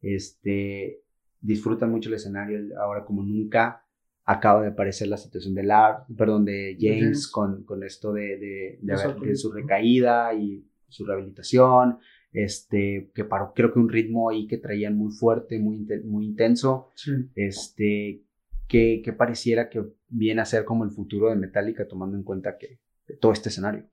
Este, 0.00 1.02
disfrutan 1.40 1.90
mucho 1.90 2.08
el 2.08 2.14
escenario 2.14 2.60
ahora 2.80 3.04
como 3.04 3.24
nunca. 3.24 3.84
Acaba 4.24 4.62
de 4.62 4.68
aparecer 4.68 5.08
la 5.08 5.16
situación 5.16 5.54
de 5.54 5.64
Lars, 5.64 6.04
perdón, 6.16 6.44
de 6.44 6.76
James 6.78 7.26
con, 7.26 7.64
con 7.64 7.82
esto 7.82 8.12
de, 8.12 8.38
de, 8.38 8.78
de, 8.80 9.34
su 9.34 9.50
recaída 9.50 10.32
y 10.32 10.69
su 10.90 11.06
rehabilitación. 11.06 11.98
Este, 12.32 13.10
que 13.12 13.24
paró, 13.24 13.52
creo 13.54 13.72
que 13.72 13.80
un 13.80 13.88
ritmo 13.88 14.30
ahí 14.30 14.46
que 14.46 14.58
traían 14.58 14.96
muy 14.96 15.12
fuerte, 15.12 15.58
muy, 15.58 15.86
muy 16.04 16.26
intenso. 16.26 16.90
Este, 17.34 18.24
que, 18.68 19.02
que, 19.04 19.12
pareciera 19.12 19.68
que 19.68 19.84
viene 20.08 20.40
a 20.40 20.44
ser 20.44 20.64
como 20.64 20.84
el 20.84 20.90
futuro 20.90 21.28
de 21.28 21.36
Metallica, 21.36 21.88
tomando 21.88 22.16
en 22.16 22.22
cuenta 22.22 22.56
que 22.56 22.78
todo 23.20 23.32
este 23.32 23.48
escenario. 23.48 23.84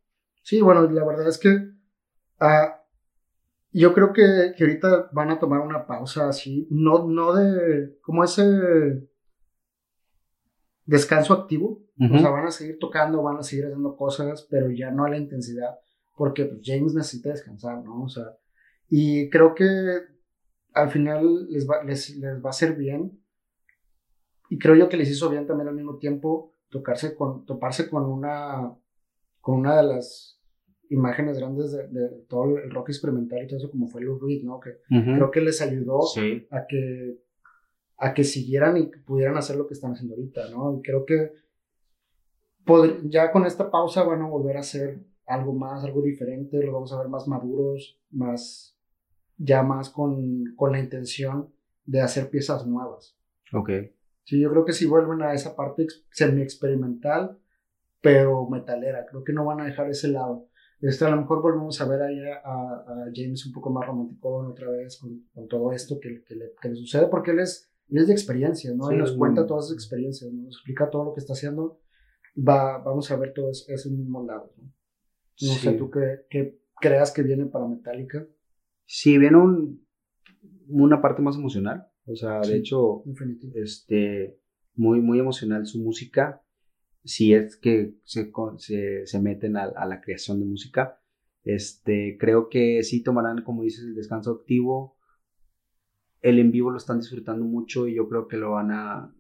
Sí, 0.44 0.62
bueno, 0.62 0.84
la 0.90 1.06
verdad 1.06 1.28
es 1.28 1.40
que 1.40 1.50
uh, 1.50 2.70
yo 3.72 3.94
creo 3.94 4.14
que, 4.14 4.54
que, 4.56 4.64
ahorita 4.64 5.10
van 5.12 5.32
a 5.32 5.40
tomar 5.40 5.62
una 5.62 5.86
pausa 5.86 6.30
así, 6.30 6.68
no, 6.70 7.08
no 7.08 7.34
de 7.34 7.98
como 8.02 8.24
ese 8.24 8.44
descanso 10.86 11.34
activo, 11.34 11.84
o 12.00 12.20
sea, 12.20 12.30
van 12.30 12.46
a 12.46 12.52
seguir 12.52 12.78
tocando, 12.80 13.24
van 13.24 13.38
a 13.38 13.44
seguir 13.44 13.66
haciendo 13.66 13.96
cosas, 13.98 14.48
pero 14.50 14.70
ya 14.70 14.92
no 14.92 15.04
a 15.04 15.10
la 15.10 15.18
intensidad, 15.18 15.80
porque 16.18 16.46
pues, 16.46 16.62
James 16.64 16.94
necesita 16.94 17.30
descansar, 17.30 17.84
¿no? 17.84 18.04
O 18.04 18.10
sea, 18.10 18.38
y 18.90 19.30
creo 19.30 19.56
que 19.56 19.66
al 20.74 20.90
final 20.90 21.48
les 21.50 21.70
va, 21.70 21.84
les, 21.84 22.18
les 22.18 22.44
va 22.44 22.48
a 22.48 22.50
hacer 22.50 22.76
bien 22.76 23.20
y 24.50 24.58
creo 24.60 24.76
yo 24.76 24.90
que 24.90 24.98
les 24.98 25.10
hizo 25.10 25.30
bien 25.30 25.46
también 25.46 25.70
al 25.70 25.76
mismo 25.76 25.98
tiempo 25.98 26.56
tocarse 26.70 27.16
con, 27.16 27.46
toparse 27.46 27.90
con 27.90 28.06
una, 28.06 28.76
con 29.40 29.60
una 29.60 29.78
de 29.78 29.84
las 29.84 30.42
imágenes 30.90 31.38
grandes 31.38 31.72
de, 31.72 31.88
de 31.88 32.10
todo 32.28 32.58
el 32.58 32.72
rock 32.72 32.90
experimental 32.90 33.44
y 33.44 33.48
todo 33.48 33.58
eso, 33.58 33.72
como 33.72 33.88
fue 33.88 34.02
Lou 34.02 34.20
Reed, 34.20 34.44
¿no? 34.44 34.60
Que 34.60 34.80
creo 34.90 35.32
que 35.32 35.42
les 35.42 35.62
ayudó 35.62 36.02
a 36.52 36.66
que 36.68 37.20
a 38.00 38.14
que 38.14 38.24
siguieran 38.24 38.78
y 38.78 38.86
pudieran 38.86 39.38
hacer 39.38 39.56
lo 39.56 39.66
que 39.66 39.74
están 39.74 39.94
haciendo 39.94 40.16
ahorita, 40.16 40.50
¿no? 40.52 40.78
Y 40.78 40.82
creo 40.82 41.04
que 41.04 41.32
ya 43.06 43.32
con 43.32 43.46
esta 43.46 43.72
pausa 43.72 44.04
van 44.04 44.22
a 44.22 44.28
volver 44.28 44.58
a 44.58 44.62
hacer 44.62 45.00
algo 45.28 45.54
más, 45.54 45.84
algo 45.84 46.02
diferente, 46.02 46.64
lo 46.64 46.72
vamos 46.72 46.94
a 46.94 47.00
ver 47.00 47.10
más 47.10 47.28
maduros, 47.28 48.00
más, 48.10 48.78
ya 49.38 49.62
más 49.62 49.90
con, 49.90 50.56
con 50.56 50.72
la 50.72 50.80
intención 50.80 51.54
de 51.86 52.02
hacer 52.02 52.30
piezas 52.30 52.66
nuevas. 52.66 53.18
Ok. 53.54 53.70
Sí, 54.24 54.40
yo 54.40 54.50
creo 54.50 54.66
que 54.66 54.74
sí 54.74 54.86
vuelven 54.86 55.22
a 55.22 55.34
esa 55.34 55.56
parte 55.56 55.88
semi-experimental, 56.12 57.38
pero 58.02 58.48
metalera. 58.50 59.06
Creo 59.06 59.24
que 59.24 59.34
no 59.34 59.46
van 59.46 59.62
a 59.62 59.66
dejar 59.66 59.90
ese 59.90 60.10
lado. 60.10 60.48
Este, 60.82 61.06
a 61.06 61.10
lo 61.10 61.18
mejor 61.18 61.42
volvemos 61.42 61.80
a 61.82 61.88
ver 61.88 62.02
ahí 62.02 62.20
a, 62.44 63.10
James 63.14 63.46
un 63.46 63.54
poco 63.54 63.70
más 63.70 63.88
romántico 63.88 64.38
otra 64.50 64.70
vez 64.70 64.98
con, 64.98 65.28
con 65.34 65.48
todo 65.48 65.72
esto 65.72 66.00
que, 66.00 66.24
que, 66.24 66.36
le, 66.36 66.54
que, 66.62 66.70
le, 66.70 66.76
sucede, 66.76 67.08
porque 67.08 67.32
él 67.32 67.40
es, 67.40 67.72
él 67.90 67.98
es 67.98 68.08
de 68.08 68.14
experiencia, 68.14 68.74
¿no? 68.76 68.92
y 68.92 68.98
nos 68.98 69.14
cuenta 69.14 69.48
todas 69.48 69.68
sus 69.68 69.76
experiencias, 69.76 70.32
nos 70.32 70.56
explica 70.56 70.90
todo 70.90 71.06
lo 71.06 71.14
que 71.14 71.20
está 71.20 71.34
haciendo. 71.34 71.80
Va, 72.38 72.78
vamos 72.78 73.10
a 73.10 73.16
ver 73.16 73.34
todo 73.34 73.50
ese, 73.50 73.74
ese 73.74 73.90
mismo 73.90 74.24
lado, 74.24 74.54
¿no? 74.58 74.77
No 75.42 75.54
sé 75.54 75.74
tú 75.74 75.90
qué, 75.92 76.26
qué, 76.30 76.60
creas 76.80 77.12
que 77.12 77.24
viene 77.24 77.46
para 77.46 77.68
Metallica. 77.68 78.28
Sí, 78.86 79.18
viene 79.18 79.38
un, 79.38 79.86
una 80.68 81.02
parte 81.02 81.22
más 81.22 81.36
emocional. 81.36 81.88
O 82.06 82.16
sea, 82.16 82.40
de 82.40 82.58
hecho, 82.58 83.04
este, 83.56 84.40
muy, 84.76 85.02
muy 85.02 85.20
emocional 85.20 85.66
su 85.66 85.80
música. 85.80 86.42
Si 87.04 87.34
es 87.34 87.58
que 87.58 87.96
se, 88.04 88.32
se, 89.06 89.20
meten 89.20 89.58
a, 89.58 89.86
la 89.86 90.02
creación 90.02 90.40
de 90.40 90.46
música. 90.46 91.00
Este, 91.44 92.18
creo 92.20 92.50
que 92.50 92.84
sí 92.84 93.04
tomarán, 93.04 93.44
como 93.44 93.64
dices, 93.64 93.86
el 93.86 93.96
descanso 93.96 94.32
activo. 94.32 94.98
El 96.22 96.40
en 96.40 96.52
vivo 96.52 96.72
lo 96.72 96.78
están 96.78 97.00
disfrutando 97.00 97.46
mucho 97.46 97.88
y 97.88 97.96
yo 97.96 98.10
creo 98.10 98.28
que 98.28 98.38
lo 98.38 98.52
van 98.52 98.72
a, 98.72 99.16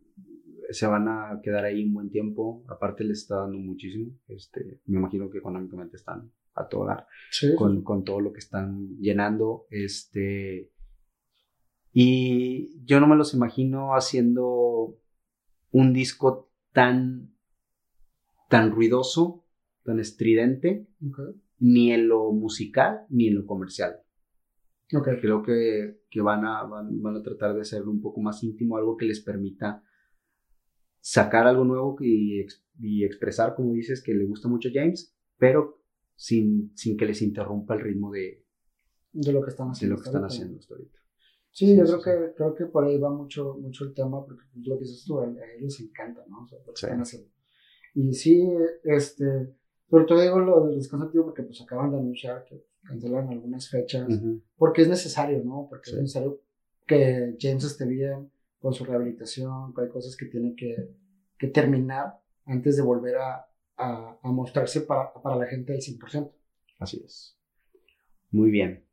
se 0.69 0.87
van 0.87 1.07
a 1.07 1.39
quedar 1.41 1.65
ahí 1.65 1.83
un 1.83 1.93
buen 1.93 2.09
tiempo. 2.09 2.63
Aparte 2.67 3.03
les 3.03 3.19
está 3.19 3.37
dando 3.37 3.57
muchísimo. 3.57 4.11
Este, 4.27 4.81
me 4.85 4.97
imagino 4.99 5.29
que 5.29 5.39
económicamente 5.39 5.97
están 5.97 6.31
a 6.55 6.67
todo 6.67 6.85
dar 6.85 7.07
con, 7.55 7.83
con, 7.83 8.03
todo 8.03 8.19
lo 8.19 8.33
que 8.33 8.39
están 8.39 8.97
llenando. 8.99 9.67
Este, 9.69 10.71
y 11.91 12.83
yo 12.85 12.99
no 12.99 13.07
me 13.07 13.15
los 13.15 13.33
imagino 13.33 13.95
haciendo 13.95 14.97
un 15.71 15.93
disco 15.93 16.51
tan, 16.73 17.33
tan 18.49 18.71
ruidoso, 18.71 19.45
tan 19.83 19.99
estridente, 19.99 20.87
ni 21.59 21.91
en 21.91 22.07
lo 22.07 22.31
musical 22.31 23.05
ni 23.09 23.27
en 23.27 23.35
lo 23.35 23.45
comercial. 23.45 24.01
Creo 24.87 25.43
que, 25.43 26.01
que 26.09 26.21
van, 26.21 26.45
a, 26.45 26.63
van, 26.63 27.15
a 27.15 27.21
tratar 27.21 27.53
de 27.55 27.61
hacerlo 27.61 27.91
un 27.91 28.01
poco 28.01 28.21
más 28.21 28.41
íntimo, 28.43 28.77
algo 28.77 28.95
que 28.95 29.05
les 29.05 29.19
permita 29.19 29.83
sacar 30.99 31.47
algo 31.47 31.63
nuevo 31.63 31.95
y, 32.01 32.45
y 32.79 33.03
expresar, 33.03 33.55
como 33.55 33.73
dices, 33.73 34.03
que 34.03 34.13
le 34.13 34.25
gusta 34.25 34.47
mucho 34.47 34.69
a 34.69 34.71
James, 34.73 35.15
pero 35.37 35.81
sin, 36.15 36.75
sin 36.75 36.97
que 36.97 37.05
les 37.05 37.21
interrumpa 37.21 37.75
el 37.75 37.81
ritmo 37.81 38.11
de, 38.11 38.45
de 39.13 39.31
lo 39.31 39.41
que 39.41 39.49
están 39.49 39.69
haciendo, 39.69 39.95
de 39.95 39.99
lo 39.99 40.03
que 40.03 40.09
están 40.09 40.25
haciendo 40.25 40.59
hasta 40.59 40.73
ahorita. 40.73 40.99
Sí, 41.51 41.75
yo 41.75 41.85
creo, 41.85 42.01
que, 42.01 42.33
creo 42.35 42.55
que 42.55 42.65
por 42.65 42.85
ahí 42.85 42.99
va 42.99 43.09
mucho, 43.09 43.57
mucho 43.59 43.85
el 43.85 43.93
tema, 43.93 44.23
porque 44.23 44.43
pues, 44.53 44.67
lo 44.67 44.77
que 44.77 44.83
dices 44.83 45.05
tú, 45.05 45.19
a, 45.19 45.25
ellos 45.25 45.61
les 45.61 45.79
encanta, 45.79 46.23
¿no? 46.27 46.43
O 46.43 46.47
sea, 46.47 46.59
lo 46.59 46.65
que 46.65 46.71
están 46.73 47.01
haciendo. 47.01 47.29
Y 47.95 48.13
sí, 48.13 48.47
este, 48.83 49.55
sobre 49.89 50.05
todo 50.05 50.21
digo 50.21 50.39
lo 50.39 50.67
del 50.67 50.77
descanso 50.77 51.07
activo 51.07 51.25
porque 51.25 51.43
pues 51.43 51.59
acaban 51.61 51.91
de 51.91 51.97
anunciar 51.97 52.45
que 52.45 52.63
cancelan 52.83 53.29
algunas 53.29 53.69
fechas, 53.69 54.07
porque 54.55 54.83
es 54.83 54.87
necesario, 54.87 55.43
¿no? 55.43 55.67
Porque 55.67 55.89
es 55.89 55.97
necesario 55.97 56.41
que 56.85 57.35
James 57.39 57.63
esté 57.63 57.87
bien 57.87 58.31
con 58.59 58.73
su 58.73 58.85
rehabilitación, 58.85 59.73
hay 59.77 59.89
cosas 59.89 60.15
que 60.15 60.25
tiene 60.25 60.55
que, 60.55 60.95
que 61.37 61.47
terminar 61.47 62.19
antes 62.45 62.77
de 62.77 62.83
volver 62.83 63.17
a, 63.17 63.47
a, 63.77 64.19
a 64.21 64.31
mostrarse 64.31 64.81
para, 64.81 65.13
para 65.13 65.35
la 65.35 65.45
gente 65.45 65.73
al 65.73 65.79
100%. 65.79 66.31
Así 66.79 67.01
es. 67.03 67.37
Muy 68.31 68.49
bien. 68.49 68.85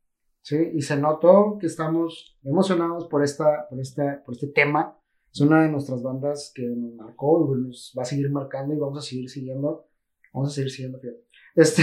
¿sí? 0.43 0.71
Y 0.75 0.83
se 0.83 0.97
notó 0.97 1.59
que 1.59 1.67
estamos 1.67 2.39
emocionados 2.45 3.07
por, 3.09 3.25
esta, 3.25 3.67
por, 3.69 3.81
esta, 3.81 4.23
por 4.25 4.35
este 4.35 4.49
tema. 4.49 4.99
Es 5.33 5.41
una 5.41 5.63
de 5.63 5.69
nuestras 5.69 6.03
bandas 6.03 6.53
que 6.55 6.63
nos 6.63 6.95
marcó 6.95 7.57
y 7.57 7.63
nos 7.63 7.93
va 7.99 8.03
a 8.03 8.07
seguir 8.07 8.31
marcando 8.31 8.75
y 8.75 8.79
vamos 8.79 8.99
a 8.99 9.03
seguir 9.09 9.29
siguiendo. 9.29 9.89
Vamos 10.33 10.51
a 10.51 10.55
seguir 10.55 10.71
siguiendo, 10.71 11.01
Este. 11.55 11.83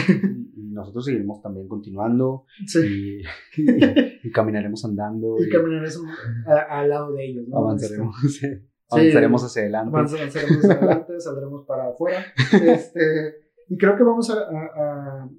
Y 0.54 0.74
nosotros 0.74 1.06
seguiremos 1.06 1.42
también 1.42 1.68
continuando 1.68 2.46
sí. 2.68 3.22
y, 3.58 4.32
caminaremos 4.32 4.84
andando. 4.86 5.38
Y, 5.40 5.50
caminaremos 5.50 6.02
al 6.46 6.90
lado 6.90 7.14
de 7.14 7.26
ellos. 7.26 7.48
¿no? 7.48 7.58
Avanzaremos, 7.58 8.16
este, 8.24 8.68
avanzaremos 8.90 9.44
hacia 9.44 9.62
adelante. 9.64 9.98
Avanzaremos 9.98 10.36
hacia 10.36 10.74
adelante, 10.74 11.14
saldremos 11.20 11.66
para 11.66 11.90
afuera. 11.90 12.26
Este, 12.54 13.36
y 13.70 13.78
creo 13.78 13.96
que 13.96 14.04
vamos 14.04 14.30
a, 14.30 14.40
a, 14.40 15.24
a, 15.24 15.30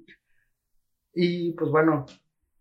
Y 1.13 1.53
pues 1.53 1.69
bueno, 1.69 2.05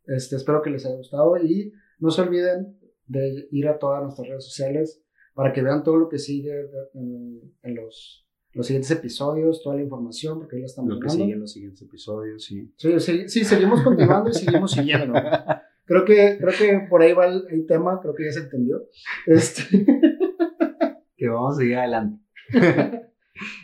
este, 0.07 0.37
espero 0.37 0.63
que 0.63 0.71
les 0.71 0.85
haya 0.85 0.97
gustado 0.97 1.37
y 1.39 1.73
no 1.99 2.11
se 2.11 2.23
olviden 2.23 2.79
de 3.07 3.49
ir 3.51 3.69
a 3.69 3.79
todas 3.79 4.03
nuestras 4.03 4.29
redes 4.29 4.45
sociales 4.45 5.03
para 5.35 5.53
que 5.53 5.63
vean 5.63 5.83
todo 5.83 5.97
lo 5.97 6.09
que 6.09 6.19
sigue 6.19 6.53
en, 6.95 7.75
los, 7.75 8.29
los 8.55 8.67
siguientes 8.67 8.91
episodios, 8.91 9.63
toda 9.63 9.77
la 9.77 9.83
información, 9.83 10.39
porque 10.39 10.57
ahí 10.57 10.63
la 10.63 10.67
estamos 10.67 10.91
Lo 10.95 11.01
que 11.01 11.07
dando. 11.09 11.23
sigue 11.25 11.33
en 11.35 11.41
los 11.41 11.53
siguientes 11.53 11.83
episodios, 11.83 12.45
sí. 12.45 12.73
Sí, 12.77 13.01
sí, 13.01 13.29
sí, 13.29 13.45
seguimos 13.45 13.81
continuando 13.83 14.31
y 14.31 14.35
seguimos 14.35 14.73
siguiendo. 14.73 15.15
Creo 15.85 16.05
que, 16.05 16.39
creo 16.39 16.53
que 16.57 16.87
por 16.89 17.03
ahí 17.03 17.13
va 17.13 17.27
el, 17.27 17.45
el 17.51 17.67
tema, 17.67 17.99
creo 18.01 18.15
que 18.15 18.25
ya 18.25 18.33
se 18.33 18.41
entendió. 18.41 18.83
Este, 19.27 19.63
Que 21.17 21.29
vamos 21.29 21.55
a 21.57 21.59
seguir 21.61 21.77
adelante. 21.77 22.23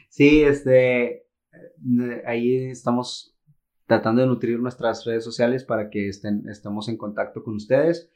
sí, 0.08 0.42
este. 0.42 1.04
eh, 1.06 2.22
Ahí 2.26 2.56
estamos 2.70 3.36
tratando 3.86 4.20
de 4.20 4.26
nutrir 4.26 4.58
nuestras 4.60 5.04
redes 5.06 5.24
sociales 5.24 5.64
para 5.64 5.90
que 5.90 6.08
estén, 6.08 6.42
estemos 6.48 6.88
en 6.88 6.96
contacto 6.98 7.42
con 7.44 7.54
ustedes. 7.54 8.10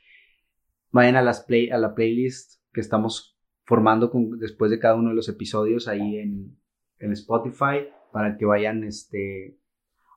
Vayan 0.90 1.16
a, 1.16 1.22
las 1.22 1.42
play, 1.44 1.70
a 1.70 1.78
la 1.78 1.94
playlist 1.94 2.60
que 2.72 2.80
estamos 2.80 3.38
formando 3.64 4.10
con- 4.10 4.38
después 4.38 4.70
de 4.70 4.78
cada 4.80 4.96
uno 4.96 5.10
de 5.10 5.14
los 5.16 5.28
episodios 5.28 5.86
ahí 5.88 6.18
en, 6.18 6.58
en 7.02 7.12
Spotify 7.12 7.88
para 8.12 8.36
que 8.38 8.44
vayan, 8.46 8.84
este, 8.84 9.58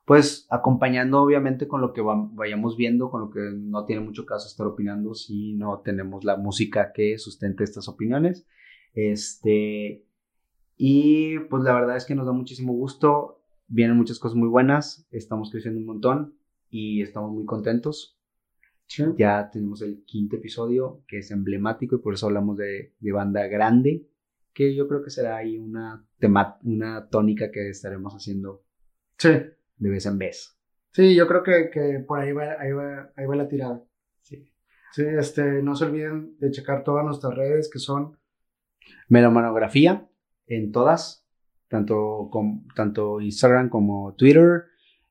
pues 0.06 0.46
acompañando 0.50 1.20
obviamente 1.22 1.68
con 1.68 1.80
lo 1.80 1.92
que 1.92 2.00
va- 2.02 2.28
vayamos 2.32 2.76
viendo, 2.76 3.10
con 3.10 3.22
lo 3.22 3.30
que 3.30 3.40
no 3.54 3.84
tiene 3.86 4.02
mucho 4.02 4.26
caso 4.26 4.48
estar 4.48 4.66
opinando 4.66 5.14
si 5.14 5.54
no 5.54 5.80
tenemos 5.80 6.24
la 6.24 6.36
música 6.36 6.92
que 6.94 7.18
sustente 7.18 7.64
estas 7.64 7.88
opiniones. 7.88 8.46
Este, 8.94 10.04
y 10.76 11.38
pues 11.50 11.62
la 11.64 11.74
verdad 11.74 11.96
es 11.96 12.04
que 12.06 12.14
nos 12.14 12.26
da 12.26 12.32
muchísimo 12.32 12.72
gusto, 12.74 13.42
vienen 13.68 13.96
muchas 13.96 14.18
cosas 14.18 14.36
muy 14.36 14.48
buenas, 14.48 15.06
estamos 15.10 15.50
creciendo 15.50 15.80
un 15.80 15.86
montón 15.86 16.38
y 16.70 17.02
estamos 17.02 17.32
muy 17.32 17.46
contentos. 17.46 18.18
Ya 19.16 19.50
tenemos 19.50 19.82
el 19.82 20.04
quinto 20.04 20.36
episodio 20.36 21.02
que 21.08 21.18
es 21.18 21.30
emblemático 21.32 21.96
y 21.96 21.98
por 21.98 22.14
eso 22.14 22.26
hablamos 22.26 22.56
de, 22.56 22.94
de 23.00 23.12
banda 23.12 23.46
grande, 23.48 24.06
que 24.56 24.74
yo 24.74 24.88
creo 24.88 25.02
que 25.02 25.10
será 25.10 25.36
ahí 25.36 25.58
una, 25.58 26.02
tema, 26.18 26.58
una 26.64 27.10
tónica 27.10 27.50
que 27.52 27.68
estaremos 27.68 28.14
haciendo 28.14 28.64
sí, 29.18 29.28
de 29.28 29.90
vez 29.90 30.06
en 30.06 30.16
vez. 30.16 30.58
sí, 30.92 31.14
yo 31.14 31.28
creo 31.28 31.42
que, 31.42 31.68
que 31.70 32.02
por 32.08 32.20
ahí 32.20 32.32
va, 32.32 32.56
ahí, 32.58 32.72
va, 32.72 33.12
ahí 33.14 33.26
va 33.26 33.36
la 33.36 33.48
tirada. 33.48 33.84
Sí. 34.22 34.50
Sí, 34.92 35.02
este, 35.06 35.62
no 35.62 35.76
se 35.76 35.84
olviden 35.84 36.38
de 36.38 36.50
checar 36.50 36.84
todas 36.84 37.04
nuestras 37.04 37.34
redes 37.34 37.68
que 37.70 37.78
son 37.78 38.16
Melomanografía 39.08 40.08
en 40.46 40.72
todas, 40.72 41.28
tanto, 41.68 42.30
con, 42.32 42.66
tanto 42.74 43.20
Instagram 43.20 43.68
como 43.68 44.14
Twitter. 44.14 44.64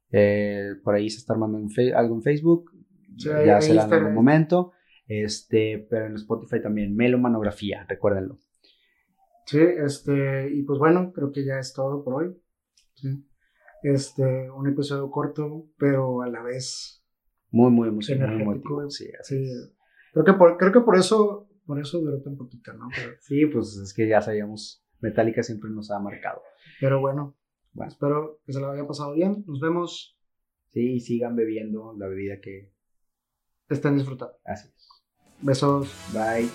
eh, 0.09 0.71
por 0.83 0.95
ahí 0.95 1.07
se 1.11 1.19
está 1.19 1.33
armando 1.33 1.59
algo 1.95 2.15
en 2.15 2.23
Facebook. 2.23 2.71
Sí, 3.15 3.29
ya 3.29 3.61
será 3.61 3.83
en 3.83 3.93
algún 3.93 4.15
momento. 4.15 4.71
Este, 5.07 5.85
pero 5.87 6.07
en 6.07 6.15
Spotify 6.15 6.63
también, 6.63 6.95
Melomanografía, 6.95 7.85
recuérdenlo. 7.87 8.39
Sí, 9.45 9.59
este, 9.59 10.49
y 10.53 10.63
pues 10.63 10.79
bueno, 10.79 11.11
creo 11.13 11.31
que 11.31 11.45
ya 11.45 11.59
es 11.59 11.73
todo 11.73 12.03
por 12.03 12.23
hoy. 12.23 12.35
Sí. 12.95 13.25
Este, 13.83 14.49
un 14.49 14.67
episodio 14.67 15.09
corto, 15.11 15.67
pero 15.77 16.21
a 16.23 16.27
la 16.29 16.41
vez, 16.41 17.03
Muy, 17.51 17.71
muy 17.71 17.89
emocionante. 17.89 18.43
Muy 18.43 18.55
emotivo. 18.55 18.89
Sí, 18.89 19.07
así 19.19 19.45
sí. 19.45 19.75
Creo 20.13 20.25
que 20.25 20.33
por, 20.33 20.57
creo 20.57 20.71
que 20.71 20.79
por 20.81 20.97
eso, 20.97 21.47
por 21.65 21.79
eso 21.79 21.99
duró 21.99 22.21
tan 22.21 22.35
poquito, 22.37 22.73
¿no? 22.73 22.87
Pero, 22.95 23.11
Sí, 23.21 23.45
pues 23.45 23.75
es 23.77 23.93
que 23.93 24.07
ya 24.07 24.21
sabíamos, 24.21 24.83
Metallica 24.99 25.43
siempre 25.43 25.69
nos 25.69 25.91
ha 25.91 25.99
marcado. 25.99 26.41
pero 26.79 26.99
bueno, 26.99 27.37
Bueno. 27.73 27.91
espero 27.91 28.39
que 28.45 28.53
se 28.53 28.59
lo 28.59 28.71
haya 28.71 28.87
pasado 28.87 29.13
bien. 29.13 29.43
Nos 29.47 29.59
vemos, 29.59 30.17
Sí, 30.71 30.93
y 30.95 30.99
sigan 30.99 31.35
bebiendo 31.35 31.93
la 31.97 32.07
bebida 32.07 32.39
que 32.41 32.73
estén 33.69 33.95
disfrutando. 33.97 34.35
así 34.43 34.67
es. 34.67 34.87
Besos. 35.41 35.93
Bye. 36.13 36.49